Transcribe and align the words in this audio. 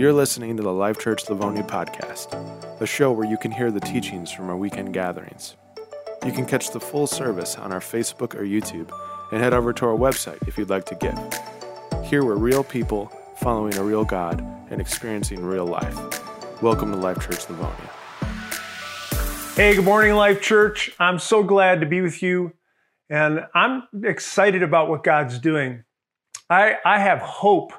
You're 0.00 0.14
listening 0.14 0.56
to 0.56 0.62
the 0.62 0.72
Life 0.72 0.98
Church 0.98 1.28
Livonia 1.28 1.62
podcast, 1.62 2.32
a 2.80 2.86
show 2.86 3.12
where 3.12 3.28
you 3.28 3.36
can 3.36 3.50
hear 3.50 3.70
the 3.70 3.80
teachings 3.80 4.32
from 4.32 4.48
our 4.48 4.56
weekend 4.56 4.94
gatherings. 4.94 5.56
You 6.24 6.32
can 6.32 6.46
catch 6.46 6.70
the 6.70 6.80
full 6.80 7.06
service 7.06 7.58
on 7.58 7.70
our 7.70 7.80
Facebook 7.80 8.34
or 8.34 8.42
YouTube 8.42 8.90
and 9.30 9.42
head 9.42 9.52
over 9.52 9.74
to 9.74 9.84
our 9.84 9.94
website 9.94 10.48
if 10.48 10.56
you'd 10.56 10.70
like 10.70 10.86
to 10.86 10.94
give. 10.94 12.02
Here 12.02 12.24
we're 12.24 12.36
real 12.36 12.64
people 12.64 13.12
following 13.42 13.76
a 13.76 13.84
real 13.84 14.06
God 14.06 14.40
and 14.70 14.80
experiencing 14.80 15.44
real 15.44 15.66
life. 15.66 15.94
Welcome 16.62 16.92
to 16.92 16.96
Life 16.96 17.20
Church 17.20 17.50
Livonia. 17.50 17.90
Hey, 19.54 19.74
good 19.74 19.84
morning, 19.84 20.14
Life 20.14 20.40
Church. 20.40 20.92
I'm 20.98 21.18
so 21.18 21.42
glad 21.42 21.80
to 21.80 21.86
be 21.86 22.00
with 22.00 22.22
you, 22.22 22.54
and 23.10 23.46
I'm 23.54 23.82
excited 24.02 24.62
about 24.62 24.88
what 24.88 25.04
God's 25.04 25.38
doing. 25.38 25.84
I, 26.48 26.76
I 26.86 27.00
have 27.00 27.18
hope 27.18 27.74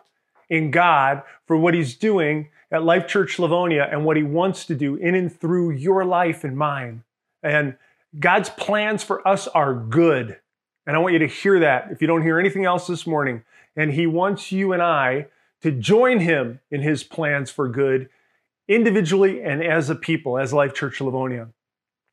in 0.52 0.70
God 0.70 1.24
for 1.52 1.58
what 1.58 1.74
He's 1.74 1.98
doing 1.98 2.48
at 2.72 2.82
Life 2.82 3.08
Church 3.08 3.38
Livonia 3.38 3.86
and 3.92 4.06
what 4.06 4.16
He 4.16 4.24
wants 4.24 4.66
to 4.68 4.74
do 4.74 4.96
in 4.96 5.16
and 5.16 5.30
through 5.30 5.72
your 5.72 6.06
life 6.06 6.46
and 6.46 6.56
mine. 6.56 7.04
And 7.44 7.76
God's 8.18 8.50
plans 8.50 9.04
for 9.04 9.28
us 9.28 9.50
are 9.50 9.74
good. 9.74 10.40
And 10.88 10.96
I 10.96 11.00
want 11.00 11.12
you 11.12 11.20
to 11.20 11.28
hear 11.28 11.60
that 11.60 11.92
if 11.92 12.00
you 12.00 12.08
don't 12.08 12.22
hear 12.22 12.40
anything 12.40 12.64
else 12.64 12.88
this 12.88 13.06
morning. 13.06 13.44
And 13.76 13.92
He 13.92 14.08
wants 14.08 14.54
you 14.54 14.72
and 14.72 14.82
I 14.82 15.28
to 15.62 15.74
join 15.74 16.22
Him 16.22 16.62
in 16.72 16.84
His 16.84 17.04
plans 17.04 17.52
for 17.52 17.68
good, 17.68 18.08
individually 18.70 19.44
and 19.44 19.62
as 19.62 19.90
a 19.90 19.96
people, 19.96 20.38
as 20.38 20.54
Life 20.54 20.74
Church 20.74 21.02
Livonia. 21.02 21.50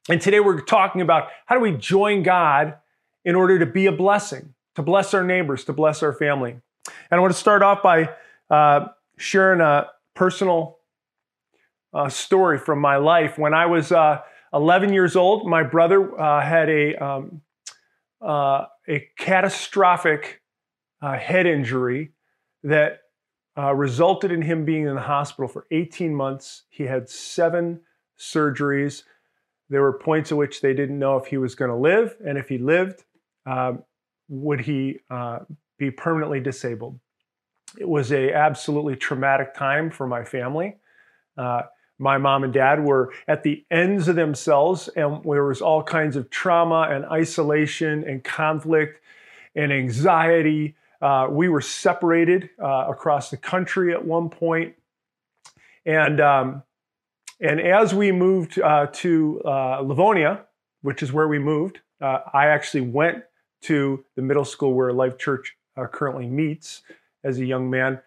And 0.09 0.21
today 0.21 0.41
we're 0.41 0.63
talking 0.63 1.01
about 1.01 1.29
how 1.47 1.55
do 1.55 1.61
we 1.61 1.77
join 1.77 2.25
God 2.25 2.75
in 3.25 3.37
order 3.37 3.61
to 3.61 3.67
be 3.67 3.87
a 3.87 3.93
blessing, 3.93 4.55
to 4.75 4.83
bless 4.83 5.15
our 5.15 5.23
neighbors, 5.23 5.63
to 5.67 5.73
bless 5.73 6.03
our 6.03 6.13
family. 6.13 6.51
And 6.51 7.19
I 7.19 7.21
want 7.21 7.33
to 7.33 7.39
start 7.39 7.63
off 7.63 7.85
by 7.85 8.11
uh, 8.51 8.89
sharing 9.19 9.61
a 9.61 9.89
personal 10.15 10.79
uh, 11.93 12.09
story 12.09 12.59
from 12.59 12.81
my 12.81 12.97
life. 12.97 13.39
When 13.39 13.55
I 13.55 13.67
was 13.67 13.93
uh, 13.93 14.21
11 14.53 14.93
years 14.93 15.17
old, 15.17 15.47
my 15.47 15.63
brother 15.63 16.19
uh, 16.21 16.41
had 16.41 16.69
a, 16.69 16.95
um, 16.97 17.43
uh, 18.21 18.67
a 18.89 19.09
catastrophic 19.19 20.43
uh, 21.03 21.17
head 21.17 21.47
injury 21.47 22.13
that 22.63 23.01
resulted 23.75 24.31
in 24.31 24.41
him 24.41 24.65
being 24.65 24.87
in 24.87 24.95
the 24.95 25.01
hospital 25.01 25.49
for 25.49 25.67
18 25.73 26.15
months. 26.15 26.63
He 26.69 26.85
had 26.85 27.09
seven 27.09 27.81
surgeries. 28.17 29.03
There 29.69 29.83
were 29.83 29.99
points 29.99 30.31
at 30.31 30.39
which 30.39 30.61
they 30.61 30.75
didn't 30.75 30.99
know 30.99 31.17
if 31.17 31.27
he 31.27 31.39
was 31.39 31.57
going 31.57 31.71
to 31.71 31.77
live, 31.77 32.15
and 32.25 32.39
if 32.39 32.49
he 32.49 32.59
lived, 32.59 33.03
um, 33.47 33.83
would 34.29 34.61
he 34.61 35.01
be 35.79 35.91
permanently 35.91 36.39
disabled. 36.39 37.01
It 37.77 37.89
was 37.89 38.13
a 38.13 38.33
absolutely 38.33 38.97
traumatic 38.97 39.55
time 39.55 39.91
for 39.91 40.07
my 40.07 40.25
family. 40.25 40.77
Uh, 41.37 41.63
my 41.99 42.17
mom 42.17 42.45
and 42.45 42.53
dad 42.53 42.83
were 42.85 43.13
at 43.27 43.43
the 43.43 43.65
ends 43.71 44.09
of 44.09 44.17
themselves, 44.17 44.89
and 44.89 45.23
there 45.25 45.45
was 45.45 45.61
all 45.61 45.83
kinds 45.83 46.17
of 46.17 46.31
trauma 46.31 46.89
and 46.91 47.05
isolation 47.07 48.05
and 48.05 48.23
conflict 48.23 49.03
and 49.57 49.73
anxiety. 49.73 50.77
Uh, 51.03 51.27
we 51.31 51.49
were 51.49 51.61
separated 51.61 52.51
uh, 52.63 52.87
across 52.89 53.31
the 53.31 53.37
country 53.37 53.93
at 53.93 54.05
one 54.05 54.31
point, 54.31 54.75
and 55.85 56.21
um, 56.21 56.63
and 57.41 57.61
as 57.61 57.95
we 57.95 58.13
moved 58.13 58.61
uh, 58.61 58.87
to 58.93 59.41
uh, 59.45 59.81
Livonia, 59.81 60.45
which 60.83 61.03
is 61.03 61.13
where 61.13 61.29
we 61.29 61.39
moved, 61.39 61.81
uh, 62.01 62.21
I 62.33 62.47
actually 62.47 62.83
went 62.83 63.25
to 63.63 64.05
the 64.15 64.23
middle 64.23 64.45
school 64.45 64.73
where 64.75 64.93
Life 64.93 65.19
Church 65.19 65.57
currently 65.93 66.27
meets 66.27 66.83
as 67.25 67.39
a 67.39 67.45
young 67.45 67.71
man. 67.71 68.01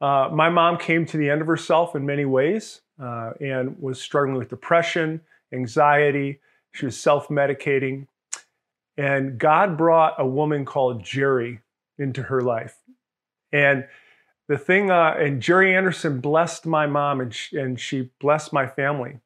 Uh, 0.00 0.30
my 0.32 0.48
mom 0.48 0.78
came 0.78 1.04
to 1.06 1.16
the 1.16 1.28
end 1.28 1.40
of 1.40 1.46
herself 1.46 1.94
in 1.94 2.06
many 2.06 2.24
ways 2.24 2.80
uh, 3.00 3.32
and 3.40 3.78
was 3.80 4.00
struggling 4.00 4.36
with 4.36 4.48
depression, 4.48 5.20
anxiety. 5.52 6.40
She 6.72 6.86
was 6.86 6.98
self 6.98 7.28
medicating. 7.28 8.06
And 8.96 9.38
God 9.38 9.76
brought 9.76 10.14
a 10.18 10.26
woman 10.26 10.64
called 10.64 11.02
Jerry 11.02 11.60
into 11.98 12.22
her 12.22 12.40
life. 12.40 12.76
And 13.52 13.86
the 14.48 14.58
thing, 14.58 14.90
uh, 14.90 15.14
and 15.16 15.40
Jerry 15.40 15.76
Anderson 15.76 16.20
blessed 16.20 16.66
my 16.66 16.86
mom 16.86 17.20
and 17.20 17.32
she, 17.32 17.56
and 17.56 17.78
she 17.78 18.10
blessed 18.20 18.52
my 18.52 18.66
family. 18.66 19.18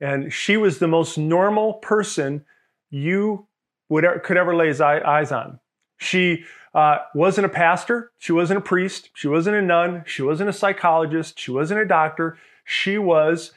And 0.00 0.32
she 0.32 0.56
was 0.56 0.78
the 0.78 0.88
most 0.88 1.18
normal 1.18 1.74
person 1.74 2.44
you 2.90 3.46
would 3.88 4.04
could 4.22 4.36
ever 4.36 4.54
lay 4.54 4.72
eyes 4.80 5.32
on. 5.32 5.60
She 5.96 6.44
uh, 6.74 6.98
wasn't 7.14 7.46
a 7.46 7.50
pastor. 7.50 8.10
She 8.18 8.32
wasn't 8.32 8.58
a 8.58 8.62
priest. 8.62 9.10
She 9.14 9.28
wasn't 9.28 9.56
a 9.56 9.62
nun. 9.62 10.02
She 10.06 10.22
wasn't 10.22 10.50
a 10.50 10.52
psychologist. 10.52 11.38
She 11.38 11.50
wasn't 11.50 11.80
a 11.80 11.86
doctor. 11.86 12.36
She 12.64 12.98
was 12.98 13.52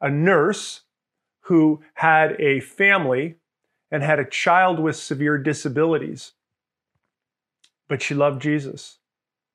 a 0.00 0.10
nurse 0.10 0.82
who 1.46 1.82
had 1.94 2.40
a 2.40 2.60
family 2.60 3.36
and 3.90 4.02
had 4.02 4.20
a 4.20 4.24
child 4.24 4.78
with 4.78 4.96
severe 4.96 5.38
disabilities. 5.38 6.32
But 7.88 8.00
she 8.00 8.14
loved 8.14 8.40
Jesus. 8.40 8.98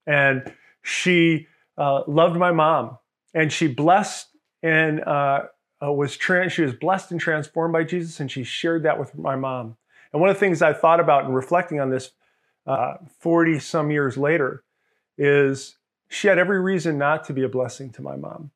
And 0.06 0.54
she 0.82 1.48
uh, 1.78 2.04
loved 2.08 2.38
my 2.38 2.52
mom. 2.52 2.98
And 3.34 3.52
she 3.52 3.68
blessed 3.68 4.28
and 4.64 5.02
uh, 5.02 5.44
uh 5.82 5.92
was 5.92 6.18
trans- 6.18 6.54
she 6.54 6.64
was 6.64 6.74
blessed 6.74 7.12
and 7.12 7.22
transformed 7.22 7.74
by 7.74 7.84
Jesus. 7.84 8.20
And 8.20 8.32
she 8.32 8.44
shared 8.44 8.84
that 8.84 9.00
with 9.00 9.18
my 9.18 9.36
mom. 9.36 9.78
And 10.12 10.22
one 10.22 10.30
of 10.30 10.36
the 10.36 10.40
things 10.40 10.62
I 10.62 10.74
thought 10.74 11.00
about 11.00 11.26
in 11.26 11.34
reflecting 11.34 11.80
on 11.80 11.90
this 11.90 12.12
40 13.20 13.60
some 13.60 13.92
years 13.92 14.18
later 14.18 14.64
is 15.18 15.78
she 16.10 16.28
had 16.28 16.38
every 16.38 16.62
reason 16.62 16.98
not 16.98 17.24
to 17.26 17.34
be 17.34 17.44
a 17.44 17.50
blessing 17.50 17.92
to 17.92 18.02
my 18.02 18.16
mom 18.16 18.52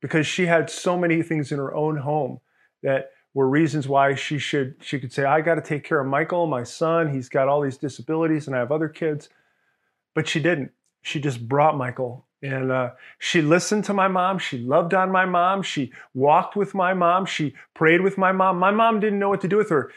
because 0.00 0.26
she 0.26 0.46
had 0.46 0.70
so 0.70 0.96
many 0.96 1.22
things 1.22 1.52
in 1.52 1.58
her 1.58 1.74
own 1.74 1.98
home 1.98 2.40
that 2.82 3.10
were 3.34 3.48
reasons 3.48 3.86
why 3.86 4.14
she 4.14 4.38
should 4.38 4.74
she 4.80 4.98
could 4.98 5.12
say 5.12 5.24
I 5.24 5.40
got 5.40 5.54
to 5.56 5.60
take 5.60 5.84
care 5.84 6.00
of 6.00 6.06
Michael 6.06 6.46
my 6.46 6.64
son 6.64 7.12
he's 7.12 7.28
got 7.28 7.48
all 7.48 7.60
these 7.60 7.76
disabilities 7.76 8.46
and 8.46 8.56
I 8.56 8.60
have 8.60 8.72
other 8.72 8.88
kids. 8.88 9.28
But 10.14 10.26
she 10.26 10.40
didn't. 10.40 10.72
She 11.02 11.20
just 11.20 11.48
brought 11.48 11.76
Michael 11.76 12.26
and 12.42 12.72
uh, 12.72 12.90
she 13.18 13.42
listened 13.42 13.84
to 13.84 13.94
my 13.94 14.08
mom 14.08 14.38
she 14.38 14.58
loved 14.58 14.94
on 14.94 15.12
my 15.12 15.24
mom 15.26 15.62
she 15.62 15.92
walked 16.14 16.56
with 16.56 16.74
my 16.74 16.94
mom 16.94 17.26
she 17.26 17.54
prayed 17.74 18.00
with 18.00 18.18
my 18.18 18.32
mom. 18.32 18.58
My 18.58 18.70
mom 18.70 18.98
didn't 18.98 19.18
know 19.18 19.28
what 19.28 19.42
to 19.42 19.48
do 19.48 19.56
with 19.56 19.70
her 19.70 19.92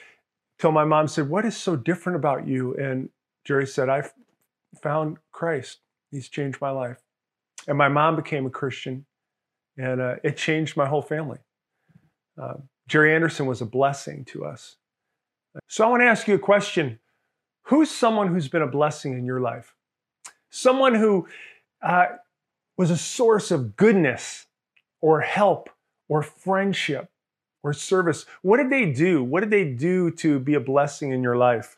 till 0.64 0.72
my 0.72 0.86
mom 0.86 1.10
said 1.10 1.28
what 1.28 1.44
is 1.44 1.58
so 1.58 1.76
different 1.76 2.16
about 2.16 2.48
you 2.48 2.74
and 2.76 3.10
Jerry 3.44 3.68
said, 3.68 3.90
I 3.90 4.04
found 4.82 5.18
Christ. 5.34 5.80
He's 6.10 6.30
changed 6.30 6.62
my 6.62 6.70
life. 6.70 7.02
And 7.68 7.78
my 7.78 7.90
mom 7.90 8.16
became 8.16 8.46
a 8.46 8.50
Christian, 8.50 9.06
and 9.78 10.00
uh, 10.00 10.16
it 10.24 10.38
changed 10.38 10.78
my 10.78 10.86
whole 10.86 11.02
family. 11.02 11.40
Uh, 12.42 12.54
Jerry 12.88 13.14
Anderson 13.14 13.46
was 13.46 13.60
a 13.60 13.66
blessing 13.66 14.24
to 14.28 14.46
us. 14.46 14.78
So 15.68 15.84
I 15.84 15.90
want 15.90 16.02
to 16.02 16.08
ask 16.08 16.30
you 16.30 16.36
a 16.36 16.40
question 16.40 16.98
Who's 17.64 17.92
someone 17.92 18.30
who's 18.30 18.48
been 18.48 18.62
a 18.62 18.68
blessing 18.68 19.12
in 19.12 19.26
your 19.26 19.42
life? 19.42 19.76
Someone 20.50 20.96
who 20.96 21.28
uh, 21.82 22.06
was 22.78 22.90
a 22.90 22.98
source 22.98 23.52
of 23.52 23.76
goodness 23.76 24.46
or 25.02 25.20
help 25.20 25.70
or 26.08 26.24
friendship 26.24 27.10
or 27.64 27.74
service. 27.74 28.26
What 28.42 28.58
did 28.58 28.70
they 28.70 28.92
do? 28.92 29.24
What 29.24 29.40
did 29.40 29.50
they 29.50 29.64
do 29.64 30.12
to 30.12 30.40
be 30.40 30.54
a 30.54 30.60
blessing 30.60 31.12
in 31.12 31.24
your 31.24 31.38
life? 31.38 31.78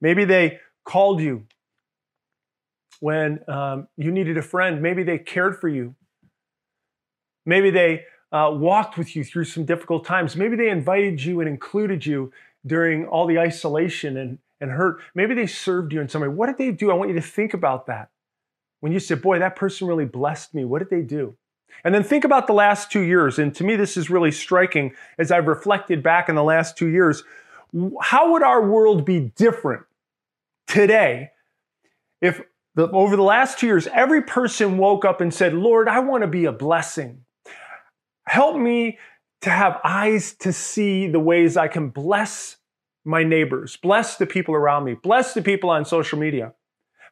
Maybe 0.00 0.24
they 0.24 0.60
called 0.84 1.20
you 1.20 1.46
when 2.98 3.40
um, 3.48 3.88
you 3.96 4.10
needed 4.10 4.36
a 4.36 4.42
friend. 4.42 4.82
Maybe 4.82 5.02
they 5.02 5.18
cared 5.18 5.58
for 5.60 5.68
you. 5.68 5.94
Maybe 7.46 7.70
they 7.70 8.04
uh, 8.32 8.50
walked 8.52 8.98
with 8.98 9.16
you 9.16 9.24
through 9.24 9.44
some 9.44 9.64
difficult 9.64 10.04
times. 10.04 10.36
Maybe 10.36 10.56
they 10.56 10.68
invited 10.68 11.22
you 11.22 11.40
and 11.40 11.48
included 11.48 12.04
you 12.04 12.32
during 12.66 13.06
all 13.06 13.26
the 13.26 13.38
isolation 13.38 14.16
and, 14.16 14.38
and 14.60 14.72
hurt. 14.72 15.00
Maybe 15.14 15.34
they 15.34 15.46
served 15.46 15.92
you 15.92 16.00
in 16.00 16.08
some 16.08 16.22
way. 16.22 16.28
What 16.28 16.46
did 16.46 16.58
they 16.58 16.70
do? 16.72 16.90
I 16.90 16.94
want 16.94 17.10
you 17.10 17.16
to 17.16 17.22
think 17.22 17.54
about 17.54 17.86
that. 17.86 18.10
When 18.80 18.92
you 18.92 19.00
say, 19.00 19.14
boy, 19.14 19.38
that 19.38 19.56
person 19.56 19.86
really 19.86 20.04
blessed 20.04 20.54
me, 20.54 20.64
what 20.64 20.78
did 20.80 20.90
they 20.90 21.02
do? 21.02 21.36
And 21.84 21.94
then 21.94 22.02
think 22.02 22.24
about 22.24 22.46
the 22.46 22.52
last 22.52 22.90
two 22.90 23.00
years. 23.00 23.38
And 23.38 23.54
to 23.54 23.64
me, 23.64 23.76
this 23.76 23.96
is 23.96 24.10
really 24.10 24.32
striking 24.32 24.92
as 25.18 25.30
I've 25.30 25.46
reflected 25.46 26.02
back 26.02 26.28
in 26.28 26.34
the 26.34 26.44
last 26.44 26.76
two 26.76 26.88
years. 26.88 27.24
How 28.00 28.32
would 28.32 28.42
our 28.42 28.66
world 28.66 29.04
be 29.04 29.32
different 29.36 29.84
today, 30.70 31.30
if 32.20 32.40
the, 32.74 32.90
over 32.90 33.16
the 33.16 33.22
last 33.22 33.58
two 33.58 33.66
years, 33.66 33.86
every 33.88 34.22
person 34.22 34.78
woke 34.78 35.04
up 35.04 35.20
and 35.20 35.34
said, 35.34 35.54
Lord, 35.54 35.88
I 35.88 36.00
want 36.00 36.22
to 36.22 36.28
be 36.28 36.44
a 36.44 36.52
blessing. 36.52 37.24
Help 38.26 38.56
me 38.56 38.98
to 39.42 39.50
have 39.50 39.80
eyes 39.82 40.34
to 40.34 40.52
see 40.52 41.08
the 41.08 41.18
ways 41.18 41.56
I 41.56 41.68
can 41.68 41.88
bless 41.88 42.58
my 43.04 43.24
neighbors, 43.24 43.76
bless 43.76 44.16
the 44.16 44.26
people 44.26 44.54
around 44.54 44.84
me, 44.84 44.94
bless 44.94 45.34
the 45.34 45.42
people 45.42 45.70
on 45.70 45.84
social 45.84 46.18
media. 46.18 46.52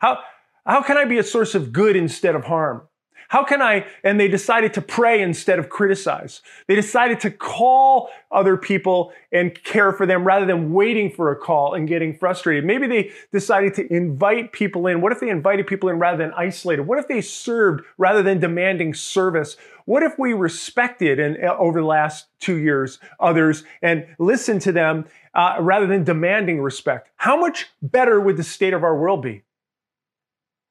How, 0.00 0.18
how 0.66 0.82
can 0.82 0.96
I 0.96 1.06
be 1.06 1.18
a 1.18 1.24
source 1.24 1.54
of 1.54 1.72
good 1.72 1.96
instead 1.96 2.34
of 2.34 2.44
harm? 2.44 2.87
How 3.28 3.44
can 3.44 3.60
I? 3.60 3.86
And 4.02 4.18
they 4.18 4.26
decided 4.26 4.72
to 4.74 4.80
pray 4.80 5.20
instead 5.20 5.58
of 5.58 5.68
criticize. 5.68 6.40
They 6.66 6.74
decided 6.74 7.20
to 7.20 7.30
call 7.30 8.08
other 8.30 8.56
people 8.56 9.12
and 9.30 9.54
care 9.64 9.92
for 9.92 10.06
them 10.06 10.24
rather 10.24 10.46
than 10.46 10.72
waiting 10.72 11.10
for 11.10 11.30
a 11.30 11.36
call 11.36 11.74
and 11.74 11.86
getting 11.86 12.16
frustrated. 12.16 12.64
Maybe 12.64 12.86
they 12.86 13.10
decided 13.30 13.74
to 13.74 13.92
invite 13.92 14.52
people 14.52 14.86
in. 14.86 15.02
What 15.02 15.12
if 15.12 15.20
they 15.20 15.28
invited 15.28 15.66
people 15.66 15.90
in 15.90 15.98
rather 15.98 16.16
than 16.16 16.32
isolated? 16.38 16.82
What 16.82 16.98
if 16.98 17.06
they 17.06 17.20
served 17.20 17.84
rather 17.98 18.22
than 18.22 18.40
demanding 18.40 18.94
service? 18.94 19.58
What 19.84 20.02
if 20.02 20.18
we 20.18 20.32
respected 20.32 21.20
and 21.20 21.36
uh, 21.36 21.54
over 21.58 21.80
the 21.80 21.86
last 21.86 22.28
two 22.40 22.56
years 22.56 22.98
others 23.20 23.62
and 23.82 24.06
listened 24.18 24.62
to 24.62 24.72
them 24.72 25.04
uh, 25.34 25.56
rather 25.60 25.86
than 25.86 26.02
demanding 26.02 26.62
respect? 26.62 27.10
How 27.16 27.38
much 27.38 27.66
better 27.82 28.18
would 28.20 28.38
the 28.38 28.42
state 28.42 28.72
of 28.72 28.82
our 28.82 28.98
world 28.98 29.20
be? 29.20 29.42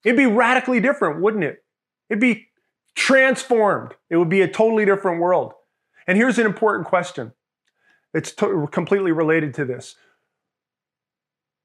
It'd 0.04 0.18
be 0.18 0.26
radically 0.26 0.80
different, 0.80 1.22
wouldn't 1.22 1.44
it? 1.44 1.64
It'd 2.10 2.22
be 2.22 2.47
transformed. 2.98 3.94
It 4.10 4.18
would 4.18 4.28
be 4.28 4.42
a 4.42 4.48
totally 4.48 4.84
different 4.84 5.22
world. 5.22 5.54
And 6.08 6.18
here's 6.18 6.40
an 6.40 6.46
important 6.46 6.88
question 6.88 7.32
it's 8.14 8.34
to- 8.34 8.68
completely 8.72 9.12
related 9.12 9.54
to 9.54 9.66
this. 9.66 9.96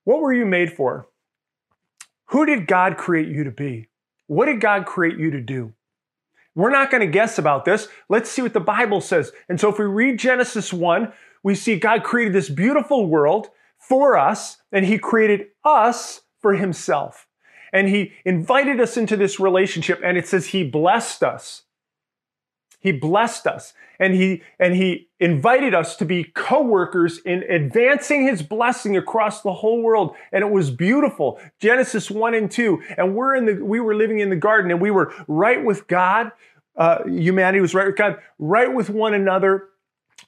What 0.04 0.20
were 0.20 0.32
you 0.32 0.44
made 0.44 0.72
for? 0.72 1.08
Who 2.26 2.44
did 2.44 2.66
God 2.66 2.98
create 2.98 3.28
you 3.28 3.44
to 3.44 3.50
be? 3.50 3.88
What 4.26 4.46
did 4.46 4.60
God 4.60 4.84
create 4.84 5.18
you 5.18 5.30
to 5.30 5.40
do? 5.40 5.72
We're 6.54 6.70
not 6.70 6.90
going 6.90 7.00
to 7.00 7.06
guess 7.06 7.38
about 7.38 7.64
this. 7.64 7.88
Let's 8.10 8.30
see 8.30 8.42
what 8.42 8.52
the 8.52 8.60
Bible 8.60 9.00
says. 9.00 9.32
And 9.48 9.58
so 9.58 9.70
if 9.70 9.78
we 9.78 9.86
read 9.86 10.18
Genesis 10.18 10.70
1, 10.70 11.12
we 11.42 11.54
see 11.54 11.78
God 11.78 12.02
created 12.02 12.34
this 12.34 12.50
beautiful 12.50 13.06
world 13.06 13.48
for 13.78 14.18
us, 14.18 14.58
and 14.70 14.84
He 14.84 14.98
created 14.98 15.46
us 15.64 16.22
for 16.40 16.54
Himself 16.54 17.26
and 17.72 17.88
he 17.88 18.12
invited 18.24 18.80
us 18.80 18.96
into 18.96 19.16
this 19.16 19.40
relationship 19.40 20.00
and 20.04 20.16
it 20.16 20.26
says 20.26 20.48
he 20.48 20.64
blessed 20.64 21.22
us. 21.22 21.62
He 22.80 22.90
blessed 22.92 23.46
us 23.46 23.74
and 23.98 24.14
he 24.14 24.42
and 24.58 24.74
he 24.74 25.08
invited 25.20 25.72
us 25.74 25.94
to 25.96 26.04
be 26.04 26.24
co-workers 26.24 27.18
in 27.18 27.44
advancing 27.44 28.26
his 28.26 28.42
blessing 28.42 28.96
across 28.96 29.42
the 29.42 29.52
whole 29.52 29.82
world 29.82 30.16
and 30.32 30.42
it 30.42 30.50
was 30.50 30.70
beautiful. 30.70 31.40
Genesis 31.60 32.10
1 32.10 32.34
and 32.34 32.50
2 32.50 32.82
and 32.96 33.14
we're 33.14 33.36
in 33.36 33.46
the 33.46 33.64
we 33.64 33.78
were 33.78 33.94
living 33.94 34.18
in 34.18 34.30
the 34.30 34.36
garden 34.36 34.70
and 34.70 34.80
we 34.80 34.90
were 34.90 35.14
right 35.28 35.64
with 35.64 35.86
god 35.86 36.32
uh, 36.76 37.04
humanity 37.04 37.60
was 37.60 37.74
right 37.74 37.86
with 37.86 37.96
god 37.96 38.16
right 38.38 38.72
with 38.74 38.90
one 38.90 39.14
another 39.14 39.68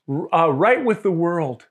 uh, 0.08 0.52
right 0.52 0.85
with 0.85 1.02
the 1.02 1.11
world. 1.11 1.67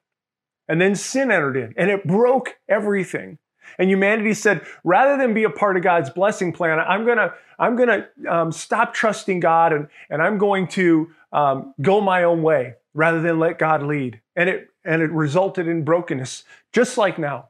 And 0.68 0.80
then 0.80 0.96
sin 0.96 1.32
entered 1.32 1.58
in 1.58 1.74
and 1.78 1.92
it 1.92 2.08
broke 2.08 2.58
everything 2.70 3.38
and 3.78 3.90
humanity 3.90 4.34
said, 4.34 4.66
rather 4.84 5.18
than 5.18 5.34
be 5.34 5.44
a 5.44 5.50
part 5.50 5.78
of 5.78 5.84
God's 5.84 6.10
blessing 6.10 6.54
plan, 6.54 6.80
I'm 6.80 7.06
gonna, 7.06 7.34
I'm 7.60 7.76
gonna 7.76 8.08
um, 8.30 8.52
stop 8.52 8.94
trusting 8.94 9.40
God 9.40 9.74
and, 9.74 9.88
and 10.10 10.22
I'm 10.22 10.38
going 10.38 10.68
to 10.70 11.10
um, 11.32 11.74
go 11.82 12.02
my 12.02 12.24
own 12.24 12.44
way 12.44 12.76
rather 12.94 13.22
than 13.22 13.40
let 13.40 13.60
God 13.60 13.84
lead. 13.84 14.22
And 14.36 14.50
it 14.50 14.70
and 14.86 15.02
it 15.02 15.12
resulted 15.12 15.68
in 15.68 15.84
brokenness, 15.84 16.44
just 16.72 16.98
like 16.98 17.18
now. 17.18 17.50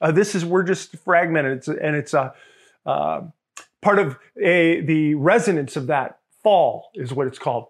Uh, 0.00 0.12
this 0.12 0.34
is 0.34 0.44
we're 0.44 0.62
just 0.62 0.96
fragmented, 0.98 1.58
it's, 1.58 1.68
and 1.68 1.96
it's 1.96 2.14
a 2.14 2.34
uh, 2.84 3.22
part 3.82 3.98
of 3.98 4.18
a 4.40 4.80
the 4.82 5.14
resonance 5.14 5.76
of 5.76 5.86
that 5.88 6.18
fall 6.42 6.90
is 6.94 7.12
what 7.12 7.26
it's 7.26 7.38
called. 7.38 7.66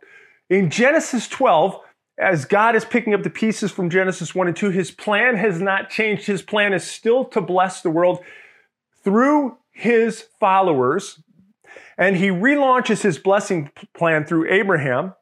In 0.49 0.71
Genesis 0.71 1.29
12, 1.29 1.81
as 2.19 2.45
God 2.45 2.75
is 2.75 2.85
picking 2.85 3.15
up 3.15 3.23
the 3.23 3.31
pieces 3.31 3.71
from 3.71 3.91
Genesis 3.91 4.35
1 4.35 4.49
and 4.49 4.57
2, 4.57 4.71
his 4.71 4.91
plan 4.91 5.37
has 5.37 5.61
not 5.61 5.91
changed. 5.91 6.27
His 6.27 6.43
plan 6.43 6.73
is 6.73 6.85
still 6.85 7.25
to 7.27 7.41
bless 7.41 7.83
the 7.83 7.91
world 7.91 8.21
through 9.05 9.59
his 9.71 10.23
followers. 10.41 11.21
And 11.99 12.17
he 12.17 12.29
relaunches 12.29 13.03
his 13.03 13.19
blessing 13.19 13.71
plan 13.95 14.25
through 14.25 14.51
Abraham 14.51 15.15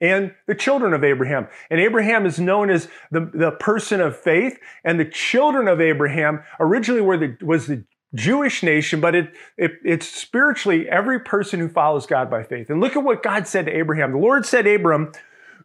and 0.00 0.34
the 0.46 0.54
children 0.54 0.92
of 0.92 1.04
Abraham. 1.04 1.48
And 1.70 1.80
Abraham 1.80 2.26
is 2.26 2.38
known 2.38 2.70
as 2.70 2.88
the, 3.10 3.30
the 3.32 3.52
person 3.52 4.00
of 4.00 4.16
faith. 4.16 4.58
And 4.84 4.98
the 4.98 5.04
children 5.04 5.68
of 5.68 5.80
Abraham 5.80 6.42
originally 6.58 7.02
were 7.02 7.16
the, 7.16 7.36
was 7.40 7.66
the 7.66 7.84
Jewish 8.14 8.62
nation, 8.62 9.00
but 9.00 9.14
it, 9.14 9.32
it, 9.56 9.72
it's 9.84 10.06
spiritually 10.06 10.88
every 10.88 11.20
person 11.20 11.60
who 11.60 11.68
follows 11.68 12.04
God 12.04 12.30
by 12.30 12.42
faith. 12.42 12.68
And 12.68 12.80
look 12.80 12.96
at 12.96 13.04
what 13.04 13.22
God 13.22 13.46
said 13.46 13.66
to 13.66 13.76
Abraham. 13.76 14.12
The 14.12 14.18
Lord 14.18 14.44
said, 14.44 14.66
Abram, 14.66 15.12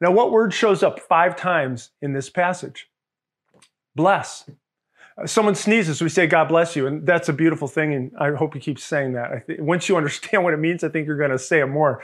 Now, 0.00 0.10
what 0.10 0.30
word 0.30 0.52
shows 0.52 0.82
up 0.82 1.00
five 1.00 1.36
times 1.36 1.90
in 2.02 2.12
this 2.12 2.28
passage? 2.28 2.88
Bless. 3.94 4.48
Uh, 5.16 5.26
someone 5.26 5.54
sneezes, 5.54 6.02
we 6.02 6.08
say, 6.08 6.26
God 6.26 6.48
bless 6.48 6.76
you. 6.76 6.86
And 6.86 7.06
that's 7.06 7.28
a 7.28 7.32
beautiful 7.32 7.68
thing. 7.68 7.94
And 7.94 8.12
I 8.18 8.32
hope 8.32 8.54
you 8.54 8.60
keep 8.60 8.78
saying 8.78 9.14
that. 9.14 9.46
Th- 9.46 9.58
once 9.60 9.88
you 9.88 9.96
understand 9.96 10.44
what 10.44 10.54
it 10.54 10.58
means, 10.58 10.84
I 10.84 10.88
think 10.88 11.06
you're 11.06 11.16
going 11.16 11.30
to 11.30 11.38
say 11.38 11.60
it 11.60 11.66
more. 11.66 12.02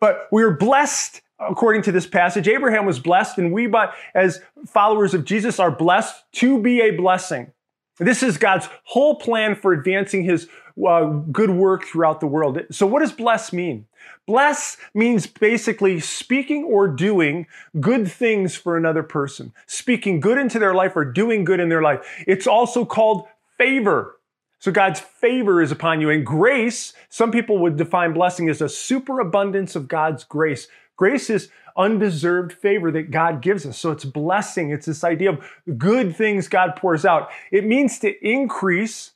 But 0.00 0.28
we 0.32 0.42
are 0.42 0.50
blessed 0.50 1.20
according 1.38 1.82
to 1.82 1.92
this 1.92 2.06
passage. 2.06 2.48
Abraham 2.48 2.86
was 2.86 2.98
blessed, 2.98 3.38
and 3.38 3.52
we, 3.52 3.70
as 4.14 4.40
followers 4.66 5.14
of 5.14 5.24
Jesus, 5.24 5.58
are 5.58 5.70
blessed 5.70 6.24
to 6.32 6.60
be 6.60 6.80
a 6.80 6.92
blessing. 6.92 7.52
This 7.98 8.22
is 8.22 8.38
God's 8.38 8.68
whole 8.84 9.16
plan 9.16 9.54
for 9.54 9.72
advancing 9.72 10.24
his 10.24 10.48
uh, 10.84 11.04
good 11.04 11.50
work 11.50 11.84
throughout 11.84 12.20
the 12.20 12.26
world. 12.26 12.60
So, 12.70 12.86
what 12.86 13.00
does 13.00 13.12
bless 13.12 13.52
mean? 13.52 13.86
Bless 14.26 14.76
means 14.94 15.26
basically 15.26 16.00
speaking 16.00 16.64
or 16.64 16.88
doing 16.88 17.46
good 17.80 18.10
things 18.10 18.56
for 18.56 18.76
another 18.76 19.02
person, 19.02 19.52
speaking 19.66 20.18
good 20.18 20.38
into 20.38 20.58
their 20.58 20.74
life 20.74 20.96
or 20.96 21.04
doing 21.04 21.44
good 21.44 21.60
in 21.60 21.68
their 21.68 21.82
life. 21.82 22.00
It's 22.26 22.46
also 22.46 22.84
called 22.84 23.26
favor. 23.58 24.18
So 24.58 24.72
God's 24.72 24.98
favor 24.98 25.60
is 25.60 25.70
upon 25.70 26.00
you. 26.00 26.10
And 26.10 26.24
grace, 26.24 26.94
some 27.10 27.30
people 27.30 27.58
would 27.58 27.76
define 27.76 28.14
blessing 28.14 28.48
as 28.48 28.62
a 28.62 28.68
superabundance 28.68 29.76
of 29.76 29.88
God's 29.88 30.24
grace. 30.24 30.68
Grace 30.96 31.28
is 31.28 31.50
undeserved 31.76 32.52
favor 32.52 32.90
that 32.92 33.10
God 33.10 33.42
gives 33.42 33.66
us. 33.66 33.78
So 33.78 33.90
it's 33.90 34.04
blessing. 34.04 34.70
It's 34.70 34.86
this 34.86 35.04
idea 35.04 35.30
of 35.30 35.44
good 35.78 36.16
things 36.16 36.48
God 36.48 36.76
pours 36.76 37.04
out. 37.04 37.30
It 37.50 37.64
means 37.64 37.98
to 38.00 38.26
increase 38.26 39.12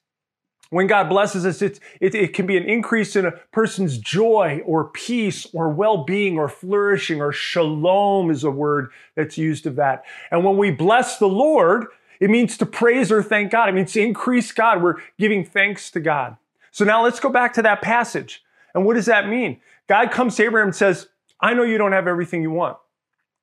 when 0.70 0.86
God 0.86 1.08
blesses 1.08 1.46
us, 1.46 1.62
it, 1.62 1.80
it, 2.00 2.34
can 2.34 2.46
be 2.46 2.58
an 2.58 2.64
increase 2.64 3.16
in 3.16 3.24
a 3.24 3.32
person's 3.52 3.96
joy 3.96 4.60
or 4.66 4.90
peace 4.90 5.46
or 5.54 5.70
well 5.70 6.04
being 6.04 6.38
or 6.38 6.48
flourishing 6.48 7.22
or 7.22 7.32
shalom 7.32 8.30
is 8.30 8.44
a 8.44 8.50
word 8.50 8.90
that's 9.14 9.38
used 9.38 9.66
of 9.66 9.76
that. 9.76 10.04
And 10.30 10.44
when 10.44 10.58
we 10.58 10.70
bless 10.70 11.18
the 11.18 11.26
Lord, 11.26 11.86
it 12.20 12.28
means 12.28 12.58
to 12.58 12.66
praise 12.66 13.10
or 13.10 13.22
thank 13.22 13.50
God. 13.50 13.70
It 13.70 13.74
means 13.74 13.92
to 13.92 14.02
increase 14.02 14.52
God. 14.52 14.82
We're 14.82 14.96
giving 15.18 15.44
thanks 15.44 15.90
to 15.92 16.00
God. 16.00 16.36
So 16.70 16.84
now 16.84 17.02
let's 17.02 17.20
go 17.20 17.30
back 17.30 17.54
to 17.54 17.62
that 17.62 17.80
passage. 17.80 18.44
And 18.74 18.84
what 18.84 18.94
does 18.94 19.06
that 19.06 19.28
mean? 19.28 19.60
God 19.88 20.10
comes 20.10 20.36
to 20.36 20.44
Abraham 20.44 20.68
and 20.68 20.76
says, 20.76 21.08
I 21.40 21.54
know 21.54 21.62
you 21.62 21.78
don't 21.78 21.92
have 21.92 22.06
everything 22.06 22.42
you 22.42 22.50
want. 22.50 22.76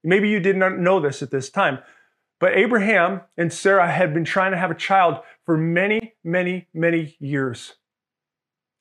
Maybe 0.03 0.29
you 0.29 0.39
did 0.39 0.57
not 0.57 0.77
know 0.77 0.99
this 0.99 1.21
at 1.21 1.31
this 1.31 1.49
time, 1.49 1.79
but 2.39 2.53
Abraham 2.55 3.21
and 3.37 3.51
Sarah 3.51 3.91
had 3.91 4.13
been 4.13 4.25
trying 4.25 4.51
to 4.51 4.57
have 4.57 4.71
a 4.71 4.75
child 4.75 5.19
for 5.45 5.57
many, 5.57 6.13
many, 6.23 6.67
many 6.73 7.15
years 7.19 7.75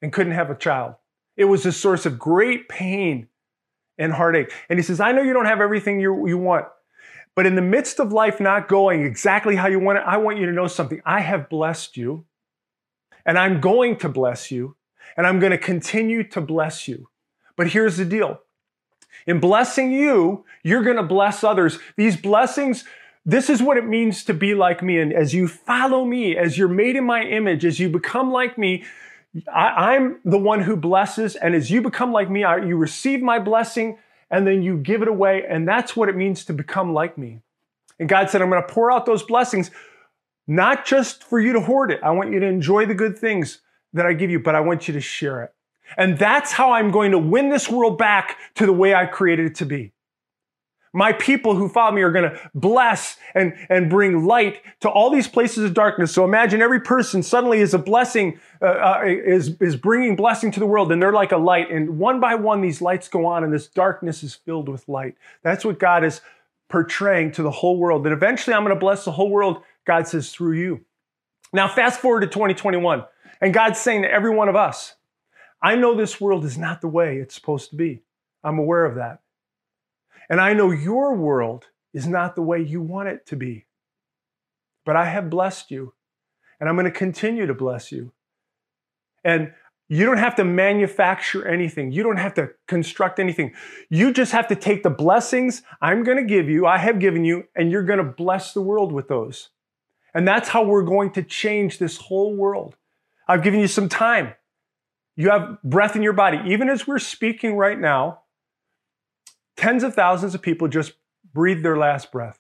and 0.02 0.12
couldn't 0.12 0.33
have 0.33 0.50
a 0.50 0.56
child. 0.56 0.94
It 1.37 1.47
was 1.47 1.64
a 1.64 1.73
source 1.73 2.06
of 2.06 2.18
great 2.18 2.68
pain 2.68 3.28
and 3.97 4.12
heartache. 4.12 4.52
And 4.68 4.78
he 4.78 4.83
says, 4.83 5.00
I 5.00 5.12
know 5.12 5.23
you 5.23 5.33
don't 5.33 5.47
have 5.47 5.61
everything 5.61 6.00
you, 6.00 6.26
you 6.26 6.37
want, 6.37 6.66
but 7.35 7.47
in 7.47 7.56
the 7.56 7.62
midst 7.62 8.00
of 8.00 8.12
life 8.12 8.40
not 8.40 8.68
going 8.68 9.04
exactly 9.04 9.56
how 9.56 9.66
you 9.66 9.80
want 9.80 9.99
it, 9.99 10.04
I 10.06 10.18
want 10.18 10.38
you 10.38 10.47
to 10.47 10.52
know 10.52 10.66
something. 10.66 11.00
I 11.04 11.21
have 11.21 11.49
blessed 11.49 11.97
you, 11.97 12.26
and 13.26 13.38
I'm 13.38 13.61
going 13.61 13.97
to 13.99 14.09
bless 14.09 14.50
you, 14.50 14.76
and 15.16 15.26
I'm 15.26 15.40
going 15.40 15.52
to 15.52 15.59
continue 15.59 16.23
to 16.28 16.40
bless 16.40 16.87
you. 16.87 17.09
But 17.56 17.68
here's 17.68 17.97
the 17.97 18.04
deal 18.04 18.40
in 19.26 19.40
blessing 19.40 19.92
you, 19.92 20.44
you're 20.62 20.83
going 20.83 20.97
to 20.97 21.02
bless 21.02 21.44
others. 21.44 21.78
These 21.97 22.16
blessings, 22.16 22.85
this 23.25 23.49
is 23.49 23.62
what 23.62 23.76
it 23.76 23.87
means 23.87 24.25
to 24.25 24.35
be 24.35 24.54
like 24.54 24.83
me. 24.83 24.99
And 24.99 25.12
as 25.12 25.35
you 25.35 25.49
follow 25.49 26.04
me, 26.04 26.37
as 26.37 26.59
you're 26.59 26.68
made 26.68 26.97
in 26.97 27.04
my 27.04 27.23
image, 27.23 27.64
as 27.64 27.80
you 27.80 27.88
become 27.88 28.30
like 28.30 28.59
me, 28.59 28.85
I, 29.52 29.97
am 29.97 30.21
the 30.25 30.38
one 30.38 30.61
who 30.61 30.76
blesses. 30.76 31.35
And 31.37 31.54
as 31.54 31.71
you 31.71 31.83
become 31.83 32.12
like 32.12 32.30
me, 32.30 32.44
I, 32.44 32.59
you 32.59 32.76
receive 32.76 33.21
my 33.21 33.38
blessing 33.38 33.99
and 34.30 34.47
then 34.47 34.62
you 34.62 34.76
give 34.76 35.02
it 35.02 35.09
away. 35.09 35.44
And 35.49 35.66
that's 35.66 35.97
what 35.97 36.09
it 36.09 36.16
means 36.16 36.44
to 36.47 36.52
become 36.52 36.92
like 36.92 37.18
me. 37.18 37.40
And 37.99 38.09
God 38.09 38.30
said, 38.30 38.42
I'm 38.42 38.50
going 38.50 38.62
to 38.62 38.73
pour 38.73 38.90
out 38.92 39.06
those 39.06 39.23
blessings, 39.23 39.71
not 40.47 40.85
just 40.85 41.25
for 41.25 41.40
you 41.40 41.52
to 41.52 41.61
hoard 41.61 41.90
it. 41.90 42.00
I 42.02 42.11
want 42.11 42.33
you 42.33 42.40
to 42.40 42.47
enjoy 42.47 42.87
the 42.87 42.94
good 42.94 43.18
things 43.18 43.61
that 43.92 44.06
I 44.06 44.12
give 44.12 44.30
you, 44.30 44.40
but 44.40 44.54
I 44.54 44.61
want 44.61 44.88
you 44.88 44.94
to 44.94 45.00
share 45.00 45.42
it. 45.44 45.53
And 45.96 46.18
that's 46.18 46.52
how 46.52 46.72
I'm 46.72 46.90
going 46.90 47.12
to 47.12 47.18
win 47.18 47.50
this 47.50 47.68
world 47.68 47.98
back 47.98 48.38
to 48.54 48.66
the 48.66 48.72
way 48.72 48.94
I 48.94 49.06
created 49.06 49.46
it 49.46 49.54
to 49.56 49.66
be. 49.66 49.92
My 50.96 51.12
people 51.12 51.56
who 51.56 51.68
follow 51.68 51.90
me 51.90 52.02
are 52.02 52.12
going 52.12 52.30
to 52.30 52.50
bless 52.54 53.16
and, 53.34 53.52
and 53.68 53.90
bring 53.90 54.24
light 54.24 54.62
to 54.80 54.88
all 54.88 55.10
these 55.10 55.26
places 55.26 55.64
of 55.64 55.74
darkness. 55.74 56.14
So 56.14 56.24
imagine 56.24 56.62
every 56.62 56.80
person 56.80 57.20
suddenly 57.20 57.58
is 57.58 57.74
a 57.74 57.80
blessing, 57.80 58.38
uh, 58.62 58.66
uh, 58.66 59.02
is, 59.04 59.56
is 59.60 59.74
bringing 59.74 60.14
blessing 60.14 60.52
to 60.52 60.60
the 60.60 60.66
world, 60.66 60.92
and 60.92 61.02
they're 61.02 61.12
like 61.12 61.32
a 61.32 61.36
light. 61.36 61.68
And 61.68 61.98
one 61.98 62.20
by 62.20 62.36
one, 62.36 62.60
these 62.60 62.80
lights 62.80 63.08
go 63.08 63.26
on, 63.26 63.42
and 63.42 63.52
this 63.52 63.66
darkness 63.66 64.22
is 64.22 64.36
filled 64.36 64.68
with 64.68 64.88
light. 64.88 65.16
That's 65.42 65.64
what 65.64 65.80
God 65.80 66.04
is 66.04 66.20
portraying 66.68 67.32
to 67.32 67.42
the 67.42 67.50
whole 67.50 67.76
world. 67.76 68.04
That 68.04 68.12
eventually 68.12 68.54
I'm 68.54 68.62
going 68.62 68.74
to 68.74 68.78
bless 68.78 69.04
the 69.04 69.12
whole 69.12 69.30
world, 69.30 69.62
God 69.84 70.06
says, 70.06 70.30
through 70.30 70.58
you. 70.58 70.84
Now, 71.52 71.66
fast 71.66 71.98
forward 71.98 72.20
to 72.20 72.28
2021, 72.28 73.04
and 73.40 73.52
God's 73.52 73.80
saying 73.80 74.02
to 74.02 74.10
every 74.10 74.30
one 74.30 74.48
of 74.48 74.54
us, 74.54 74.94
I 75.64 75.76
know 75.76 75.94
this 75.94 76.21
world 76.21 76.44
is 76.44 76.59
not 76.59 76.83
the 76.83 76.88
way 76.88 77.16
it's 77.16 77.35
supposed 77.35 77.71
to 77.71 77.76
be. 77.76 78.02
I'm 78.44 78.59
aware 78.59 78.85
of 78.85 78.97
that. 78.97 79.21
And 80.28 80.38
I 80.38 80.52
know 80.52 80.71
your 80.71 81.14
world 81.14 81.68
is 81.94 82.06
not 82.06 82.35
the 82.35 82.42
way 82.42 82.61
you 82.61 82.83
want 82.83 83.09
it 83.09 83.25
to 83.28 83.37
be. 83.37 83.64
But 84.85 84.97
I 84.97 85.06
have 85.06 85.30
blessed 85.30 85.71
you, 85.71 85.94
and 86.61 86.68
I'm 86.68 86.75
going 86.75 86.85
to 86.85 86.90
continue 86.90 87.47
to 87.47 87.54
bless 87.54 87.90
you. 87.90 88.12
And 89.25 89.54
you 89.88 90.04
don't 90.04 90.18
have 90.18 90.35
to 90.37 90.44
manufacture 90.44 91.49
anything. 91.49 91.92
You 91.92 92.02
don't 92.02 92.18
have 92.18 92.35
to 92.35 92.50
construct 92.68 93.18
anything. 93.18 93.54
You 93.88 94.12
just 94.12 94.33
have 94.33 94.49
to 94.49 94.56
take 94.56 94.83
the 94.83 94.90
blessings 94.90 95.62
I'm 95.80 96.04
going 96.04 96.18
to 96.18 96.25
give 96.25 96.47
you, 96.47 96.66
I 96.66 96.76
have 96.76 96.99
given 96.99 97.25
you, 97.25 97.44
and 97.56 97.71
you're 97.71 97.85
going 97.85 98.04
to 98.04 98.04
bless 98.04 98.52
the 98.52 98.61
world 98.61 98.92
with 98.92 99.09
those. 99.09 99.49
And 100.12 100.28
that's 100.28 100.50
how 100.50 100.62
we're 100.62 100.83
going 100.83 101.12
to 101.12 101.23
change 101.23 101.78
this 101.78 101.97
whole 101.97 102.37
world. 102.37 102.76
I've 103.26 103.42
given 103.42 103.61
you 103.61 103.66
some 103.66 103.88
time. 103.88 104.35
You 105.16 105.30
have 105.30 105.62
breath 105.62 105.97
in 105.97 106.02
your 106.02 106.12
body. 106.12 106.40
Even 106.47 106.68
as 106.68 106.87
we're 106.87 106.99
speaking 106.99 107.56
right 107.56 107.78
now, 107.78 108.21
Tens 109.56 109.85
of 109.85 109.94
thousands 109.94 110.35
of 110.35 110.42
people 110.42 110.68
just 110.68 110.94
breathe 111.33 111.62
their 111.62 111.76
last 111.76 112.11
breath. 112.11 112.38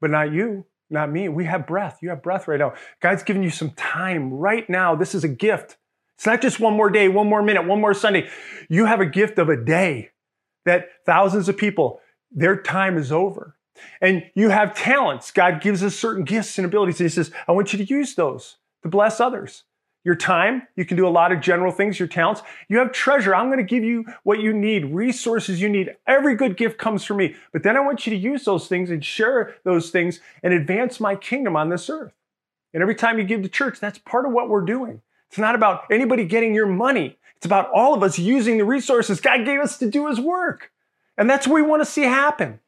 But 0.00 0.10
not 0.10 0.32
you, 0.32 0.66
not 0.90 1.10
me. 1.10 1.28
We 1.28 1.44
have 1.46 1.66
breath. 1.66 1.98
You 2.02 2.10
have 2.10 2.22
breath 2.22 2.46
right 2.46 2.58
now. 2.58 2.74
God's 3.00 3.22
giving 3.22 3.42
you 3.42 3.50
some 3.50 3.70
time 3.70 4.32
right 4.32 4.68
now. 4.68 4.94
This 4.94 5.14
is 5.14 5.24
a 5.24 5.28
gift. 5.28 5.76
It's 6.16 6.26
not 6.26 6.42
just 6.42 6.60
one 6.60 6.74
more 6.74 6.90
day, 6.90 7.08
one 7.08 7.28
more 7.28 7.42
minute, 7.42 7.66
one 7.66 7.80
more 7.80 7.94
Sunday. 7.94 8.28
You 8.68 8.84
have 8.84 9.00
a 9.00 9.06
gift 9.06 9.38
of 9.38 9.48
a 9.48 9.56
day 9.56 10.10
that 10.66 10.88
thousands 11.06 11.48
of 11.48 11.56
people, 11.56 12.00
their 12.30 12.60
time 12.60 12.98
is 12.98 13.10
over. 13.10 13.56
And 14.00 14.24
you 14.34 14.50
have 14.50 14.76
talents. 14.76 15.30
God 15.30 15.60
gives 15.60 15.82
us 15.82 15.96
certain 15.96 16.24
gifts 16.24 16.58
and 16.58 16.66
abilities. 16.66 17.00
And 17.00 17.08
He 17.08 17.14
says, 17.14 17.32
I 17.48 17.52
want 17.52 17.72
you 17.72 17.78
to 17.78 17.84
use 17.84 18.14
those 18.14 18.56
to 18.82 18.88
bless 18.88 19.20
others 19.20 19.64
your 20.04 20.14
time. 20.14 20.68
You 20.76 20.84
can 20.84 20.96
do 20.96 21.08
a 21.08 21.08
lot 21.08 21.32
of 21.32 21.40
general 21.40 21.72
things, 21.72 21.98
your 21.98 22.08
talents. 22.08 22.42
You 22.68 22.78
have 22.78 22.92
treasure. 22.92 23.34
I'm 23.34 23.46
going 23.46 23.58
to 23.58 23.64
give 23.64 23.82
you 23.82 24.04
what 24.22 24.40
you 24.40 24.52
need, 24.52 24.94
resources 24.94 25.60
you 25.60 25.68
need. 25.68 25.96
Every 26.06 26.36
good 26.36 26.56
gift 26.56 26.78
comes 26.78 27.04
from 27.04 27.16
me. 27.16 27.34
But 27.52 27.62
then 27.62 27.76
I 27.76 27.80
want 27.80 28.06
you 28.06 28.10
to 28.10 28.16
use 28.16 28.44
those 28.44 28.68
things 28.68 28.90
and 28.90 29.04
share 29.04 29.56
those 29.64 29.90
things 29.90 30.20
and 30.42 30.52
advance 30.52 31.00
my 31.00 31.16
kingdom 31.16 31.56
on 31.56 31.70
this 31.70 31.88
earth. 31.88 32.12
And 32.74 32.82
every 32.82 32.94
time 32.94 33.18
you 33.18 33.24
give 33.24 33.42
to 33.42 33.48
church, 33.48 33.80
that's 33.80 33.98
part 33.98 34.26
of 34.26 34.32
what 34.32 34.48
we're 34.48 34.64
doing. 34.64 35.00
It's 35.30 35.38
not 35.38 35.54
about 35.54 35.84
anybody 35.90 36.24
getting 36.24 36.54
your 36.54 36.66
money. 36.66 37.18
It's 37.36 37.46
about 37.46 37.70
all 37.72 37.94
of 37.94 38.02
us 38.02 38.18
using 38.18 38.58
the 38.58 38.64
resources 38.64 39.20
God 39.20 39.44
gave 39.44 39.60
us 39.60 39.78
to 39.78 39.90
do 39.90 40.08
his 40.08 40.20
work. 40.20 40.70
And 41.16 41.30
that's 41.30 41.46
what 41.46 41.54
we 41.54 41.62
want 41.62 41.80
to 41.80 41.86
see 41.86 42.02
happen. 42.02 42.60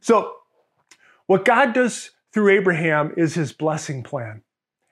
So, 0.00 0.34
what 1.26 1.44
God 1.44 1.72
does 1.72 2.10
through 2.32 2.50
Abraham 2.50 3.12
is 3.16 3.34
his 3.34 3.52
blessing 3.52 4.02
plan. 4.02 4.42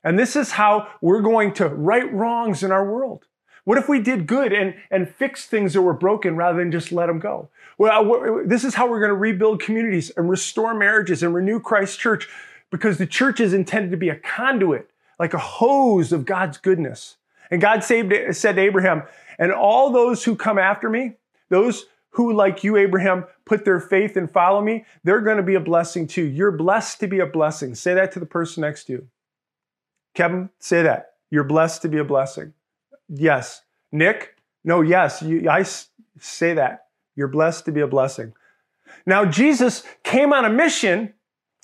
And 0.04 0.18
this 0.18 0.36
is 0.36 0.52
how 0.52 0.88
we're 1.00 1.22
going 1.22 1.54
to 1.54 1.68
right 1.68 2.12
wrongs 2.12 2.62
in 2.62 2.70
our 2.70 2.88
world. 2.88 3.26
What 3.64 3.78
if 3.78 3.88
we 3.88 3.98
did 3.98 4.26
good 4.26 4.52
and, 4.52 4.74
and 4.90 5.08
fix 5.08 5.46
things 5.46 5.72
that 5.72 5.80
were 5.80 5.94
broken 5.94 6.36
rather 6.36 6.58
than 6.58 6.70
just 6.70 6.92
let 6.92 7.06
them 7.06 7.18
go? 7.18 7.48
Well, 7.78 8.42
this 8.44 8.62
is 8.62 8.74
how 8.74 8.88
we're 8.88 9.00
going 9.00 9.10
to 9.10 9.16
rebuild 9.16 9.60
communities 9.60 10.10
and 10.10 10.28
restore 10.28 10.74
marriages 10.74 11.22
and 11.22 11.34
renew 11.34 11.58
Christ's 11.58 11.96
church 11.96 12.28
because 12.70 12.98
the 12.98 13.06
church 13.06 13.40
is 13.40 13.54
intended 13.54 13.90
to 13.90 13.96
be 13.96 14.10
a 14.10 14.16
conduit, 14.16 14.90
like 15.18 15.32
a 15.32 15.38
hose 15.38 16.12
of 16.12 16.26
God's 16.26 16.58
goodness. 16.58 17.16
And 17.50 17.60
God 17.60 17.82
saved, 17.82 18.12
said 18.36 18.56
to 18.56 18.62
Abraham, 18.62 19.04
and 19.38 19.50
all 19.50 19.90
those 19.90 20.24
who 20.24 20.36
come 20.36 20.58
after 20.58 20.90
me, 20.90 21.14
those 21.48 21.86
who, 22.10 22.32
like 22.32 22.62
you, 22.62 22.76
Abraham, 22.76 23.24
put 23.44 23.64
their 23.64 23.80
faith 23.80 24.16
and 24.16 24.30
follow 24.30 24.60
me, 24.60 24.84
they're 25.02 25.20
going 25.20 25.36
to 25.38 25.42
be 25.42 25.54
a 25.54 25.60
blessing 25.60 26.06
too. 26.06 26.24
You're 26.24 26.52
blessed 26.52 27.00
to 27.00 27.06
be 27.06 27.18
a 27.18 27.26
blessing. 27.26 27.74
Say 27.74 27.94
that 27.94 28.12
to 28.12 28.20
the 28.20 28.26
person 28.26 28.60
next 28.60 28.84
to 28.84 28.92
you. 28.92 29.08
Kevin, 30.14 30.50
say 30.58 30.82
that. 30.82 31.14
You're 31.30 31.44
blessed 31.44 31.82
to 31.82 31.88
be 31.88 31.98
a 31.98 32.04
blessing. 32.04 32.54
Yes. 33.08 33.62
Nick, 33.92 34.36
no, 34.64 34.80
yes. 34.80 35.22
You, 35.22 35.48
I 35.50 35.64
say 36.18 36.54
that. 36.54 36.86
You're 37.16 37.28
blessed 37.28 37.64
to 37.66 37.72
be 37.72 37.80
a 37.80 37.86
blessing. 37.86 38.32
Now, 39.06 39.24
Jesus 39.24 39.82
came 40.02 40.32
on 40.32 40.44
a 40.44 40.50
mission 40.50 41.14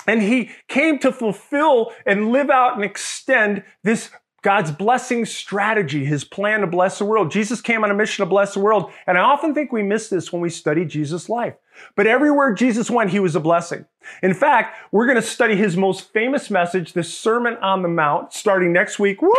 and 0.07 0.23
he 0.23 0.51
came 0.69 0.99
to 1.01 1.13
fulfill 1.13 1.93
and 2.07 2.31
live 2.31 2.51
out 2.51 2.75
and 2.75 2.85
extend 2.85 3.63
this 3.83 4.11
God's 4.43 4.71
blessing 4.71 5.27
strategy, 5.27 6.05
his 6.05 6.25
plan 6.25 6.61
to 6.61 6.67
bless 6.67 6.99
the 6.99 7.05
world. 7.05 7.31
Jesus 7.31 7.61
came 7.61 7.85
on 7.85 7.91
a 7.91 7.95
mission 7.95 8.25
to 8.25 8.29
bless 8.29 8.55
the 8.55 8.61
world. 8.61 8.91
And 9.07 9.19
I 9.19 9.21
often 9.21 9.55
think 9.55 9.71
we 9.71 9.83
miss 9.83 10.09
this 10.09 10.33
when 10.33 10.41
we 10.41 10.49
study 10.49 10.85
Jesus' 10.85 11.29
life. 11.29 11.55
But 11.97 12.07
everywhere 12.07 12.53
Jesus 12.55 12.91
went, 12.91 13.11
he 13.11 13.21
was 13.21 13.37
a 13.37 13.41
blessing. 13.41 13.87
In 14.23 14.35
fact, 14.35 14.77
we're 14.93 15.07
going 15.07 15.17
to 15.17 15.23
study 15.23 15.57
his 15.57 15.77
most 15.77 16.13
famous 16.13 16.51
message, 16.51 16.93
the 16.93 17.03
Sermon 17.03 17.57
on 17.59 17.83
the 17.83 17.89
Mount, 17.89 18.33
starting 18.33 18.73
next 18.73 18.99
week. 18.99 19.21
Woo! 19.23 19.31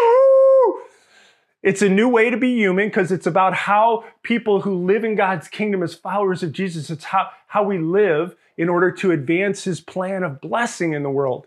It's 1.64 1.82
a 1.82 1.90
new 1.90 2.10
way 2.10 2.30
to 2.30 2.38
be 2.38 2.56
human 2.56 2.88
because 2.88 3.12
it's 3.12 3.28
about 3.28 3.54
how 3.54 4.04
people 4.24 4.62
who 4.62 4.74
live 4.74 5.04
in 5.04 5.16
God's 5.16 5.48
kingdom 5.48 5.84
as 5.84 5.94
followers 5.94 6.42
of 6.42 6.52
Jesus, 6.52 6.90
it's 6.90 7.06
how, 7.06 7.30
how 7.48 7.64
we 7.64 7.78
live 7.78 8.36
in 8.58 8.68
order 8.68 8.92
to 8.92 9.12
advance 9.12 9.64
his 9.64 9.80
plan 9.80 10.24
of 10.24 10.42
blessing 10.42 10.94
in 10.94 11.04
the 11.04 11.10
world. 11.10 11.46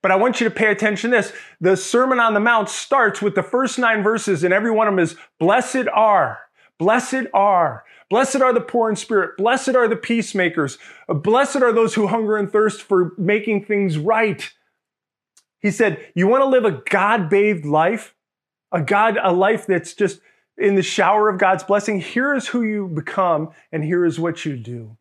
But 0.00 0.10
I 0.10 0.16
want 0.16 0.40
you 0.40 0.48
to 0.48 0.54
pay 0.54 0.70
attention 0.70 1.10
to 1.10 1.16
this. 1.16 1.32
The 1.60 1.76
Sermon 1.76 2.20
on 2.20 2.34
the 2.34 2.40
Mount 2.40 2.68
starts 2.68 3.20
with 3.20 3.34
the 3.34 3.42
first 3.42 3.78
nine 3.78 4.02
verses, 4.02 4.44
and 4.44 4.54
every 4.54 4.70
one 4.70 4.88
of 4.88 4.92
them 4.92 5.00
is 5.00 5.16
Blessed 5.38 5.88
are, 5.92 6.40
blessed 6.78 7.26
are, 7.34 7.84
blessed 8.12 8.42
are 8.42 8.52
the 8.52 8.60
poor 8.60 8.90
in 8.90 8.96
spirit, 8.96 9.38
blessed 9.38 9.70
are 9.74 9.88
the 9.88 9.96
peacemakers, 9.96 10.76
blessed 11.08 11.56
are 11.56 11.72
those 11.72 11.94
who 11.94 12.08
hunger 12.08 12.36
and 12.36 12.52
thirst 12.52 12.82
for 12.82 13.14
making 13.16 13.64
things 13.64 13.96
right. 13.96 14.52
He 15.60 15.70
said, 15.70 15.98
You 16.14 16.28
want 16.28 16.42
to 16.42 16.46
live 16.46 16.66
a 16.66 16.82
God 16.90 17.30
bathed 17.30 17.64
life? 17.64 18.14
A 18.70 18.82
God, 18.82 19.16
a 19.22 19.32
life 19.32 19.66
that's 19.66 19.94
just 19.94 20.20
in 20.58 20.74
the 20.74 20.82
shower 20.82 21.30
of 21.30 21.40
God's 21.40 21.64
blessing? 21.64 22.02
Here 22.02 22.34
is 22.34 22.48
who 22.48 22.62
you 22.62 22.86
become, 22.86 23.48
and 23.72 23.82
here 23.82 24.04
is 24.04 24.20
what 24.20 24.44
you 24.44 24.58
do. 24.58 24.98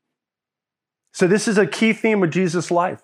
So, 1.11 1.27
this 1.27 1.49
is 1.49 1.57
a 1.57 1.67
key 1.67 1.91
theme 1.91 2.23
of 2.23 2.29
Jesus' 2.29 2.71
life. 2.71 3.03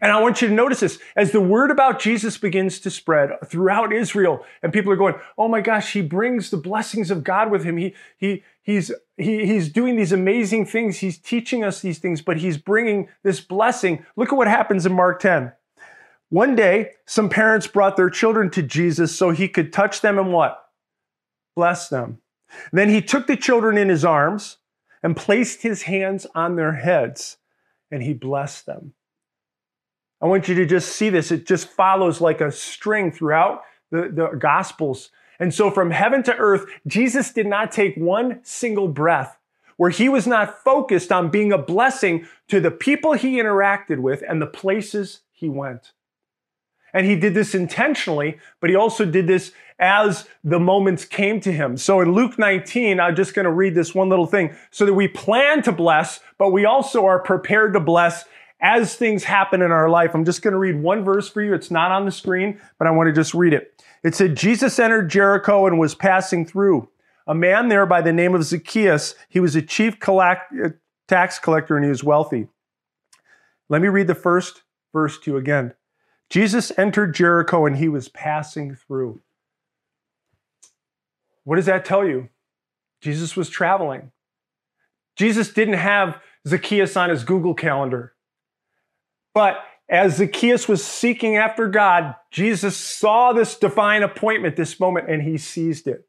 And 0.00 0.12
I 0.12 0.20
want 0.20 0.42
you 0.42 0.48
to 0.48 0.54
notice 0.54 0.80
this 0.80 0.98
as 1.16 1.32
the 1.32 1.40
word 1.40 1.70
about 1.70 1.98
Jesus 2.00 2.38
begins 2.38 2.78
to 2.80 2.90
spread 2.90 3.30
throughout 3.46 3.92
Israel, 3.92 4.44
and 4.62 4.72
people 4.72 4.92
are 4.92 4.96
going, 4.96 5.14
"Oh 5.36 5.48
my 5.48 5.60
gosh, 5.60 5.92
he 5.92 6.02
brings 6.02 6.50
the 6.50 6.56
blessings 6.56 7.10
of 7.10 7.24
God 7.24 7.50
with 7.50 7.64
him. 7.64 7.76
He 7.76 7.94
he 8.16 8.44
he's 8.68 8.92
he, 9.16 9.46
he's 9.46 9.72
doing 9.72 9.96
these 9.96 10.12
amazing 10.12 10.66
things. 10.66 10.98
He's 10.98 11.18
teaching 11.18 11.64
us 11.64 11.80
these 11.80 11.98
things, 11.98 12.20
but 12.20 12.36
he's 12.36 12.58
bringing 12.58 13.08
this 13.22 13.40
blessing." 13.40 14.04
Look 14.14 14.30
at 14.30 14.36
what 14.36 14.46
happens 14.46 14.84
in 14.84 14.92
Mark 14.92 15.20
10. 15.20 15.52
One 16.28 16.54
day, 16.54 16.90
some 17.06 17.30
parents 17.30 17.66
brought 17.66 17.96
their 17.96 18.10
children 18.10 18.50
to 18.50 18.62
Jesus 18.62 19.16
so 19.16 19.30
he 19.30 19.48
could 19.48 19.72
touch 19.72 20.02
them 20.02 20.18
and 20.18 20.34
what? 20.34 20.62
Bless 21.56 21.88
them. 21.88 22.18
Then 22.70 22.90
he 22.90 23.00
took 23.00 23.26
the 23.26 23.36
children 23.36 23.78
in 23.78 23.88
his 23.88 24.04
arms 24.04 24.58
and 25.02 25.16
placed 25.16 25.62
his 25.62 25.82
hands 25.82 26.26
on 26.34 26.56
their 26.56 26.74
heads, 26.74 27.38
and 27.90 28.02
he 28.02 28.12
blessed 28.12 28.66
them. 28.66 28.92
I 30.20 30.26
want 30.26 30.46
you 30.46 30.54
to 30.56 30.66
just 30.66 30.94
see 30.94 31.08
this. 31.08 31.32
It 31.32 31.46
just 31.46 31.68
follows 31.68 32.20
like 32.20 32.42
a 32.42 32.52
string 32.52 33.12
throughout 33.12 33.62
the, 33.90 34.10
the 34.12 34.36
Gospels. 34.38 35.10
And 35.38 35.54
so 35.54 35.70
from 35.70 35.90
heaven 35.90 36.22
to 36.24 36.36
earth, 36.36 36.66
Jesus 36.86 37.32
did 37.32 37.46
not 37.46 37.72
take 37.72 37.96
one 37.96 38.40
single 38.42 38.88
breath 38.88 39.38
where 39.76 39.90
he 39.90 40.08
was 40.08 40.26
not 40.26 40.62
focused 40.64 41.12
on 41.12 41.30
being 41.30 41.52
a 41.52 41.58
blessing 41.58 42.26
to 42.48 42.60
the 42.60 42.70
people 42.70 43.12
he 43.12 43.36
interacted 43.36 44.00
with 44.00 44.22
and 44.28 44.42
the 44.42 44.46
places 44.46 45.20
he 45.30 45.48
went. 45.48 45.92
And 46.92 47.06
he 47.06 47.16
did 47.16 47.34
this 47.34 47.54
intentionally, 47.54 48.38
but 48.60 48.70
he 48.70 48.76
also 48.76 49.04
did 49.04 49.26
this 49.26 49.52
as 49.78 50.26
the 50.42 50.58
moments 50.58 51.04
came 51.04 51.40
to 51.40 51.52
him. 51.52 51.76
So 51.76 52.00
in 52.00 52.12
Luke 52.12 52.38
19, 52.38 52.98
I'm 52.98 53.14
just 53.14 53.34
going 53.34 53.44
to 53.44 53.52
read 53.52 53.74
this 53.74 53.94
one 53.94 54.08
little 54.08 54.26
thing 54.26 54.54
so 54.70 54.84
that 54.84 54.94
we 54.94 55.06
plan 55.06 55.62
to 55.62 55.72
bless, 55.72 56.18
but 56.38 56.50
we 56.50 56.64
also 56.64 57.06
are 57.06 57.20
prepared 57.20 57.74
to 57.74 57.80
bless 57.80 58.24
as 58.60 58.96
things 58.96 59.22
happen 59.22 59.62
in 59.62 59.70
our 59.70 59.88
life. 59.88 60.14
I'm 60.14 60.24
just 60.24 60.42
going 60.42 60.52
to 60.52 60.58
read 60.58 60.82
one 60.82 61.04
verse 61.04 61.28
for 61.28 61.40
you. 61.40 61.54
It's 61.54 61.70
not 61.70 61.92
on 61.92 62.04
the 62.04 62.10
screen, 62.10 62.60
but 62.78 62.88
I 62.88 62.90
want 62.90 63.06
to 63.06 63.12
just 63.12 63.34
read 63.34 63.52
it. 63.52 63.77
It 64.02 64.14
said, 64.14 64.36
Jesus 64.36 64.78
entered 64.78 65.10
Jericho 65.10 65.66
and 65.66 65.78
was 65.78 65.94
passing 65.94 66.46
through. 66.46 66.88
A 67.26 67.34
man 67.34 67.68
there 67.68 67.86
by 67.86 68.00
the 68.00 68.12
name 68.12 68.34
of 68.34 68.44
Zacchaeus, 68.44 69.14
he 69.28 69.40
was 69.40 69.54
a 69.54 69.62
chief 69.62 69.96
uh, 70.08 70.36
tax 71.06 71.38
collector 71.38 71.76
and 71.76 71.84
he 71.84 71.90
was 71.90 72.04
wealthy. 72.04 72.48
Let 73.68 73.82
me 73.82 73.88
read 73.88 74.06
the 74.06 74.14
first 74.14 74.62
verse 74.92 75.18
to 75.20 75.32
you 75.32 75.36
again. 75.36 75.74
Jesus 76.30 76.72
entered 76.78 77.14
Jericho 77.14 77.66
and 77.66 77.76
he 77.76 77.88
was 77.88 78.08
passing 78.08 78.74
through. 78.74 79.20
What 81.44 81.56
does 81.56 81.66
that 81.66 81.84
tell 81.84 82.06
you? 82.06 82.28
Jesus 83.00 83.36
was 83.36 83.48
traveling. 83.48 84.12
Jesus 85.16 85.52
didn't 85.52 85.74
have 85.74 86.20
Zacchaeus 86.46 86.96
on 86.96 87.10
his 87.10 87.24
Google 87.24 87.54
calendar. 87.54 88.14
But 89.34 89.58
as 89.88 90.16
Zacchaeus 90.16 90.68
was 90.68 90.84
seeking 90.84 91.36
after 91.36 91.66
God, 91.68 92.14
Jesus 92.30 92.76
saw 92.76 93.32
this 93.32 93.58
divine 93.58 94.02
appointment, 94.02 94.56
this 94.56 94.78
moment, 94.78 95.08
and 95.08 95.22
he 95.22 95.38
seized 95.38 95.86
it. 95.86 96.06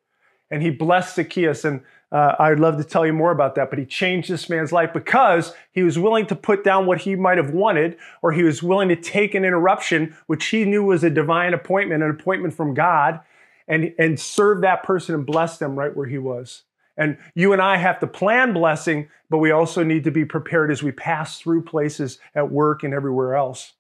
And 0.52 0.62
he 0.62 0.70
blessed 0.70 1.16
Zacchaeus. 1.16 1.64
And 1.64 1.82
uh, 2.12 2.36
I'd 2.40 2.60
love 2.60 2.78
to 2.78 2.84
tell 2.84 3.06
you 3.06 3.14
more 3.14 3.32
about 3.32 3.56
that, 3.56 3.70
but 3.70 3.80
he 3.80 3.86
changed 3.86 4.30
this 4.30 4.50
man's 4.50 4.72
life 4.72 4.92
because 4.94 5.54
he 5.72 5.84
was 5.84 5.98
willing 6.00 6.26
to 6.28 6.36
put 6.36 6.64
down 6.64 6.88
what 6.88 7.02
he 7.02 7.16
might 7.16 7.38
have 7.38 7.52
wanted, 7.52 7.98
or 8.22 8.32
he 8.32 8.44
was 8.44 8.64
willing 8.64 8.90
to 8.90 8.96
take 8.96 9.36
an 9.36 9.46
interruption, 9.46 10.18
which 10.28 10.48
he 10.48 10.66
knew 10.66 10.84
was 10.84 11.04
a 11.04 11.10
divine 11.10 11.54
appointment, 11.54 12.04
an 12.04 12.10
appointment 12.10 12.56
from 12.56 12.74
God, 12.74 13.22
and, 13.68 13.94
and 14.00 14.20
serve 14.20 14.62
that 14.62 14.84
person 14.84 15.14
and 15.14 15.26
bless 15.26 15.58
them 15.58 15.78
right 15.78 15.96
where 15.96 16.08
he 16.08 16.18
was. 16.18 16.64
And 17.00 17.18
you 17.34 17.54
and 17.54 17.62
I 17.62 17.78
have 17.78 18.00
to 18.02 18.08
plan 18.08 18.52
blessing, 18.52 19.08
but 19.30 19.38
we 19.38 19.52
also 19.52 19.84
need 19.84 20.04
to 20.04 20.12
be 20.12 20.26
prepared 20.26 20.70
as 20.70 20.84
we 20.84 20.92
pass 20.92 21.40
through 21.40 21.64
places 21.64 22.20
at 22.36 22.52
work 22.52 22.84
and 22.84 22.94
everywhere 22.94 23.36
else. 23.36 23.72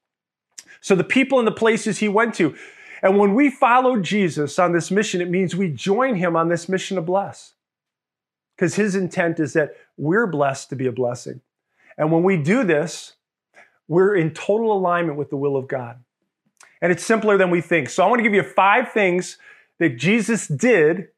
So 0.79 0.95
the 0.95 1.03
people 1.03 1.37
and 1.37 1.47
the 1.47 1.51
places 1.51 1.99
he 1.99 2.07
went 2.07 2.33
to. 2.35 2.55
And 3.03 3.17
when 3.17 3.35
we 3.35 3.49
follow 3.49 3.99
Jesus 3.99 4.57
on 4.57 4.71
this 4.71 4.89
mission, 4.89 5.19
it 5.19 5.29
means 5.29 5.53
we 5.53 5.69
join 5.69 6.15
him 6.15 6.37
on 6.37 6.47
this 6.47 6.69
mission 6.69 6.95
to 6.95 7.01
bless. 7.01 7.55
Because 8.55 8.75
his 8.75 8.95
intent 8.95 9.39
is 9.41 9.51
that 9.51 9.75
we're 9.97 10.27
blessed 10.27 10.69
to 10.69 10.77
be 10.77 10.87
a 10.87 10.91
blessing. 10.91 11.41
And 11.97 12.13
when 12.13 12.23
we 12.23 12.37
do 12.37 12.63
this, 12.63 13.15
we're 13.89 14.15
in 14.15 14.31
total 14.31 14.71
alignment 14.71 15.17
with 15.17 15.29
the 15.29 15.37
will 15.37 15.57
of 15.57 15.67
God. 15.67 15.99
And 16.81 16.89
it's 16.89 17.03
simpler 17.03 17.37
than 17.37 17.49
we 17.49 17.59
think. 17.59 17.89
So 17.89 18.01
I 18.01 18.07
want 18.07 18.19
to 18.19 18.23
give 18.23 18.33
you 18.33 18.43
five 18.43 18.93
things 18.93 19.37
that 19.79 19.97
Jesus 19.97 20.47
did 20.47 21.09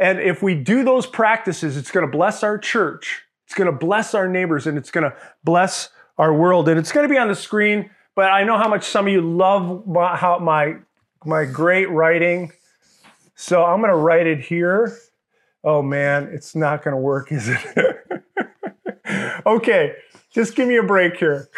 and 0.00 0.18
if 0.18 0.42
we 0.42 0.54
do 0.54 0.82
those 0.82 1.06
practices, 1.06 1.76
it's 1.76 1.90
going 1.90 2.06
to 2.06 2.10
bless 2.10 2.42
our 2.42 2.56
church, 2.56 3.22
it's 3.44 3.54
going 3.54 3.70
to 3.70 3.76
bless 3.76 4.14
our 4.14 4.26
neighbors, 4.26 4.66
and 4.66 4.78
it's 4.78 4.90
going 4.90 5.08
to 5.08 5.14
bless 5.44 5.90
our 6.16 6.32
world. 6.32 6.70
And 6.70 6.78
it's 6.78 6.90
going 6.90 7.06
to 7.06 7.12
be 7.12 7.18
on 7.18 7.28
the 7.28 7.34
screen, 7.34 7.90
but 8.16 8.30
I 8.30 8.42
know 8.44 8.56
how 8.56 8.68
much 8.68 8.84
some 8.84 9.06
of 9.06 9.12
you 9.12 9.20
love 9.20 9.86
my, 9.86 10.16
how 10.16 10.38
my, 10.38 10.76
my 11.26 11.44
great 11.44 11.90
writing. 11.90 12.50
So 13.34 13.62
I'm 13.62 13.80
going 13.80 13.92
to 13.92 13.96
write 13.96 14.26
it 14.26 14.40
here. 14.40 14.96
Oh 15.62 15.82
man, 15.82 16.30
it's 16.32 16.56
not 16.56 16.82
going 16.82 16.94
to 16.94 17.00
work, 17.00 17.30
is 17.30 17.48
it? 17.48 17.60
okay, 19.46 19.96
just 20.32 20.56
give 20.56 20.66
me 20.66 20.76
a 20.76 20.82
break 20.82 21.16
here. 21.18 21.50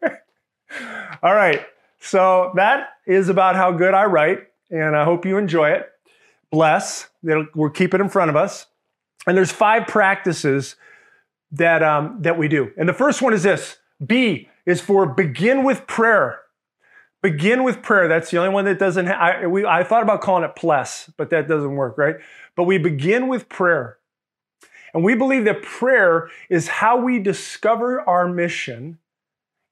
All 1.22 1.34
right, 1.34 1.66
so 2.00 2.52
that 2.56 2.88
is 3.06 3.28
about 3.28 3.54
how 3.56 3.72
good 3.72 3.92
I 3.92 4.06
write, 4.06 4.38
and 4.70 4.96
I 4.96 5.04
hope 5.04 5.26
you 5.26 5.36
enjoy 5.36 5.72
it 5.72 5.90
bless. 6.50 7.08
We'll 7.22 7.70
keep 7.70 7.94
it 7.94 8.00
in 8.00 8.08
front 8.08 8.30
of 8.30 8.36
us. 8.36 8.66
And 9.26 9.36
there's 9.36 9.52
five 9.52 9.86
practices 9.86 10.76
that, 11.52 11.82
um, 11.82 12.18
that 12.22 12.38
we 12.38 12.48
do. 12.48 12.70
And 12.76 12.88
the 12.88 12.94
first 12.94 13.22
one 13.22 13.32
is 13.32 13.42
this 13.42 13.78
B 14.04 14.48
is 14.66 14.80
for 14.80 15.06
begin 15.06 15.64
with 15.64 15.86
prayer. 15.86 16.40
Begin 17.22 17.64
with 17.64 17.82
prayer. 17.82 18.08
That's 18.08 18.30
the 18.30 18.38
only 18.38 18.48
one 18.48 18.64
that 18.64 18.78
doesn't. 18.78 19.06
Ha- 19.06 19.40
I, 19.42 19.46
we, 19.46 19.66
I 19.66 19.84
thought 19.84 20.02
about 20.02 20.22
calling 20.22 20.42
it 20.42 20.56
plus, 20.56 21.10
but 21.18 21.28
that 21.30 21.48
doesn't 21.48 21.76
work, 21.76 21.98
right? 21.98 22.16
But 22.56 22.64
we 22.64 22.78
begin 22.78 23.28
with 23.28 23.48
prayer. 23.48 23.98
And 24.94 25.04
we 25.04 25.14
believe 25.14 25.44
that 25.44 25.62
prayer 25.62 26.30
is 26.48 26.66
how 26.66 26.96
we 26.96 27.18
discover 27.18 28.00
our 28.08 28.26
mission 28.26 28.98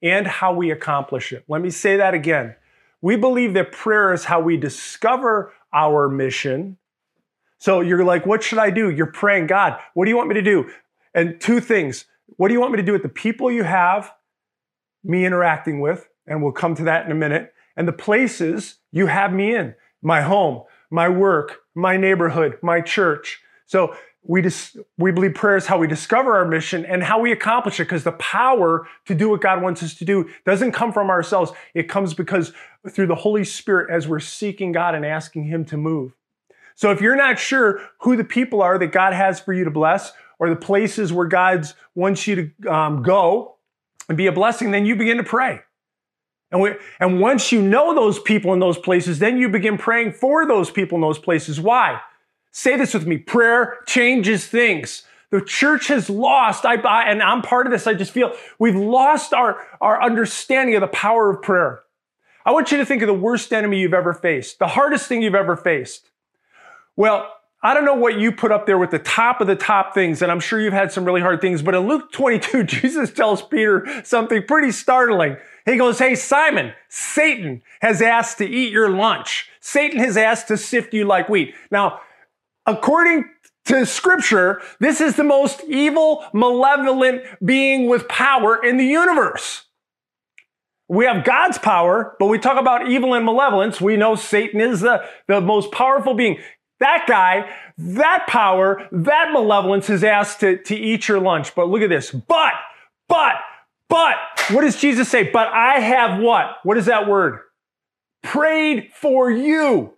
and 0.01 0.27
how 0.27 0.53
we 0.53 0.71
accomplish 0.71 1.33
it. 1.33 1.43
Let 1.47 1.61
me 1.61 1.71
say 1.71 1.97
that 1.97 2.13
again. 2.13 2.55
We 3.01 3.15
believe 3.15 3.53
that 3.53 3.71
prayer 3.71 4.13
is 4.13 4.25
how 4.25 4.41
we 4.41 4.55
discover 4.57 5.53
our 5.73 6.09
mission. 6.09 6.77
So 7.57 7.81
you're 7.81 8.03
like, 8.05 8.25
what 8.25 8.43
should 8.43 8.59
I 8.59 8.69
do? 8.69 8.89
You're 8.89 9.07
praying, 9.07 9.47
God, 9.47 9.79
what 9.93 10.05
do 10.05 10.11
you 10.11 10.17
want 10.17 10.29
me 10.29 10.35
to 10.35 10.41
do? 10.41 10.69
And 11.13 11.39
two 11.39 11.59
things. 11.59 12.05
What 12.37 12.47
do 12.47 12.53
you 12.53 12.59
want 12.59 12.71
me 12.71 12.77
to 12.77 12.83
do 12.83 12.93
with 12.93 13.03
the 13.03 13.09
people 13.09 13.51
you 13.51 13.63
have 13.63 14.11
me 15.03 15.25
interacting 15.25 15.79
with? 15.79 16.07
And 16.27 16.41
we'll 16.41 16.51
come 16.51 16.75
to 16.75 16.83
that 16.83 17.05
in 17.05 17.11
a 17.11 17.15
minute. 17.15 17.53
And 17.75 17.87
the 17.87 17.93
places 17.93 18.75
you 18.91 19.07
have 19.07 19.33
me 19.33 19.55
in 19.55 19.75
my 20.01 20.21
home, 20.21 20.63
my 20.89 21.09
work, 21.09 21.59
my 21.75 21.97
neighborhood, 21.97 22.57
my 22.61 22.81
church. 22.81 23.41
So 23.65 23.95
we 24.23 24.41
just 24.41 24.77
we 24.97 25.11
believe 25.11 25.33
prayer 25.33 25.57
is 25.57 25.65
how 25.65 25.77
we 25.77 25.87
discover 25.87 26.35
our 26.35 26.45
mission 26.45 26.85
and 26.85 27.03
how 27.03 27.19
we 27.19 27.31
accomplish 27.31 27.79
it 27.79 27.85
because 27.85 28.03
the 28.03 28.11
power 28.13 28.87
to 29.05 29.15
do 29.15 29.29
what 29.29 29.41
God 29.41 29.61
wants 29.61 29.81
us 29.81 29.95
to 29.95 30.05
do 30.05 30.29
doesn't 30.45 30.73
come 30.73 30.91
from 30.91 31.09
ourselves. 31.09 31.51
It 31.73 31.83
comes 31.83 32.13
because 32.13 32.51
through 32.89 33.07
the 33.07 33.15
Holy 33.15 33.43
Spirit 33.43 33.89
as 33.89 34.07
we're 34.07 34.19
seeking 34.19 34.71
God 34.71 34.93
and 34.93 35.05
asking 35.05 35.45
Him 35.45 35.65
to 35.65 35.77
move. 35.77 36.15
So 36.75 36.91
if 36.91 37.01
you're 37.01 37.15
not 37.15 37.39
sure 37.39 37.81
who 38.01 38.15
the 38.15 38.23
people 38.23 38.61
are 38.61 38.77
that 38.77 38.91
God 38.91 39.13
has 39.13 39.39
for 39.39 39.53
you 39.53 39.63
to 39.63 39.71
bless 39.71 40.11
or 40.37 40.49
the 40.49 40.55
places 40.55 41.11
where 41.11 41.27
God 41.27 41.65
wants 41.95 42.27
you 42.27 42.53
to 42.61 42.73
um, 42.73 43.03
go 43.03 43.55
and 44.07 44.17
be 44.17 44.27
a 44.27 44.31
blessing, 44.31 44.71
then 44.71 44.85
you 44.85 44.95
begin 44.95 45.17
to 45.17 45.23
pray. 45.23 45.61
And, 46.51 46.61
we, 46.61 46.75
and 46.99 47.19
once 47.19 47.51
you 47.51 47.61
know 47.61 47.93
those 47.93 48.19
people 48.19 48.53
in 48.53 48.59
those 48.59 48.77
places, 48.77 49.19
then 49.19 49.37
you 49.37 49.49
begin 49.49 49.77
praying 49.77 50.13
for 50.13 50.47
those 50.47 50.71
people 50.71 50.95
in 50.95 51.01
those 51.01 51.19
places. 51.19 51.59
Why? 51.59 51.99
Say 52.51 52.77
this 52.77 52.93
with 52.93 53.05
me 53.05 53.17
prayer 53.17 53.79
changes 53.85 54.47
things. 54.47 55.03
The 55.31 55.41
church 55.41 55.87
has 55.89 56.09
lost, 56.09 56.65
I, 56.65 56.75
I, 56.75 57.03
and 57.03 57.21
I'm 57.21 57.43
part 57.43 57.67
of 57.67 57.71
this, 57.71 57.85
I 57.85 57.93
just 57.93 58.11
feel 58.11 58.33
we've 58.57 58.75
lost 58.75 59.31
our, 59.31 59.67
our 59.79 60.01
understanding 60.01 60.75
of 60.75 60.81
the 60.81 60.87
power 60.87 61.29
of 61.29 61.43
prayer. 61.43 61.81
I 62.45 62.51
want 62.51 62.71
you 62.71 62.79
to 62.79 62.85
think 62.85 63.03
of 63.03 63.07
the 63.07 63.13
worst 63.13 63.53
enemy 63.53 63.79
you've 63.79 63.93
ever 63.93 64.13
faced, 64.13 64.57
the 64.57 64.67
hardest 64.67 65.07
thing 65.07 65.21
you've 65.21 65.35
ever 65.35 65.55
faced. 65.55 66.09
Well, 66.95 67.31
I 67.61 67.73
don't 67.73 67.83
know 67.85 67.95
what 67.95 68.17
you 68.17 68.31
put 68.31 68.51
up 68.51 68.65
there 68.65 68.77
with 68.77 68.91
the 68.91 68.99
top 68.99 69.41
of 69.41 69.47
the 69.47 69.55
top 69.55 69.93
things, 69.93 70.21
and 70.21 70.31
I'm 70.31 70.39
sure 70.39 70.61
you've 70.61 70.73
had 70.73 70.91
some 70.91 71.03
really 71.03 71.21
hard 71.21 71.41
things, 71.41 71.61
but 71.61 71.75
in 71.75 71.87
Luke 71.87 72.11
22, 72.13 72.63
Jesus 72.63 73.11
tells 73.11 73.41
Peter 73.41 73.85
something 74.03 74.43
pretty 74.43 74.71
startling. 74.71 75.37
He 75.65 75.77
goes, 75.77 75.99
Hey, 75.99 76.15
Simon, 76.15 76.73
Satan 76.87 77.61
has 77.81 78.01
asked 78.01 78.37
to 78.39 78.45
eat 78.47 78.71
your 78.71 78.89
lunch. 78.89 79.49
Satan 79.59 79.99
has 79.99 80.17
asked 80.17 80.47
to 80.47 80.57
sift 80.57 80.93
you 80.93 81.05
like 81.05 81.29
wheat. 81.29 81.53
Now, 81.69 82.01
according 82.69 83.25
to 83.65 83.85
scripture, 83.85 84.61
this 84.79 85.01
is 85.01 85.15
the 85.15 85.23
most 85.23 85.61
evil, 85.67 86.25
malevolent 86.33 87.23
being 87.43 87.87
with 87.87 88.07
power 88.07 88.63
in 88.63 88.77
the 88.77 88.85
universe. 88.85 89.65
We 90.87 91.05
have 91.05 91.23
God's 91.23 91.59
power, 91.59 92.15
but 92.19 92.27
we 92.27 92.39
talk 92.39 92.59
about 92.59 92.89
evil 92.89 93.13
and 93.13 93.23
malevolence. 93.25 93.79
We 93.79 93.95
know 93.95 94.15
Satan 94.15 94.59
is 94.59 94.81
the, 94.81 95.03
the 95.27 95.39
most 95.39 95.71
powerful 95.71 96.15
being. 96.15 96.39
That 96.79 97.05
guy, 97.07 97.53
that 97.77 98.25
power, 98.27 98.87
that 98.91 99.31
malevolence 99.31 99.89
is 99.89 100.03
asked 100.03 100.39
to, 100.39 100.57
to 100.63 100.75
eat 100.75 101.07
your 101.07 101.19
lunch. 101.19 101.53
But 101.53 101.67
look 101.69 101.81
at 101.81 101.89
this. 101.89 102.09
But, 102.09 102.53
but, 103.07 103.33
but, 103.87 104.15
what 104.49 104.61
does 104.61 104.79
Jesus 104.79 105.09
say? 105.09 105.23
But 105.23 105.49
I 105.49 105.79
have 105.79 106.19
what? 106.19 106.55
What 106.63 106.77
is 106.77 106.85
that 106.85 107.07
word? 107.07 107.39
Prayed 108.23 108.91
for 108.95 109.29
you. 109.29 109.93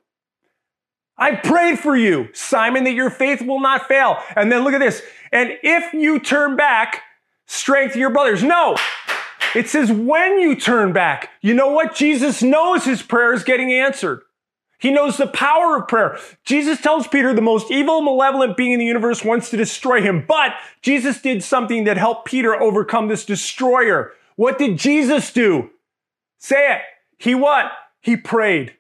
I 1.18 1.36
prayed 1.36 1.80
for 1.80 1.96
you, 1.96 2.30
Simon, 2.34 2.84
that 2.86 2.94
your 2.94 3.10
faith 3.10 3.42
will 3.42 3.60
not 3.60 3.88
fail. 3.88 4.18
And 4.36 4.52
then 4.52 4.64
look 4.64 4.74
at 4.74 4.80
this. 4.80 5.02
And 5.32 5.58
if 5.62 5.94
you 5.94 6.20
turn 6.20 6.56
back, 6.56 7.02
strength 7.46 7.96
your 7.96 8.10
brothers. 8.10 8.44
No. 8.44 8.78
It 9.54 9.68
says 9.68 9.92
when 9.92 10.40
you 10.40 10.56
turn 10.56 10.94
back. 10.94 11.30
You 11.42 11.54
know 11.54 11.72
what? 11.72 11.96
Jesus 11.96 12.42
knows 12.42 12.86
his 12.86 13.02
prayer 13.02 13.34
is 13.34 13.44
getting 13.44 13.72
answered. 13.72 14.22
He 14.80 14.90
knows 14.90 15.18
the 15.18 15.28
power 15.28 15.78
of 15.78 15.88
prayer. 15.88 16.18
Jesus 16.44 16.82
tells 16.82 17.06
Peter 17.06 17.36
the 17.36 17.42
most 17.42 17.70
evil, 17.70 18.02
malevolent 18.02 18.58
being 18.58 18.72
in 18.72 18.80
the 18.80 18.86
universe 18.86 19.24
wants 19.24 19.52
to 19.52 19.58
destroy 19.58 20.02
him. 20.02 20.26
But 20.28 20.54
Jesus 20.82 21.22
did 21.22 21.44
something 21.44 21.84
that 21.84 21.98
helped 21.98 22.26
Peter 22.26 22.60
overcome 22.60 23.08
this 23.08 23.24
destroyer. 23.24 24.14
What 24.38 24.58
did 24.58 24.80
Jesus 24.80 25.32
do? 25.32 25.70
Say 26.40 26.74
it. 26.74 26.82
He 27.20 27.36
what? 27.36 27.66
He 28.00 28.18
prayed. 28.18 28.74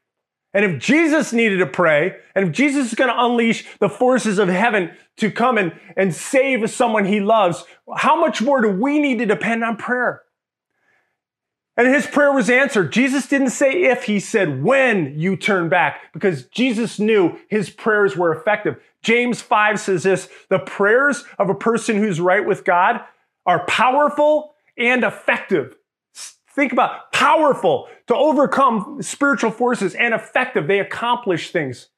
And 0.53 0.65
if 0.65 0.81
Jesus 0.81 1.31
needed 1.31 1.57
to 1.57 1.65
pray, 1.65 2.17
and 2.35 2.47
if 2.47 2.51
Jesus 2.53 2.87
is 2.87 2.95
going 2.95 3.09
to 3.09 3.23
unleash 3.23 3.65
the 3.79 3.89
forces 3.89 4.37
of 4.37 4.49
heaven 4.49 4.91
to 5.17 5.31
come 5.31 5.57
and, 5.57 5.73
and 5.95 6.13
save 6.13 6.69
someone 6.69 7.05
he 7.05 7.21
loves, 7.21 7.63
how 7.95 8.19
much 8.19 8.41
more 8.41 8.61
do 8.61 8.69
we 8.69 8.99
need 8.99 9.19
to 9.19 9.25
depend 9.25 9.63
on 9.63 9.77
prayer? 9.77 10.23
And 11.77 11.87
his 11.87 12.05
prayer 12.05 12.33
was 12.33 12.49
answered. 12.49 12.91
Jesus 12.91 13.27
didn't 13.27 13.51
say 13.51 13.83
if, 13.83 14.03
he 14.03 14.19
said 14.19 14.61
when 14.61 15.17
you 15.17 15.37
turn 15.37 15.69
back, 15.69 16.11
because 16.11 16.45
Jesus 16.47 16.99
knew 16.99 17.39
his 17.47 17.69
prayers 17.69 18.17
were 18.17 18.33
effective. 18.33 18.75
James 19.01 19.41
5 19.41 19.79
says 19.79 20.03
this 20.03 20.29
the 20.49 20.59
prayers 20.59 21.23
of 21.39 21.49
a 21.49 21.55
person 21.55 21.97
who's 21.97 22.19
right 22.19 22.45
with 22.45 22.65
God 22.65 23.01
are 23.45 23.65
powerful 23.65 24.53
and 24.77 25.03
effective. 25.03 25.75
Think 26.53 26.73
about 26.73 27.11
powerful 27.13 27.87
to 28.07 28.15
overcome 28.15 29.01
spiritual 29.01 29.51
forces 29.51 29.95
and 29.95 30.13
effective. 30.13 30.67
They 30.67 30.79
accomplish 30.79 31.51
things. 31.51 31.89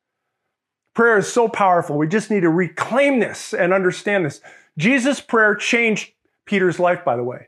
Prayer 0.93 1.17
is 1.17 1.31
so 1.31 1.47
powerful. 1.47 1.97
We 1.97 2.07
just 2.07 2.29
need 2.29 2.41
to 2.41 2.49
reclaim 2.49 3.19
this 3.19 3.53
and 3.53 3.73
understand 3.73 4.25
this. 4.25 4.41
Jesus' 4.77 5.19
prayer 5.19 5.55
changed 5.55 6.11
Peter's 6.45 6.79
life, 6.79 7.03
by 7.03 7.15
the 7.15 7.23
way. 7.23 7.47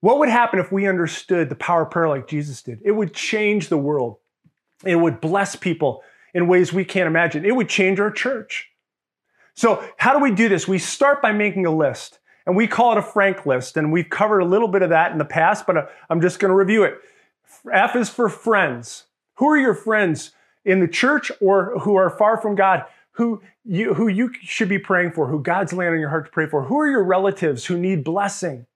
What 0.00 0.18
would 0.18 0.28
happen 0.28 0.58
if 0.58 0.72
we 0.72 0.86
understood 0.86 1.48
the 1.48 1.54
power 1.54 1.82
of 1.82 1.90
prayer 1.90 2.08
like 2.08 2.28
Jesus 2.28 2.62
did? 2.62 2.80
It 2.84 2.92
would 2.92 3.14
change 3.14 3.68
the 3.68 3.78
world. 3.78 4.16
It 4.84 4.96
would 4.96 5.20
bless 5.20 5.56
people 5.56 6.02
in 6.32 6.46
ways 6.46 6.72
we 6.72 6.84
can't 6.84 7.06
imagine. 7.06 7.44
It 7.44 7.54
would 7.54 7.68
change 7.68 8.00
our 8.00 8.10
church. 8.10 8.68
So, 9.54 9.84
how 9.98 10.14
do 10.14 10.20
we 10.20 10.34
do 10.34 10.48
this? 10.48 10.66
We 10.66 10.78
start 10.78 11.20
by 11.20 11.32
making 11.32 11.66
a 11.66 11.74
list. 11.74 12.18
And 12.50 12.56
we 12.56 12.66
call 12.66 12.90
it 12.90 12.98
a 12.98 13.02
frank 13.02 13.46
list. 13.46 13.76
And 13.76 13.92
we've 13.92 14.10
covered 14.10 14.40
a 14.40 14.44
little 14.44 14.66
bit 14.66 14.82
of 14.82 14.90
that 14.90 15.12
in 15.12 15.18
the 15.18 15.24
past, 15.24 15.68
but 15.68 15.76
uh, 15.76 15.86
I'm 16.08 16.20
just 16.20 16.40
going 16.40 16.48
to 16.48 16.56
review 16.56 16.82
it. 16.82 16.98
F 17.72 17.94
is 17.94 18.10
for 18.10 18.28
friends. 18.28 19.04
Who 19.34 19.46
are 19.50 19.56
your 19.56 19.72
friends 19.72 20.32
in 20.64 20.80
the 20.80 20.88
church 20.88 21.30
or 21.40 21.78
who 21.78 21.94
are 21.94 22.10
far 22.10 22.38
from 22.42 22.56
God? 22.56 22.86
Who 23.12 23.40
you, 23.64 23.94
who 23.94 24.08
you 24.08 24.32
should 24.42 24.68
be 24.68 24.80
praying 24.80 25.12
for, 25.12 25.28
who 25.28 25.40
God's 25.40 25.72
laying 25.72 25.92
on 25.92 26.00
your 26.00 26.08
heart 26.08 26.24
to 26.24 26.32
pray 26.32 26.48
for? 26.48 26.64
Who 26.64 26.76
are 26.80 26.90
your 26.90 27.04
relatives 27.04 27.66
who 27.66 27.78
need 27.78 28.02
blessing 28.02 28.66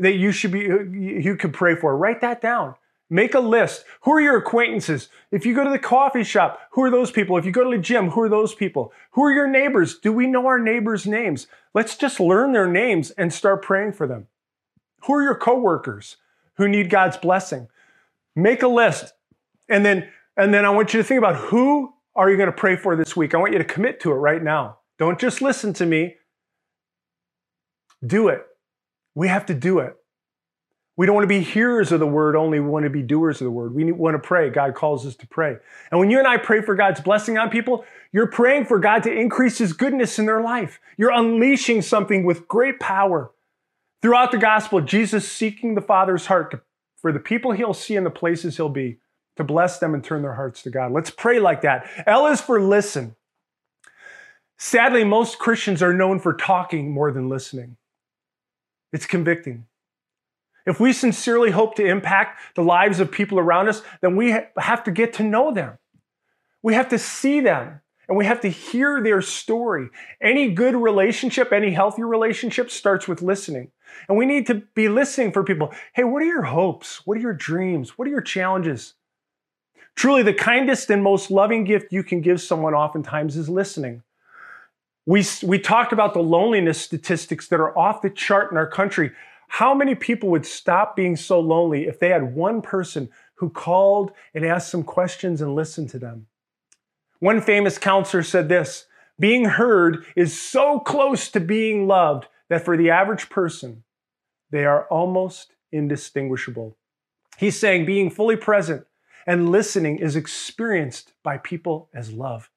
that 0.00 0.14
you 0.14 0.32
should 0.32 0.50
be, 0.50 0.62
you 0.62 1.36
could 1.36 1.52
pray 1.52 1.76
for? 1.76 1.96
Write 1.96 2.22
that 2.22 2.40
down. 2.40 2.74
Make 3.12 3.34
a 3.34 3.40
list. 3.40 3.84
Who 4.02 4.12
are 4.12 4.20
your 4.20 4.38
acquaintances? 4.38 5.08
If 5.32 5.44
you 5.44 5.52
go 5.52 5.64
to 5.64 5.70
the 5.70 5.80
coffee 5.80 6.22
shop, 6.22 6.60
who 6.70 6.84
are 6.84 6.90
those 6.90 7.10
people? 7.10 7.36
If 7.36 7.44
you 7.44 7.50
go 7.50 7.64
to 7.64 7.76
the 7.76 7.82
gym, 7.82 8.10
who 8.10 8.20
are 8.20 8.28
those 8.28 8.54
people? 8.54 8.92
Who 9.12 9.24
are 9.24 9.32
your 9.32 9.48
neighbors? 9.48 9.98
Do 9.98 10.12
we 10.12 10.28
know 10.28 10.46
our 10.46 10.60
neighbors' 10.60 11.06
names? 11.06 11.48
Let's 11.74 11.96
just 11.96 12.20
learn 12.20 12.52
their 12.52 12.68
names 12.68 13.10
and 13.10 13.32
start 13.32 13.62
praying 13.62 13.94
for 13.94 14.06
them. 14.06 14.28
Who 15.02 15.14
are 15.14 15.22
your 15.22 15.34
coworkers 15.34 16.18
who 16.54 16.68
need 16.68 16.88
God's 16.88 17.16
blessing? 17.16 17.68
Make 18.36 18.62
a 18.62 18.68
list. 18.68 19.12
And 19.68 19.84
then 19.84 20.08
and 20.36 20.54
then 20.54 20.64
I 20.64 20.70
want 20.70 20.94
you 20.94 21.00
to 21.00 21.04
think 21.04 21.18
about 21.18 21.36
who 21.36 21.92
are 22.14 22.30
you 22.30 22.36
going 22.36 22.46
to 22.46 22.52
pray 22.52 22.76
for 22.76 22.96
this 22.96 23.16
week? 23.16 23.34
I 23.34 23.38
want 23.38 23.52
you 23.52 23.58
to 23.58 23.64
commit 23.64 24.00
to 24.00 24.12
it 24.12 24.16
right 24.16 24.42
now. 24.42 24.78
Don't 24.98 25.18
just 25.18 25.42
listen 25.42 25.72
to 25.74 25.86
me. 25.86 26.16
Do 28.06 28.28
it. 28.28 28.46
We 29.14 29.28
have 29.28 29.46
to 29.46 29.54
do 29.54 29.80
it. 29.80 29.96
We 31.00 31.06
don't 31.06 31.14
want 31.14 31.24
to 31.24 31.28
be 31.28 31.40
hearers 31.40 31.92
of 31.92 32.00
the 32.00 32.06
word 32.06 32.36
only. 32.36 32.60
We 32.60 32.68
want 32.68 32.84
to 32.84 32.90
be 32.90 33.00
doers 33.00 33.40
of 33.40 33.46
the 33.46 33.50
word. 33.50 33.74
We 33.74 33.90
want 33.90 34.16
to 34.16 34.18
pray. 34.18 34.50
God 34.50 34.74
calls 34.74 35.06
us 35.06 35.16
to 35.16 35.26
pray. 35.26 35.56
And 35.90 35.98
when 35.98 36.10
you 36.10 36.18
and 36.18 36.28
I 36.28 36.36
pray 36.36 36.60
for 36.60 36.74
God's 36.74 37.00
blessing 37.00 37.38
on 37.38 37.48
people, 37.48 37.86
you're 38.12 38.26
praying 38.26 38.66
for 38.66 38.78
God 38.78 39.02
to 39.04 39.10
increase 39.10 39.56
his 39.56 39.72
goodness 39.72 40.18
in 40.18 40.26
their 40.26 40.42
life. 40.42 40.78
You're 40.98 41.10
unleashing 41.10 41.80
something 41.80 42.24
with 42.24 42.46
great 42.46 42.80
power. 42.80 43.30
Throughout 44.02 44.30
the 44.30 44.36
gospel, 44.36 44.82
Jesus 44.82 45.26
seeking 45.26 45.74
the 45.74 45.80
Father's 45.80 46.26
heart 46.26 46.50
to, 46.50 46.60
for 47.00 47.12
the 47.12 47.18
people 47.18 47.52
he'll 47.52 47.72
see 47.72 47.96
and 47.96 48.04
the 48.04 48.10
places 48.10 48.58
he'll 48.58 48.68
be, 48.68 48.98
to 49.36 49.42
bless 49.42 49.78
them 49.78 49.94
and 49.94 50.04
turn 50.04 50.20
their 50.20 50.34
hearts 50.34 50.62
to 50.64 50.70
God. 50.70 50.92
Let's 50.92 51.08
pray 51.08 51.40
like 51.40 51.62
that. 51.62 51.88
L 52.06 52.26
is 52.26 52.42
for 52.42 52.60
listen. 52.60 53.16
Sadly, 54.58 55.04
most 55.04 55.38
Christians 55.38 55.82
are 55.82 55.94
known 55.94 56.20
for 56.20 56.34
talking 56.34 56.92
more 56.92 57.10
than 57.10 57.30
listening. 57.30 57.78
It's 58.92 59.06
convicting. 59.06 59.64
If 60.66 60.80
we 60.80 60.92
sincerely 60.92 61.50
hope 61.50 61.74
to 61.76 61.84
impact 61.84 62.40
the 62.54 62.62
lives 62.62 63.00
of 63.00 63.10
people 63.10 63.38
around 63.38 63.68
us, 63.68 63.82
then 64.02 64.16
we 64.16 64.36
have 64.56 64.84
to 64.84 64.90
get 64.90 65.14
to 65.14 65.22
know 65.22 65.52
them. 65.52 65.78
We 66.62 66.74
have 66.74 66.88
to 66.90 66.98
see 66.98 67.40
them 67.40 67.80
and 68.08 68.18
we 68.18 68.26
have 68.26 68.40
to 68.40 68.48
hear 68.48 69.00
their 69.02 69.22
story. 69.22 69.88
Any 70.20 70.52
good 70.52 70.74
relationship, 70.74 71.52
any 71.52 71.70
healthy 71.70 72.02
relationship 72.02 72.70
starts 72.70 73.06
with 73.06 73.22
listening. 73.22 73.70
And 74.08 74.18
we 74.18 74.26
need 74.26 74.48
to 74.48 74.62
be 74.74 74.88
listening 74.88 75.32
for 75.32 75.44
people. 75.44 75.72
Hey, 75.94 76.04
what 76.04 76.20
are 76.20 76.26
your 76.26 76.42
hopes? 76.42 77.06
What 77.06 77.16
are 77.16 77.20
your 77.20 77.32
dreams? 77.32 77.96
What 77.96 78.08
are 78.08 78.10
your 78.10 78.20
challenges? 78.20 78.94
Truly, 79.94 80.22
the 80.22 80.34
kindest 80.34 80.90
and 80.90 81.02
most 81.02 81.30
loving 81.30 81.62
gift 81.62 81.92
you 81.92 82.02
can 82.02 82.20
give 82.20 82.40
someone 82.40 82.74
oftentimes 82.74 83.36
is 83.36 83.48
listening. 83.48 84.02
We, 85.06 85.24
we 85.42 85.58
talked 85.58 85.92
about 85.92 86.12
the 86.12 86.22
loneliness 86.22 86.80
statistics 86.80 87.48
that 87.48 87.60
are 87.60 87.76
off 87.78 88.02
the 88.02 88.10
chart 88.10 88.50
in 88.50 88.56
our 88.56 88.66
country. 88.66 89.12
How 89.50 89.74
many 89.74 89.96
people 89.96 90.28
would 90.28 90.46
stop 90.46 90.94
being 90.94 91.16
so 91.16 91.40
lonely 91.40 91.88
if 91.88 91.98
they 91.98 92.10
had 92.10 92.36
one 92.36 92.62
person 92.62 93.10
who 93.34 93.50
called 93.50 94.12
and 94.32 94.46
asked 94.46 94.70
some 94.70 94.84
questions 94.84 95.42
and 95.42 95.56
listened 95.56 95.90
to 95.90 95.98
them? 95.98 96.28
One 97.18 97.40
famous 97.40 97.76
counselor 97.76 98.22
said 98.22 98.48
this 98.48 98.86
being 99.18 99.46
heard 99.46 100.06
is 100.14 100.40
so 100.40 100.78
close 100.78 101.28
to 101.30 101.40
being 101.40 101.88
loved 101.88 102.28
that 102.48 102.64
for 102.64 102.76
the 102.76 102.90
average 102.90 103.28
person, 103.28 103.82
they 104.50 104.64
are 104.64 104.86
almost 104.86 105.52
indistinguishable. 105.72 106.76
He's 107.36 107.58
saying 107.58 107.86
being 107.86 108.08
fully 108.08 108.36
present 108.36 108.86
and 109.26 109.50
listening 109.50 109.98
is 109.98 110.14
experienced 110.14 111.12
by 111.24 111.38
people 111.38 111.88
as 111.92 112.12
love. 112.12 112.50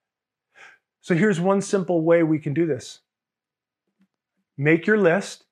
So 1.01 1.15
here's 1.15 1.41
one 1.41 1.61
simple 1.61 2.01
way 2.03 2.21
we 2.21 2.37
can 2.37 2.53
do 2.53 2.67
this 2.67 2.99
make 4.55 4.85
your 4.85 4.99
list 4.99 5.45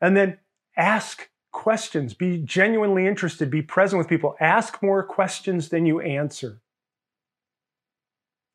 and 0.00 0.16
then 0.16 0.38
Ask 0.76 1.28
questions. 1.52 2.12
Be 2.14 2.38
genuinely 2.38 3.06
interested. 3.06 3.50
Be 3.50 3.62
present 3.62 3.98
with 3.98 4.08
people. 4.08 4.36
Ask 4.40 4.82
more 4.82 5.02
questions 5.02 5.70
than 5.70 5.86
you 5.86 6.00
answer. 6.00 6.60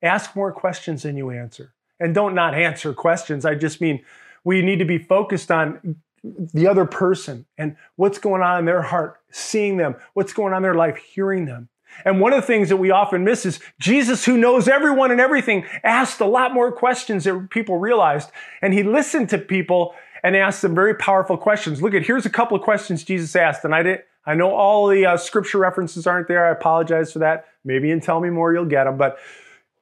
Ask 0.04 0.36
more 0.36 0.52
questions 0.52 1.04
than 1.04 1.18
you 1.18 1.32
answer. 1.32 1.74
And 2.00 2.14
don't 2.16 2.36
not 2.36 2.54
answer 2.56 2.94
questions. 2.94 3.46
I 3.46 3.56
just 3.56 3.82
mean 3.82 4.04
we 4.44 4.62
need 4.62 4.80
to 4.80 4.86
be 4.86 4.98
focused 4.98 5.52
on 5.52 5.98
the 6.24 6.68
other 6.68 6.86
person 6.86 7.46
and 7.58 7.76
what's 7.96 8.20
going 8.20 8.42
on 8.42 8.60
in 8.60 8.66
their 8.66 8.82
heart, 8.82 9.20
seeing 9.32 9.78
them, 9.78 9.96
what's 10.14 10.34
going 10.34 10.54
on 10.54 10.58
in 10.58 10.64
their 10.64 10.76
life, 10.76 10.98
hearing 10.98 11.46
them. 11.46 11.70
And 12.06 12.22
one 12.22 12.34
of 12.34 12.42
the 12.42 12.48
things 12.48 12.70
that 12.70 12.78
we 12.78 12.92
often 12.92 13.24
miss 13.24 13.46
is 13.46 13.60
Jesus, 13.80 14.26
who 14.26 14.38
knows 14.38 14.68
everyone 14.68 15.12
and 15.12 15.20
everything, 15.20 15.66
asked 15.84 16.22
a 16.22 16.26
lot 16.26 16.54
more 16.54 16.72
questions 16.72 17.26
than 17.26 17.48
people 17.48 17.78
realized. 17.78 18.30
And 18.62 18.74
he 18.74 18.84
listened 18.84 19.30
to 19.30 19.38
people 19.38 19.96
and 20.24 20.36
asked 20.36 20.62
some 20.62 20.76
very 20.76 20.96
powerful 20.96 21.38
questions. 21.38 21.82
Look 21.82 21.94
at 21.94 22.06
here's 22.06 22.26
a 22.26 22.30
couple 22.30 22.58
of 22.58 22.64
questions 22.64 23.04
Jesus 23.04 23.36
asked, 23.36 23.66
and 23.66 23.74
I 23.74 23.84
didn't. 23.84 24.02
I 24.26 24.36
know 24.36 24.54
all 24.54 24.88
the 24.88 25.06
uh, 25.06 25.18
scripture 25.18 25.58
references 25.58 26.06
aren't 26.06 26.28
there. 26.28 26.46
I 26.46 26.52
apologize 26.52 27.12
for 27.12 27.20
that. 27.20 27.48
Maybe 27.64 27.90
in 27.90 28.02
Tell 28.02 28.20
Me 28.20 28.30
More 28.30 28.54
you'll 28.54 28.66
get 28.66 28.84
them. 28.84 28.98
But 28.98 29.18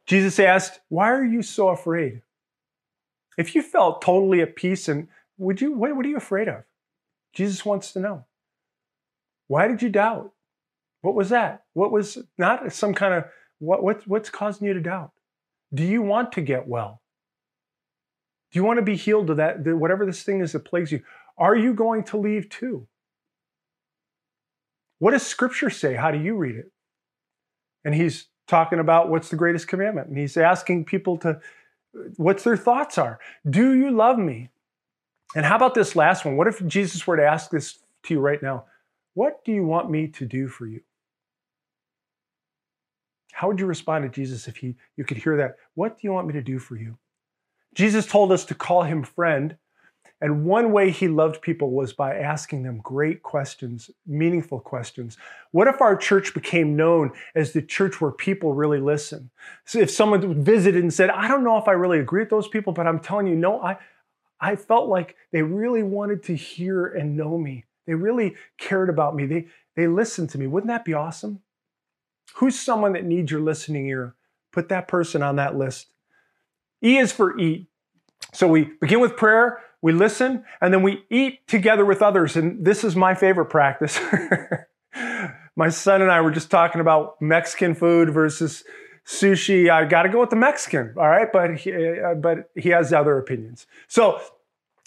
Jesus 0.06 0.40
asked, 0.40 0.80
"Why 0.90 1.12
are 1.12 1.26
you 1.26 1.42
so 1.42 1.70
afraid? 1.70 2.22
If 3.38 3.56
you 3.56 3.62
felt 3.62 4.02
totally 4.02 4.42
at 4.42 4.56
peace, 4.56 4.88
and 4.88 5.08
would 5.38 5.62
you? 5.62 5.74
What, 5.74 5.96
what 5.96 6.06
are 6.06 6.10
you 6.10 6.18
afraid 6.18 6.48
of?" 6.48 6.64
Jesus 7.34 7.66
wants 7.66 7.92
to 7.94 8.00
know. 8.00 8.26
Why 9.48 9.68
did 9.68 9.82
you 9.82 9.90
doubt? 9.90 10.32
What 11.02 11.16
was 11.16 11.30
that? 11.30 11.64
What 11.74 11.92
was 11.92 12.18
not 12.38 12.72
some 12.74 12.94
kind 12.94 13.14
of 13.14 13.26
what, 13.60 13.84
what 13.84 14.08
what's 14.08 14.30
causing 14.30 14.68
you 14.68 14.74
to 14.74 14.82
doubt? 14.82 15.12
Do 15.74 15.84
you 15.84 16.02
want 16.02 16.32
to 16.34 16.42
get 16.42 16.68
well? 16.68 17.02
Do 18.52 18.60
you 18.60 18.64
want 18.64 18.78
to 18.78 18.84
be 18.84 18.96
healed 18.96 19.30
of 19.30 19.38
that, 19.38 19.66
whatever 19.66 20.06
this 20.06 20.24
thing 20.24 20.42
is 20.42 20.54
that 20.54 20.66
plagues 20.66 20.92
you? 20.92 21.04
Are 21.38 21.56
you 21.56 21.74
going 21.74 22.04
to 22.06 22.18
leave 22.18 22.50
too? 22.50 22.88
What 24.98 25.12
does 25.12 25.26
scripture 25.26 25.70
say? 25.70 25.96
How 25.96 26.12
do 26.12 26.20
you 26.20 26.36
read 26.36 26.56
it? 26.56 26.72
And 27.86 27.96
he's 27.96 28.28
talking 28.48 28.80
about 28.80 29.10
what's 29.10 29.30
the 29.30 29.36
greatest 29.36 29.68
commandment. 29.68 30.10
And 30.10 30.18
he's 30.18 30.36
asking 30.36 30.86
people 30.86 31.18
to, 31.20 31.40
what's 32.18 32.44
their 32.44 32.58
thoughts 32.58 32.98
are. 32.98 33.20
Do 33.50 33.74
you 33.74 33.92
love 33.92 34.18
me? 34.18 34.50
And 35.36 35.46
how 35.46 35.56
about 35.56 35.76
this 35.76 35.96
last 35.96 36.26
one? 36.26 36.36
What 36.36 36.48
if 36.48 36.66
Jesus 36.66 37.06
were 37.06 37.16
to 37.16 37.26
ask 37.26 37.52
this 37.52 37.80
to 38.04 38.16
you 38.16 38.20
right 38.20 38.42
now? 38.42 38.66
What 39.14 39.46
do 39.46 39.52
you 39.52 39.64
want 39.64 39.90
me 39.90 40.08
to 40.08 40.26
do 40.26 40.48
for 40.48 40.66
you? 40.66 40.82
How 43.32 43.48
would 43.48 43.60
you 43.60 43.68
respond 43.68 44.04
to 44.04 44.10
Jesus 44.10 44.48
if 44.48 44.58
he, 44.58 44.76
you 44.98 45.06
could 45.06 45.18
hear 45.18 45.38
that? 45.38 45.56
What 45.76 45.98
do 45.98 46.02
you 46.04 46.12
want 46.12 46.28
me 46.28 46.34
to 46.34 46.42
do 46.42 46.60
for 46.60 46.76
you? 46.76 46.98
Jesus 47.74 48.06
told 48.06 48.32
us 48.32 48.46
to 48.46 48.56
call 48.56 48.84
him 48.84 49.04
friend. 49.04 49.58
And 50.22 50.44
one 50.44 50.74
way 50.74 50.92
he 50.92 51.08
loved 51.08 51.42
people 51.42 51.72
was 51.72 51.94
by 51.94 52.14
asking 52.14 52.64
them 52.64 52.82
great 52.84 53.24
questions, 53.24 53.90
meaningful 54.06 54.60
questions. 54.60 55.18
What 55.52 55.70
if 55.70 55.80
our 55.80 55.96
church 55.96 56.34
became 56.34 56.76
known 56.76 57.12
as 57.36 57.54
the 57.54 57.62
church 57.62 58.02
where 58.02 58.12
people 58.12 58.54
really 58.54 58.82
listen? 58.82 59.30
So 59.64 59.80
if 59.80 59.90
someone 59.90 60.44
visited 60.44 60.82
and 60.82 60.94
said, 60.94 61.10
I 61.10 61.30
don't 61.30 61.46
know 61.46 61.58
if 61.58 61.70
I 61.70 61.72
really 61.72 62.00
agree 62.00 62.22
with 62.22 62.30
those 62.30 62.50
people, 62.50 62.74
but 62.74 62.86
I'm 62.86 63.00
telling 63.00 63.28
you, 63.28 63.36
no, 63.36 63.62
I, 63.62 63.78
I 64.42 64.58
felt 64.58 64.90
like 64.90 65.16
they 65.32 65.42
really 65.42 65.84
wanted 65.84 66.24
to 66.24 66.36
hear 66.36 66.86
and 66.86 67.16
know 67.16 67.38
me. 67.38 67.64
They 67.88 67.94
really 67.94 68.36
cared 68.58 68.90
about 68.90 69.16
me. 69.16 69.26
They, 69.26 69.48
they 69.76 69.88
listened 69.88 70.30
to 70.32 70.38
me. 70.38 70.48
Wouldn't 70.48 70.68
that 70.68 70.84
be 70.84 70.94
awesome? 70.94 71.42
Who's 72.36 72.60
someone 72.60 72.94
that 72.94 73.06
needs 73.06 73.32
your 73.32 73.42
listening 73.42 73.88
ear? 73.88 74.16
Put 74.52 74.68
that 74.70 74.88
person 74.88 75.24
on 75.24 75.38
that 75.38 75.56
list. 75.56 75.88
E 76.84 76.98
is 76.98 77.12
for 77.12 77.38
eat. 77.40 77.68
So 78.34 78.48
we 78.48 78.72
begin 78.80 79.00
with 79.00 79.18
prayer, 79.18 79.60
we 79.82 79.92
listen, 79.92 80.44
and 80.62 80.74
then 80.74 80.84
we 80.84 81.04
eat 81.10 81.48
together 81.48 81.86
with 81.86 82.02
others. 82.02 82.36
And 82.36 82.66
this 82.66 82.84
is 82.84 82.96
my 82.96 83.16
favorite 83.16 83.46
practice. 83.46 84.00
my 85.56 85.70
son 85.70 86.02
and 86.02 86.12
I 86.12 86.22
were 86.22 86.32
just 86.32 86.52
talking 86.52 86.82
about 86.82 87.22
Mexican 87.22 87.76
food 87.76 88.12
versus 88.12 88.64
sushi. 89.06 89.70
I 89.70 89.86
got 89.86 90.04
to 90.04 90.10
go 90.10 90.20
with 90.20 90.30
the 90.30 90.36
Mexican, 90.36 90.94
all 90.98 91.08
right? 91.08 91.32
But 91.32 91.56
he, 91.56 91.74
uh, 91.74 92.16
but 92.16 92.50
he 92.56 92.70
has 92.70 92.94
other 92.94 93.18
opinions. 93.18 93.66
So 93.88 94.22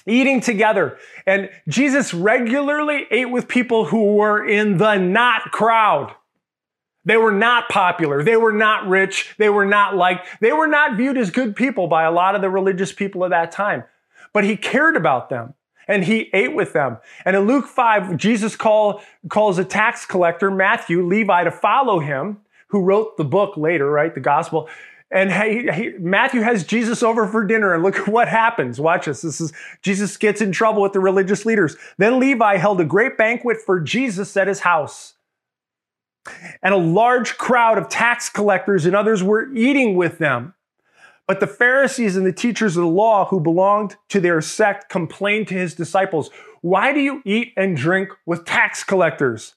eating 0.07 0.41
together. 0.41 0.99
And 1.27 1.51
Jesus 1.69 2.13
regularly 2.15 3.07
ate 3.11 3.31
with 3.31 3.49
people 3.49 3.87
who 3.87 4.15
were 4.15 4.47
in 4.47 4.79
the 4.79 4.97
not 4.97 5.53
crowd. 5.53 6.15
They 7.05 7.17
were 7.17 7.33
not 7.33 7.69
popular. 7.69 8.23
They 8.23 8.37
were 8.37 8.53
not 8.53 8.87
rich. 8.89 9.35
They 9.39 9.49
were 9.49 9.67
not 9.67 9.97
liked. 9.97 10.27
They 10.41 10.53
were 10.53 10.69
not 10.69 10.97
viewed 10.97 11.19
as 11.19 11.31
good 11.31 11.57
people 11.57 11.89
by 11.89 12.05
a 12.05 12.13
lot 12.13 12.35
of 12.35 12.43
the 12.43 12.51
religious 12.51 12.93
people 12.93 13.25
of 13.25 13.31
that 13.31 13.51
time. 13.51 13.85
But 14.33 14.45
he 14.45 14.57
cared 14.57 14.97
about 14.97 15.29
them 15.29 15.55
and 15.89 16.05
he 16.05 16.31
ate 16.33 16.55
with 16.55 16.73
them. 16.73 16.99
And 17.25 17.37
in 17.37 17.47
Luke 17.47 17.67
5, 17.67 18.17
Jesus 18.17 18.57
call, 18.57 19.03
calls 19.29 19.59
a 19.59 19.65
tax 19.65 20.07
collector, 20.07 20.51
Matthew, 20.51 21.05
Levi, 21.05 21.45
to 21.45 21.51
follow 21.51 21.99
him, 21.99 22.39
who 22.69 22.83
wrote 22.83 23.17
the 23.17 23.25
book 23.25 23.57
later, 23.57 23.91
right? 23.91 24.15
The 24.15 24.21
gospel. 24.21 24.69
and 25.11 25.31
he, 25.33 25.71
he, 25.71 25.91
Matthew 25.99 26.41
has 26.41 26.65
Jesus 26.65 27.03
over 27.03 27.27
for 27.27 27.45
dinner, 27.45 27.75
and 27.75 27.83
look 27.83 27.99
at 27.99 28.09
what 28.09 28.29
happens. 28.29 28.81
Watch 28.81 29.07
this. 29.07 29.23
This 29.23 29.41
is 29.41 29.53
Jesus 29.83 30.17
gets 30.17 30.41
in 30.41 30.53
trouble 30.53 30.83
with 30.83 30.93
the 30.93 31.01
religious 31.01 31.45
leaders. 31.45 31.77
Then 31.99 32.19
Levi 32.19 32.57
held 32.57 32.81
a 32.81 32.85
great 32.85 33.19
banquet 33.19 33.59
for 33.59 33.81
Jesus 33.81 34.37
at 34.37 34.49
his 34.49 34.61
house. 34.61 35.12
And 36.63 36.73
a 36.73 36.79
large 36.79 37.37
crowd 37.37 37.79
of 37.79 37.89
tax 37.89 38.29
collectors 38.29 38.87
and 38.87 38.95
others 38.95 39.23
were 39.23 39.53
eating 39.55 39.97
with 39.97 40.19
them. 40.19 40.55
But 41.27 41.41
the 41.41 41.47
Pharisees 41.47 42.17
and 42.17 42.27
the 42.27 42.33
teachers 42.33 42.77
of 42.77 42.83
the 42.83 42.89
law 42.89 43.27
who 43.27 43.41
belonged 43.41 43.97
to 44.09 44.21
their 44.21 44.41
sect 44.41 44.89
complained 44.89 45.49
to 45.49 45.55
his 45.55 45.75
disciples, 45.75 46.31
Why 46.61 46.93
do 46.93 47.01
you 47.01 47.23
eat 47.25 47.53
and 47.57 47.77
drink 47.77 48.11
with 48.27 48.45
tax 48.45 48.85
collectors? 48.85 49.55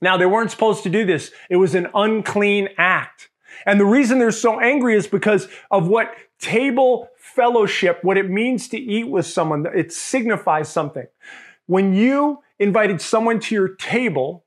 Now, 0.00 0.16
they 0.16 0.26
weren't 0.26 0.50
supposed 0.50 0.82
to 0.82 0.90
do 0.90 1.04
this, 1.04 1.30
it 1.48 1.56
was 1.56 1.74
an 1.74 1.88
unclean 1.94 2.68
act. 2.76 3.30
And 3.66 3.80
the 3.80 3.86
reason 3.86 4.18
they're 4.18 4.30
so 4.30 4.60
angry 4.60 4.96
is 4.96 5.06
because 5.06 5.48
of 5.70 5.88
what 5.88 6.14
table 6.38 7.08
fellowship, 7.16 8.00
what 8.02 8.18
it 8.18 8.28
means 8.28 8.68
to 8.68 8.78
eat 8.78 9.08
with 9.08 9.26
someone, 9.26 9.66
it 9.74 9.92
signifies 9.92 10.68
something. 10.68 11.06
When 11.66 11.94
you 11.94 12.42
invited 12.58 13.00
someone 13.00 13.40
to 13.40 13.54
your 13.54 13.68
table, 13.68 14.43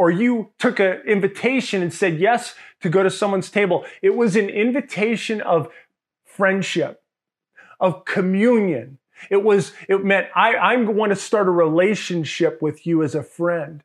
or 0.00 0.10
you 0.10 0.48
took 0.58 0.80
an 0.80 1.02
invitation 1.06 1.82
and 1.82 1.92
said 1.92 2.18
yes 2.18 2.54
to 2.80 2.88
go 2.88 3.02
to 3.02 3.10
someone's 3.10 3.50
table, 3.50 3.84
it 4.00 4.16
was 4.16 4.34
an 4.34 4.48
invitation 4.48 5.42
of 5.42 5.68
friendship, 6.24 7.02
of 7.78 8.06
communion. 8.06 8.96
It 9.28 9.44
was, 9.44 9.74
it 9.90 10.02
meant 10.02 10.28
I, 10.34 10.56
I'm 10.56 10.86
going 10.86 11.10
to 11.10 11.16
start 11.16 11.48
a 11.48 11.50
relationship 11.50 12.62
with 12.62 12.86
you 12.86 13.02
as 13.02 13.14
a 13.14 13.22
friend. 13.22 13.84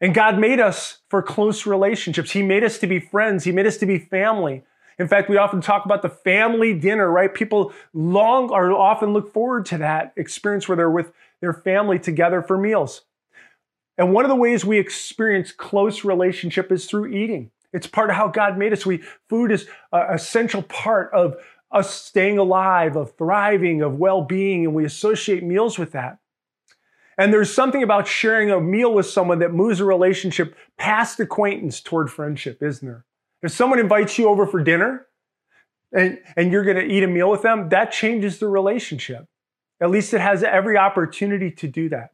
And 0.00 0.14
God 0.14 0.38
made 0.38 0.58
us 0.58 1.00
for 1.10 1.22
close 1.22 1.66
relationships. 1.66 2.30
He 2.30 2.42
made 2.42 2.64
us 2.64 2.78
to 2.78 2.86
be 2.86 2.98
friends. 2.98 3.44
He 3.44 3.52
made 3.52 3.66
us 3.66 3.76
to 3.76 3.84
be 3.84 3.98
family. 3.98 4.62
In 4.98 5.06
fact, 5.06 5.28
we 5.28 5.36
often 5.36 5.60
talk 5.60 5.84
about 5.84 6.00
the 6.00 6.08
family 6.08 6.72
dinner, 6.72 7.10
right? 7.10 7.32
People 7.32 7.74
long 7.92 8.48
or 8.48 8.72
often 8.72 9.12
look 9.12 9.34
forward 9.34 9.66
to 9.66 9.76
that 9.78 10.14
experience 10.16 10.66
where 10.66 10.76
they're 10.76 10.90
with 10.90 11.12
their 11.42 11.52
family 11.52 11.98
together 11.98 12.40
for 12.40 12.56
meals. 12.56 13.02
And 13.98 14.12
one 14.12 14.24
of 14.24 14.30
the 14.30 14.36
ways 14.36 14.64
we 14.64 14.78
experience 14.78 15.52
close 15.52 16.04
relationship 16.04 16.72
is 16.72 16.86
through 16.86 17.08
eating. 17.08 17.50
It's 17.72 17.86
part 17.86 18.10
of 18.10 18.16
how 18.16 18.28
God 18.28 18.58
made 18.58 18.72
us. 18.72 18.84
We 18.84 19.02
food 19.28 19.52
is 19.52 19.66
an 19.92 20.14
essential 20.14 20.62
part 20.62 21.10
of 21.12 21.36
us 21.70 21.94
staying 21.94 22.38
alive, 22.38 22.96
of 22.96 23.16
thriving, 23.16 23.80
of 23.82 23.98
well-being, 23.98 24.64
and 24.64 24.74
we 24.74 24.84
associate 24.84 25.42
meals 25.42 25.78
with 25.78 25.92
that. 25.92 26.18
And 27.16 27.32
there's 27.32 27.52
something 27.52 27.82
about 27.82 28.06
sharing 28.06 28.50
a 28.50 28.60
meal 28.60 28.92
with 28.92 29.06
someone 29.06 29.38
that 29.40 29.52
moves 29.52 29.80
a 29.80 29.84
relationship 29.84 30.56
past 30.78 31.20
acquaintance 31.20 31.80
toward 31.80 32.10
friendship, 32.10 32.62
isn't 32.62 32.86
there? 32.86 33.04
If 33.42 33.52
someone 33.52 33.78
invites 33.78 34.18
you 34.18 34.28
over 34.28 34.46
for 34.46 34.62
dinner 34.62 35.06
and, 35.92 36.18
and 36.36 36.50
you're 36.50 36.64
going 36.64 36.76
to 36.76 36.84
eat 36.84 37.02
a 37.02 37.08
meal 37.08 37.30
with 37.30 37.42
them, 37.42 37.68
that 37.70 37.92
changes 37.92 38.38
the 38.38 38.48
relationship. 38.48 39.26
At 39.80 39.90
least 39.90 40.14
it 40.14 40.20
has 40.20 40.42
every 40.42 40.76
opportunity 40.76 41.50
to 41.50 41.68
do 41.68 41.88
that. 41.90 42.12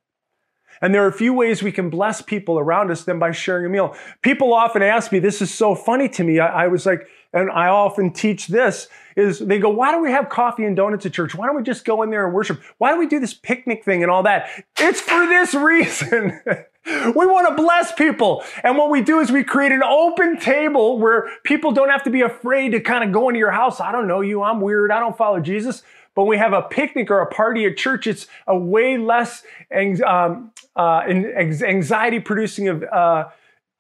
And 0.81 0.95
there 0.95 1.05
are 1.05 1.09
a 1.09 1.13
few 1.13 1.33
ways 1.33 1.63
we 1.63 1.73
can 1.73 1.91
bless 1.91 2.23
people 2.23 2.59
around 2.59 2.91
us 2.91 3.05
than 3.05 3.19
by 3.19 3.33
sharing 3.33 3.67
a 3.67 3.69
meal. 3.69 3.97
People 4.23 4.53
often 4.53 4.83
ask 4.83 5.13
me, 5.13 5.19
this 5.19 5.43
is 5.43 5.53
so 5.53 5.75
funny 5.75 6.09
to 6.11 6.25
me. 6.25 6.39
I, 6.39 6.65
I 6.65 6.67
was 6.69 6.87
like, 6.87 7.09
and 7.33 7.51
I 7.51 7.69
often 7.69 8.13
teach 8.13 8.47
this 8.47 8.89
is 9.19 9.41
they 9.41 9.59
go, 9.59 9.69
why 9.69 9.93
do 9.93 10.01
we 10.01 10.11
have 10.13 10.29
coffee 10.29 10.65
and 10.65 10.77
donuts 10.77 11.05
at 11.05 11.13
church? 11.13 11.35
Why 11.35 11.47
don't 11.47 11.57
we 11.57 11.63
just 11.63 11.85
go 11.85 12.03
in 12.03 12.11
there 12.11 12.25
and 12.25 12.33
worship? 12.33 12.63
Why 12.79 12.93
do 12.93 12.99
we 12.99 13.07
do 13.07 13.19
this 13.19 13.35
picnic 13.35 13.85
thing 13.85 14.03
and 14.03 14.11
all 14.11 14.23
that? 14.23 14.49
It's 14.79 15.01
for 15.01 15.27
this 15.27 15.55
reason. 15.55 16.41
we 16.87 17.27
want 17.27 17.49
to 17.49 17.55
bless 17.61 17.93
people. 17.93 18.45
And 18.63 18.79
what 18.79 18.91
we 18.91 19.03
do 19.03 19.19
is 19.19 19.33
we 19.33 19.43
create 19.43 19.73
an 19.73 19.83
open 19.83 20.39
table 20.39 20.99
where 20.99 21.29
people 21.43 21.73
don't 21.73 21.91
have 21.91 22.05
to 22.05 22.11
be 22.11 22.23
afraid 22.23 22.71
to 22.71 22.81
kind 22.81 23.03
of 23.03 23.13
go 23.13 23.29
into 23.29 23.39
your 23.39 23.51
house. 23.51 23.81
I 23.81 23.91
don't 23.91 24.07
know 24.07 24.21
you. 24.21 24.43
I'm 24.43 24.61
weird. 24.61 24.93
I 24.93 25.01
don't 25.01 25.17
follow 25.17 25.41
Jesus. 25.41 25.83
But 26.19 26.25
when 26.25 26.31
we 26.31 26.39
have 26.39 26.53
a 26.53 26.63
picnic 26.63 27.13
or 27.13 27.21
a 27.21 27.27
party 27.33 27.65
at 27.65 27.77
church, 27.77 28.09
it's 28.09 28.27
a 28.49 28.59
way 28.59 28.99
less 28.99 29.45
um, 30.05 30.51
uh, 30.75 31.03
anxiety 31.07 32.19
producing 32.19 32.83
uh, 32.87 33.31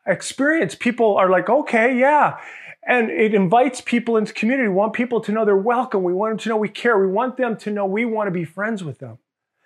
experience. 0.06 0.76
People 0.76 1.16
are 1.16 1.28
like, 1.28 1.48
okay, 1.48 1.98
yeah. 1.98 2.38
And 2.86 3.10
it 3.10 3.34
invites 3.34 3.80
people 3.80 4.16
into 4.16 4.32
community. 4.32 4.68
We 4.68 4.74
want 4.76 4.92
people 4.92 5.20
to 5.22 5.32
know 5.32 5.44
they're 5.44 5.56
welcome. 5.56 6.04
We 6.04 6.14
want 6.14 6.30
them 6.30 6.38
to 6.38 6.48
know 6.50 6.56
we 6.58 6.68
care. 6.68 6.96
We 6.96 7.08
want 7.08 7.38
them 7.38 7.56
to 7.56 7.72
know 7.72 7.86
we 7.86 8.04
want 8.04 8.28
to 8.28 8.30
be 8.30 8.44
friends 8.44 8.84
with 8.84 9.00
them. 9.00 9.18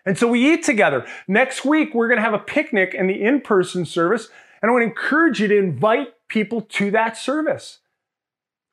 And 0.06 0.16
so 0.16 0.26
we 0.26 0.54
eat 0.54 0.62
together. 0.62 1.06
Next 1.28 1.66
week, 1.66 1.92
we're 1.92 2.08
going 2.08 2.20
to 2.20 2.24
have 2.24 2.32
a 2.32 2.38
picnic 2.38 2.94
in 2.94 3.06
the 3.06 3.22
in 3.22 3.42
person 3.42 3.84
service. 3.84 4.30
And 4.62 4.70
I 4.70 4.72
want 4.72 4.80
to 4.80 4.88
encourage 4.88 5.42
you 5.42 5.48
to 5.48 5.58
invite 5.58 6.14
people 6.28 6.62
to 6.62 6.90
that 6.92 7.18
service. 7.18 7.80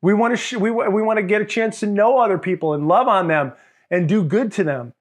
We 0.02 0.14
want 0.14 0.32
to, 0.32 0.38
sh- 0.38 0.54
we, 0.54 0.72
we 0.72 1.02
want 1.02 1.18
to 1.18 1.24
get 1.24 1.42
a 1.42 1.46
chance 1.46 1.82
to 1.82 1.86
know 1.86 2.20
other 2.20 2.38
people 2.38 2.74
and 2.74 2.88
love 2.88 3.10
on 3.10 3.28
them 3.28 3.52
and 3.90 4.08
do 4.08 4.24
good 4.24 4.52
to 4.54 4.64
them. 4.64 4.94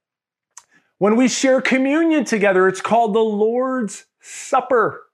When 0.98 1.16
we 1.16 1.28
share 1.28 1.60
communion 1.60 2.24
together, 2.24 2.66
it's 2.66 2.80
called 2.80 3.14
the 3.14 3.20
Lord's 3.20 4.06
Supper 4.20 5.08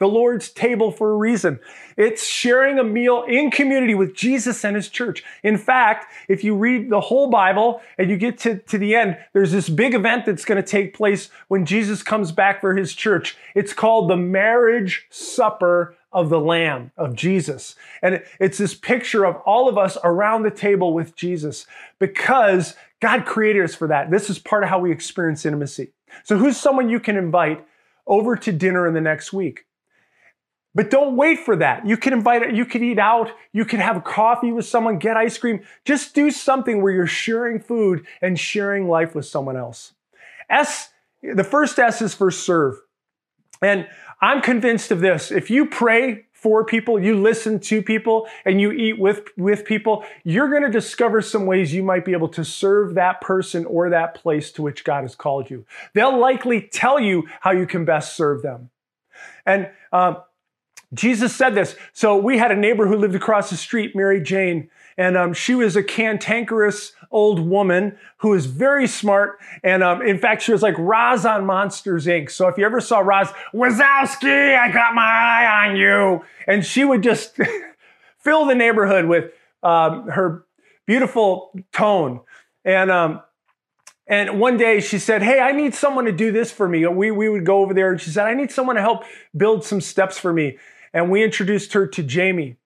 the 0.00 0.08
Lord's 0.08 0.48
table 0.48 0.90
for 0.90 1.12
a 1.12 1.16
reason. 1.16 1.60
It's 1.96 2.26
sharing 2.26 2.78
a 2.78 2.84
meal 2.84 3.22
in 3.28 3.50
community 3.50 3.94
with 3.94 4.14
Jesus 4.14 4.64
and 4.64 4.74
his 4.74 4.88
church. 4.88 5.22
In 5.44 5.58
fact, 5.58 6.06
if 6.26 6.42
you 6.42 6.56
read 6.56 6.88
the 6.88 7.02
whole 7.02 7.28
Bible 7.28 7.82
and 7.98 8.10
you 8.10 8.16
get 8.16 8.38
to, 8.38 8.58
to 8.58 8.78
the 8.78 8.96
end, 8.96 9.18
there's 9.34 9.52
this 9.52 9.68
big 9.68 9.94
event 9.94 10.24
that's 10.24 10.46
going 10.46 10.60
to 10.60 10.66
take 10.66 10.94
place 10.94 11.28
when 11.48 11.66
Jesus 11.66 12.02
comes 12.02 12.32
back 12.32 12.62
for 12.62 12.74
his 12.74 12.94
church. 12.94 13.36
It's 13.54 13.74
called 13.74 14.08
the 14.08 14.16
marriage 14.16 15.06
supper 15.10 15.94
of 16.12 16.30
the 16.30 16.40
Lamb, 16.40 16.90
of 16.96 17.14
Jesus. 17.14 17.76
And 18.02 18.24
it's 18.40 18.58
this 18.58 18.74
picture 18.74 19.24
of 19.24 19.36
all 19.44 19.68
of 19.68 19.76
us 19.76 19.98
around 20.02 20.42
the 20.42 20.50
table 20.50 20.94
with 20.94 21.14
Jesus 21.14 21.66
because 21.98 22.74
God 23.00 23.24
created 23.24 23.64
us 23.64 23.74
for 23.74 23.88
that. 23.88 24.10
This 24.10 24.28
is 24.30 24.38
part 24.38 24.62
of 24.62 24.68
how 24.68 24.78
we 24.78 24.92
experience 24.92 25.46
intimacy. 25.46 25.92
So, 26.24 26.36
who's 26.36 26.56
someone 26.56 26.90
you 26.90 27.00
can 27.00 27.16
invite 27.16 27.66
over 28.06 28.36
to 28.36 28.52
dinner 28.52 28.86
in 28.86 28.94
the 28.94 29.00
next 29.00 29.32
week? 29.32 29.66
But 30.74 30.90
don't 30.90 31.16
wait 31.16 31.40
for 31.40 31.56
that. 31.56 31.86
You 31.86 31.96
can 31.96 32.12
invite, 32.12 32.54
you 32.54 32.64
could 32.64 32.82
eat 32.82 32.98
out, 32.98 33.30
you 33.52 33.64
could 33.64 33.80
have 33.80 34.04
coffee 34.04 34.52
with 34.52 34.66
someone, 34.66 34.98
get 34.98 35.16
ice 35.16 35.36
cream. 35.36 35.62
Just 35.84 36.14
do 36.14 36.30
something 36.30 36.80
where 36.80 36.92
you're 36.92 37.06
sharing 37.08 37.58
food 37.58 38.06
and 38.22 38.38
sharing 38.38 38.88
life 38.88 39.14
with 39.14 39.26
someone 39.26 39.56
else. 39.56 39.94
S, 40.48 40.90
the 41.22 41.44
first 41.44 41.78
S 41.78 42.00
is 42.00 42.14
for 42.14 42.30
serve. 42.30 42.80
And 43.60 43.88
I'm 44.20 44.42
convinced 44.42 44.90
of 44.90 45.00
this. 45.00 45.32
If 45.32 45.50
you 45.50 45.66
pray 45.66 46.26
for 46.40 46.64
people, 46.64 46.98
you 46.98 47.20
listen 47.20 47.60
to 47.60 47.82
people, 47.82 48.26
and 48.46 48.60
you 48.60 48.72
eat 48.72 48.98
with, 48.98 49.28
with 49.36 49.66
people, 49.66 50.04
you're 50.24 50.48
going 50.48 50.62
to 50.62 50.70
discover 50.70 51.20
some 51.20 51.44
ways 51.44 51.74
you 51.74 51.82
might 51.82 52.04
be 52.04 52.12
able 52.12 52.28
to 52.30 52.44
serve 52.44 52.94
that 52.94 53.20
person 53.20 53.66
or 53.66 53.90
that 53.90 54.14
place 54.14 54.50
to 54.52 54.62
which 54.62 54.82
God 54.82 55.02
has 55.02 55.14
called 55.14 55.50
you. 55.50 55.66
They'll 55.92 56.18
likely 56.18 56.62
tell 56.62 56.98
you 56.98 57.28
how 57.40 57.50
you 57.50 57.66
can 57.66 57.84
best 57.84 58.16
serve 58.16 58.40
them. 58.40 58.70
And 59.44 59.68
uh, 59.92 60.14
Jesus 60.94 61.36
said 61.36 61.54
this. 61.54 61.76
So 61.92 62.16
we 62.16 62.38
had 62.38 62.50
a 62.50 62.56
neighbor 62.56 62.86
who 62.86 62.96
lived 62.96 63.14
across 63.14 63.50
the 63.50 63.56
street, 63.56 63.94
Mary 63.94 64.22
Jane, 64.22 64.70
and 65.00 65.16
um, 65.16 65.32
she 65.32 65.54
was 65.54 65.76
a 65.76 65.82
cantankerous 65.82 66.92
old 67.10 67.40
woman 67.40 67.96
who 68.18 68.28
was 68.28 68.44
very 68.44 68.86
smart. 68.86 69.38
And 69.64 69.82
um, 69.82 70.02
in 70.02 70.18
fact, 70.18 70.42
she 70.42 70.52
was 70.52 70.60
like 70.60 70.74
Roz 70.76 71.24
on 71.24 71.46
Monsters 71.46 72.04
Inc. 72.04 72.30
So 72.30 72.48
if 72.48 72.58
you 72.58 72.66
ever 72.66 72.82
saw 72.82 72.98
Roz, 72.98 73.32
Wazowski, 73.54 74.54
I 74.54 74.70
got 74.70 74.94
my 74.94 75.02
eye 75.02 75.68
on 75.68 75.76
you. 75.76 76.22
And 76.46 76.66
she 76.66 76.84
would 76.84 77.02
just 77.02 77.34
fill 78.18 78.44
the 78.44 78.54
neighborhood 78.54 79.06
with 79.06 79.32
um, 79.62 80.06
her 80.08 80.44
beautiful 80.86 81.58
tone. 81.72 82.20
And 82.66 82.90
um, 82.90 83.22
and 84.06 84.38
one 84.38 84.58
day 84.58 84.80
she 84.80 84.98
said, 84.98 85.22
Hey, 85.22 85.40
I 85.40 85.52
need 85.52 85.74
someone 85.74 86.04
to 86.04 86.12
do 86.12 86.30
this 86.30 86.52
for 86.52 86.68
me. 86.68 86.86
We, 86.86 87.10
we 87.10 87.30
would 87.30 87.46
go 87.46 87.62
over 87.62 87.72
there 87.72 87.90
and 87.90 87.98
she 87.98 88.10
said, 88.10 88.26
I 88.26 88.34
need 88.34 88.50
someone 88.50 88.76
to 88.76 88.82
help 88.82 89.04
build 89.34 89.64
some 89.64 89.80
steps 89.80 90.18
for 90.18 90.34
me 90.34 90.58
and 90.92 91.10
we 91.10 91.24
introduced 91.24 91.72
her 91.72 91.86
to 91.86 92.02
Jamie. 92.02 92.56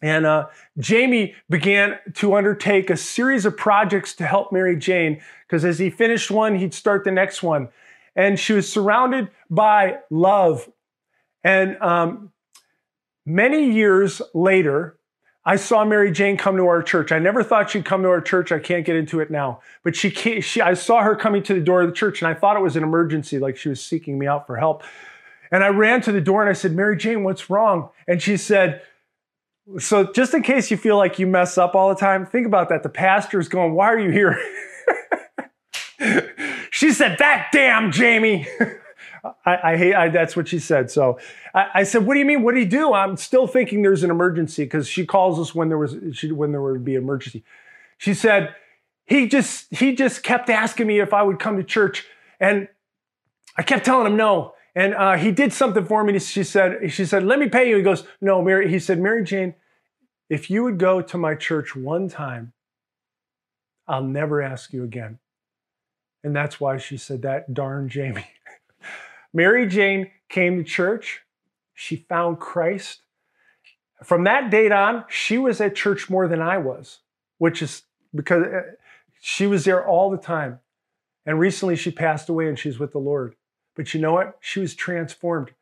And 0.00 0.26
uh, 0.26 0.46
Jamie 0.78 1.34
began 1.50 1.98
to 2.14 2.34
undertake 2.34 2.88
a 2.90 2.96
series 2.96 3.44
of 3.44 3.56
projects 3.56 4.14
to 4.14 4.26
help 4.26 4.52
Mary 4.52 4.76
Jane, 4.76 5.20
because 5.46 5.64
as 5.64 5.78
he 5.78 5.90
finished 5.90 6.30
one, 6.30 6.54
he'd 6.56 6.74
start 6.74 7.04
the 7.04 7.10
next 7.10 7.42
one. 7.42 7.68
And 8.14 8.38
she 8.38 8.52
was 8.52 8.70
surrounded 8.70 9.28
by 9.50 9.98
love. 10.10 10.68
And 11.42 11.76
um, 11.80 12.32
many 13.26 13.70
years 13.72 14.22
later, 14.34 14.98
I 15.44 15.56
saw 15.56 15.84
Mary 15.84 16.12
Jane 16.12 16.36
come 16.36 16.56
to 16.58 16.66
our 16.66 16.82
church. 16.82 17.10
I 17.10 17.18
never 17.18 17.42
thought 17.42 17.70
she'd 17.70 17.84
come 17.84 18.02
to 18.02 18.08
our 18.08 18.20
church. 18.20 18.52
I 18.52 18.58
can't 18.58 18.84
get 18.84 18.96
into 18.96 19.20
it 19.20 19.30
now. 19.30 19.60
But 19.82 19.96
she, 19.96 20.10
came, 20.10 20.42
she 20.42 20.60
I 20.60 20.74
saw 20.74 21.02
her 21.02 21.16
coming 21.16 21.42
to 21.44 21.54
the 21.54 21.60
door 21.60 21.80
of 21.82 21.88
the 21.88 21.94
church, 21.94 22.20
and 22.20 22.28
I 22.28 22.34
thought 22.34 22.56
it 22.56 22.62
was 22.62 22.76
an 22.76 22.82
emergency, 22.82 23.38
like 23.38 23.56
she 23.56 23.68
was 23.68 23.82
seeking 23.82 24.18
me 24.18 24.26
out 24.26 24.46
for 24.46 24.56
help. 24.56 24.82
And 25.50 25.64
I 25.64 25.68
ran 25.68 26.02
to 26.02 26.12
the 26.12 26.20
door 26.20 26.42
and 26.42 26.50
I 26.50 26.52
said, 26.52 26.72
Mary 26.72 26.96
Jane, 26.96 27.24
what's 27.24 27.48
wrong? 27.48 27.88
And 28.06 28.20
she 28.20 28.36
said, 28.36 28.82
So 29.78 30.10
just 30.12 30.32
in 30.32 30.42
case 30.42 30.70
you 30.70 30.76
feel 30.76 30.96
like 30.96 31.18
you 31.18 31.26
mess 31.26 31.58
up 31.58 31.74
all 31.74 31.90
the 31.90 31.94
time, 31.94 32.24
think 32.24 32.46
about 32.46 32.70
that. 32.70 32.82
The 32.82 32.88
pastor's 32.88 33.48
going, 33.48 33.74
Why 33.74 33.92
are 33.92 33.98
you 33.98 34.10
here? 34.10 34.40
she 36.70 36.92
said, 36.92 37.18
That 37.18 37.48
damn 37.52 37.92
Jamie. 37.92 38.46
I, 39.44 39.72
I 39.72 39.76
hate. 39.76 39.94
I, 39.94 40.08
that's 40.08 40.36
what 40.36 40.48
she 40.48 40.58
said. 40.58 40.90
So 40.90 41.18
I, 41.54 41.68
I, 41.74 41.82
said, 41.82 42.06
"What 42.06 42.14
do 42.14 42.20
you 42.20 42.24
mean? 42.24 42.42
What 42.42 42.54
did 42.54 42.60
he 42.60 42.66
do?" 42.66 42.92
I'm 42.94 43.16
still 43.16 43.46
thinking 43.46 43.82
there's 43.82 44.02
an 44.02 44.10
emergency 44.10 44.64
because 44.64 44.88
she 44.88 45.04
calls 45.04 45.38
us 45.38 45.54
when 45.54 45.68
there 45.68 45.78
was 45.78 45.96
she, 46.12 46.30
when 46.32 46.52
there 46.52 46.62
would 46.62 46.84
be 46.84 46.96
an 46.96 47.02
emergency. 47.02 47.44
She 47.98 48.14
said, 48.14 48.54
"He 49.06 49.28
just 49.28 49.66
he 49.74 49.94
just 49.94 50.22
kept 50.22 50.48
asking 50.50 50.86
me 50.86 51.00
if 51.00 51.12
I 51.12 51.22
would 51.22 51.38
come 51.38 51.56
to 51.56 51.64
church, 51.64 52.06
and 52.38 52.68
I 53.56 53.62
kept 53.62 53.84
telling 53.84 54.06
him 54.06 54.16
no." 54.16 54.54
And 54.78 54.94
uh, 54.94 55.16
he 55.16 55.32
did 55.32 55.52
something 55.52 55.84
for 55.84 56.04
me. 56.04 56.16
She 56.20 56.44
said, 56.44 56.92
"She 56.92 57.04
said, 57.04 57.24
let 57.24 57.40
me 57.40 57.48
pay 57.48 57.68
you." 57.68 57.78
He 57.78 57.82
goes, 57.82 58.04
"No, 58.20 58.40
Mary." 58.40 58.70
He 58.70 58.78
said, 58.78 59.00
"Mary 59.00 59.24
Jane, 59.24 59.56
if 60.30 60.50
you 60.50 60.62
would 60.62 60.78
go 60.78 61.02
to 61.02 61.18
my 61.18 61.34
church 61.34 61.74
one 61.74 62.08
time, 62.08 62.52
I'll 63.88 64.04
never 64.04 64.40
ask 64.40 64.72
you 64.72 64.84
again." 64.84 65.18
And 66.22 66.34
that's 66.34 66.60
why 66.60 66.76
she 66.76 66.96
said 66.96 67.22
that. 67.22 67.52
Darn 67.52 67.88
Jamie. 67.88 68.28
Mary 69.34 69.66
Jane 69.66 70.12
came 70.28 70.58
to 70.58 70.62
church. 70.62 71.22
She 71.74 71.96
found 71.96 72.38
Christ. 72.38 73.00
From 74.04 74.22
that 74.24 74.48
date 74.48 74.70
on, 74.70 75.04
she 75.08 75.38
was 75.38 75.60
at 75.60 75.74
church 75.74 76.08
more 76.08 76.28
than 76.28 76.40
I 76.40 76.58
was, 76.58 77.00
which 77.38 77.62
is 77.62 77.82
because 78.14 78.44
uh, 78.44 78.62
she 79.20 79.48
was 79.48 79.64
there 79.64 79.84
all 79.84 80.08
the 80.08 80.18
time. 80.18 80.60
And 81.26 81.40
recently 81.40 81.74
she 81.74 81.90
passed 81.90 82.28
away 82.28 82.48
and 82.48 82.56
she's 82.56 82.78
with 82.78 82.92
the 82.92 83.00
Lord. 83.00 83.34
But 83.78 83.94
you 83.94 84.00
know 84.00 84.14
what? 84.14 84.36
She 84.40 84.58
was 84.58 84.74
transformed. 84.74 85.52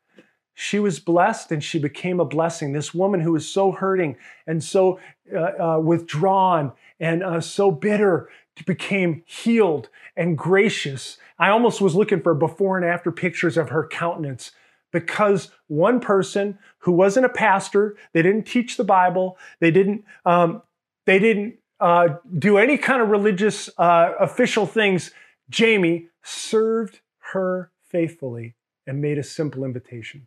She 0.55 0.79
was 0.79 0.99
blessed 0.99 1.53
and 1.53 1.63
she 1.63 1.79
became 1.79 2.19
a 2.19 2.25
blessing. 2.25 2.73
This 2.73 2.95
woman 2.95 3.21
who 3.21 3.33
was 3.33 3.47
so 3.47 3.73
hurting 3.73 4.17
and 4.47 4.65
so 4.65 4.99
uh, 5.31 5.75
uh, 5.75 5.79
withdrawn 5.81 6.73
and 6.99 7.23
uh, 7.23 7.43
so 7.43 7.71
bitter 7.71 8.31
became 8.65 9.23
healed 9.27 9.91
and 10.17 10.39
gracious. 10.39 11.19
I 11.39 11.51
almost 11.51 11.83
was 11.83 11.95
looking 11.95 12.23
for 12.23 12.33
before 12.33 12.79
and 12.79 12.87
after 12.87 13.13
pictures 13.13 13.59
of 13.59 13.69
her 13.69 13.87
countenance 13.87 14.53
because 14.93 15.51
one 15.67 16.01
person 16.01 16.59
who 16.79 16.93
wasn't 16.93 17.27
a 17.27 17.29
pastor, 17.29 17.99
they 18.15 18.23
didn't 18.23 18.45
teach 18.45 18.79
the 18.79 18.85
Bible, 18.85 19.37
they 19.61 19.71
didn't, 19.71 20.07
um, 20.25 20.63
they 21.05 21.19
didn't 21.19 21.57
uh, 21.81 22.17
do 22.39 22.57
any 22.57 22.79
kind 22.79 23.03
of 23.03 23.11
religious 23.11 23.69
uh, 23.77 24.13
official 24.19 24.65
things. 24.65 25.11
Jamie 25.51 26.07
served 26.23 27.01
her 27.35 27.71
faithfully 27.89 28.55
and 28.87 29.01
made 29.01 29.19
a 29.19 29.23
simple 29.23 29.65
invitation. 29.65 30.27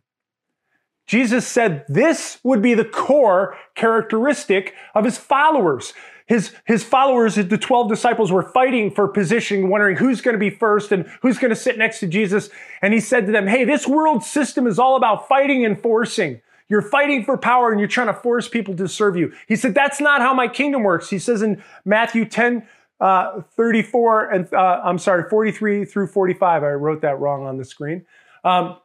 Jesus 1.06 1.46
said 1.46 1.84
this 1.88 2.38
would 2.44 2.62
be 2.62 2.74
the 2.74 2.84
core 2.84 3.56
characteristic 3.74 4.74
of 4.94 5.04
his 5.04 5.18
followers. 5.18 5.92
His, 6.26 6.54
his 6.64 6.84
followers, 6.84 7.34
the 7.34 7.58
12 7.58 7.88
disciples, 7.88 8.30
were 8.30 8.44
fighting 8.44 8.92
for 8.92 9.08
position, 9.08 9.68
wondering 9.68 9.96
who's 9.96 10.20
going 10.20 10.34
to 10.34 10.38
be 10.38 10.50
first 10.50 10.92
and 10.92 11.04
who's 11.22 11.38
going 11.38 11.48
to 11.48 11.56
sit 11.56 11.76
next 11.76 11.98
to 11.98 12.06
Jesus. 12.06 12.50
And 12.80 12.94
he 12.94 13.00
said 13.00 13.26
to 13.26 13.32
them, 13.32 13.48
Hey, 13.48 13.64
this 13.64 13.88
world 13.88 14.22
system 14.22 14.68
is 14.68 14.78
all 14.78 14.94
about 14.94 15.26
fighting 15.26 15.64
and 15.64 15.80
forcing. 15.80 16.40
You're 16.68 16.82
fighting 16.82 17.24
for 17.24 17.36
power 17.36 17.72
and 17.72 17.80
you're 17.80 17.88
trying 17.88 18.06
to 18.06 18.14
force 18.14 18.48
people 18.48 18.76
to 18.76 18.86
serve 18.86 19.16
you. 19.16 19.32
He 19.48 19.56
said, 19.56 19.74
That's 19.74 20.00
not 20.00 20.20
how 20.20 20.32
my 20.32 20.46
kingdom 20.46 20.84
works. 20.84 21.10
He 21.10 21.18
says 21.18 21.42
in 21.42 21.60
Matthew 21.84 22.24
10, 22.24 22.64
uh, 23.00 23.42
34 23.56 24.30
and 24.30 24.54
uh, 24.54 24.80
I'm 24.84 24.98
sorry, 24.98 25.28
43 25.28 25.84
through 25.84 26.06
45. 26.08 26.62
I 26.62 26.70
wrote 26.72 27.00
that 27.02 27.18
wrong 27.18 27.46
on 27.46 27.56
the 27.56 27.64
screen. 27.64 28.04
Um, 28.44 28.76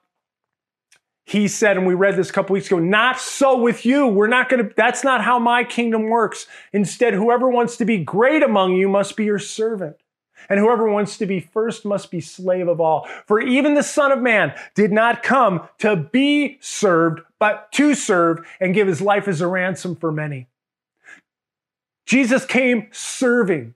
he 1.26 1.48
said, 1.48 1.76
and 1.76 1.88
we 1.88 1.96
read 1.96 2.16
this 2.16 2.30
a 2.30 2.34
couple 2.34 2.54
weeks 2.54 2.68
ago, 2.68 2.78
not 2.78 3.20
so 3.20 3.58
with 3.58 3.84
you. 3.84 4.08
We're 4.08 4.28
not 4.28 4.48
going 4.48 4.64
to, 4.64 4.74
that's 4.78 5.04
not 5.04 5.24
how 5.24 5.40
my 5.40 5.64
kingdom 5.64 6.10
works. 6.10 6.46
Instead, 6.72 7.16
whoever 7.16 7.50
wants 7.50 7.78
to 7.78 7.86
be 7.86 7.98
great 7.98 8.44
among 8.44 8.76
you 8.76 8.88
must 8.88 9.16
be 9.16 9.26
your 9.26 9.40
servant. 9.40 9.98
And 10.50 10.60
whoever 10.60 10.88
wants 10.88 11.18
to 11.18 11.26
be 11.26 11.40
first 11.40 11.84
must 11.84 12.12
be 12.12 12.22
slave 12.22 12.68
of 12.68 12.80
all. 12.80 13.08
For 13.26 13.40
even 13.42 13.74
the 13.74 13.82
Son 13.82 14.12
of 14.12 14.22
Man 14.22 14.54
did 14.76 14.92
not 14.92 15.24
come 15.24 15.68
to 15.80 15.96
be 15.96 16.60
served, 16.62 17.22
but 17.40 17.72
to 17.74 17.96
serve 17.96 18.46
and 18.60 18.76
give 18.76 18.88
his 18.88 19.02
life 19.02 19.28
as 19.28 19.42
a 19.42 19.48
ransom 19.48 19.96
for 19.96 20.12
many. 20.12 20.48
Jesus 22.06 22.46
came 22.46 22.88
serving. 22.92 23.74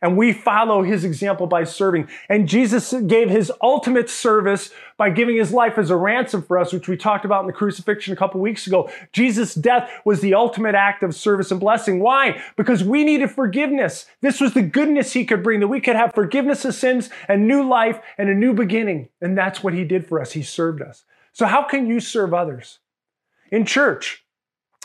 And 0.00 0.16
we 0.16 0.32
follow 0.32 0.82
his 0.82 1.04
example 1.04 1.46
by 1.46 1.64
serving. 1.64 2.08
And 2.28 2.48
Jesus 2.48 2.92
gave 3.06 3.30
his 3.30 3.52
ultimate 3.62 4.08
service 4.08 4.70
by 4.96 5.10
giving 5.10 5.36
his 5.36 5.52
life 5.52 5.78
as 5.78 5.90
a 5.90 5.96
ransom 5.96 6.42
for 6.42 6.58
us, 6.58 6.72
which 6.72 6.88
we 6.88 6.96
talked 6.96 7.24
about 7.24 7.40
in 7.40 7.46
the 7.46 7.52
crucifixion 7.52 8.12
a 8.12 8.16
couple 8.16 8.40
weeks 8.40 8.66
ago. 8.66 8.90
Jesus' 9.12 9.54
death 9.54 9.90
was 10.04 10.20
the 10.20 10.34
ultimate 10.34 10.74
act 10.74 11.02
of 11.02 11.14
service 11.14 11.50
and 11.50 11.60
blessing. 11.60 12.00
Why? 12.00 12.42
Because 12.56 12.84
we 12.84 13.04
needed 13.04 13.30
forgiveness. 13.30 14.06
This 14.20 14.40
was 14.40 14.54
the 14.54 14.62
goodness 14.62 15.12
he 15.12 15.24
could 15.24 15.42
bring, 15.42 15.60
that 15.60 15.68
we 15.68 15.80
could 15.80 15.96
have 15.96 16.14
forgiveness 16.14 16.64
of 16.64 16.74
sins 16.74 17.10
and 17.26 17.48
new 17.48 17.68
life 17.68 18.00
and 18.16 18.28
a 18.28 18.34
new 18.34 18.52
beginning. 18.54 19.08
And 19.20 19.36
that's 19.36 19.62
what 19.62 19.74
he 19.74 19.84
did 19.84 20.06
for 20.06 20.20
us. 20.20 20.32
He 20.32 20.42
served 20.42 20.82
us. 20.82 21.04
So, 21.32 21.46
how 21.46 21.62
can 21.62 21.86
you 21.86 22.00
serve 22.00 22.34
others? 22.34 22.78
In 23.50 23.64
church, 23.64 24.24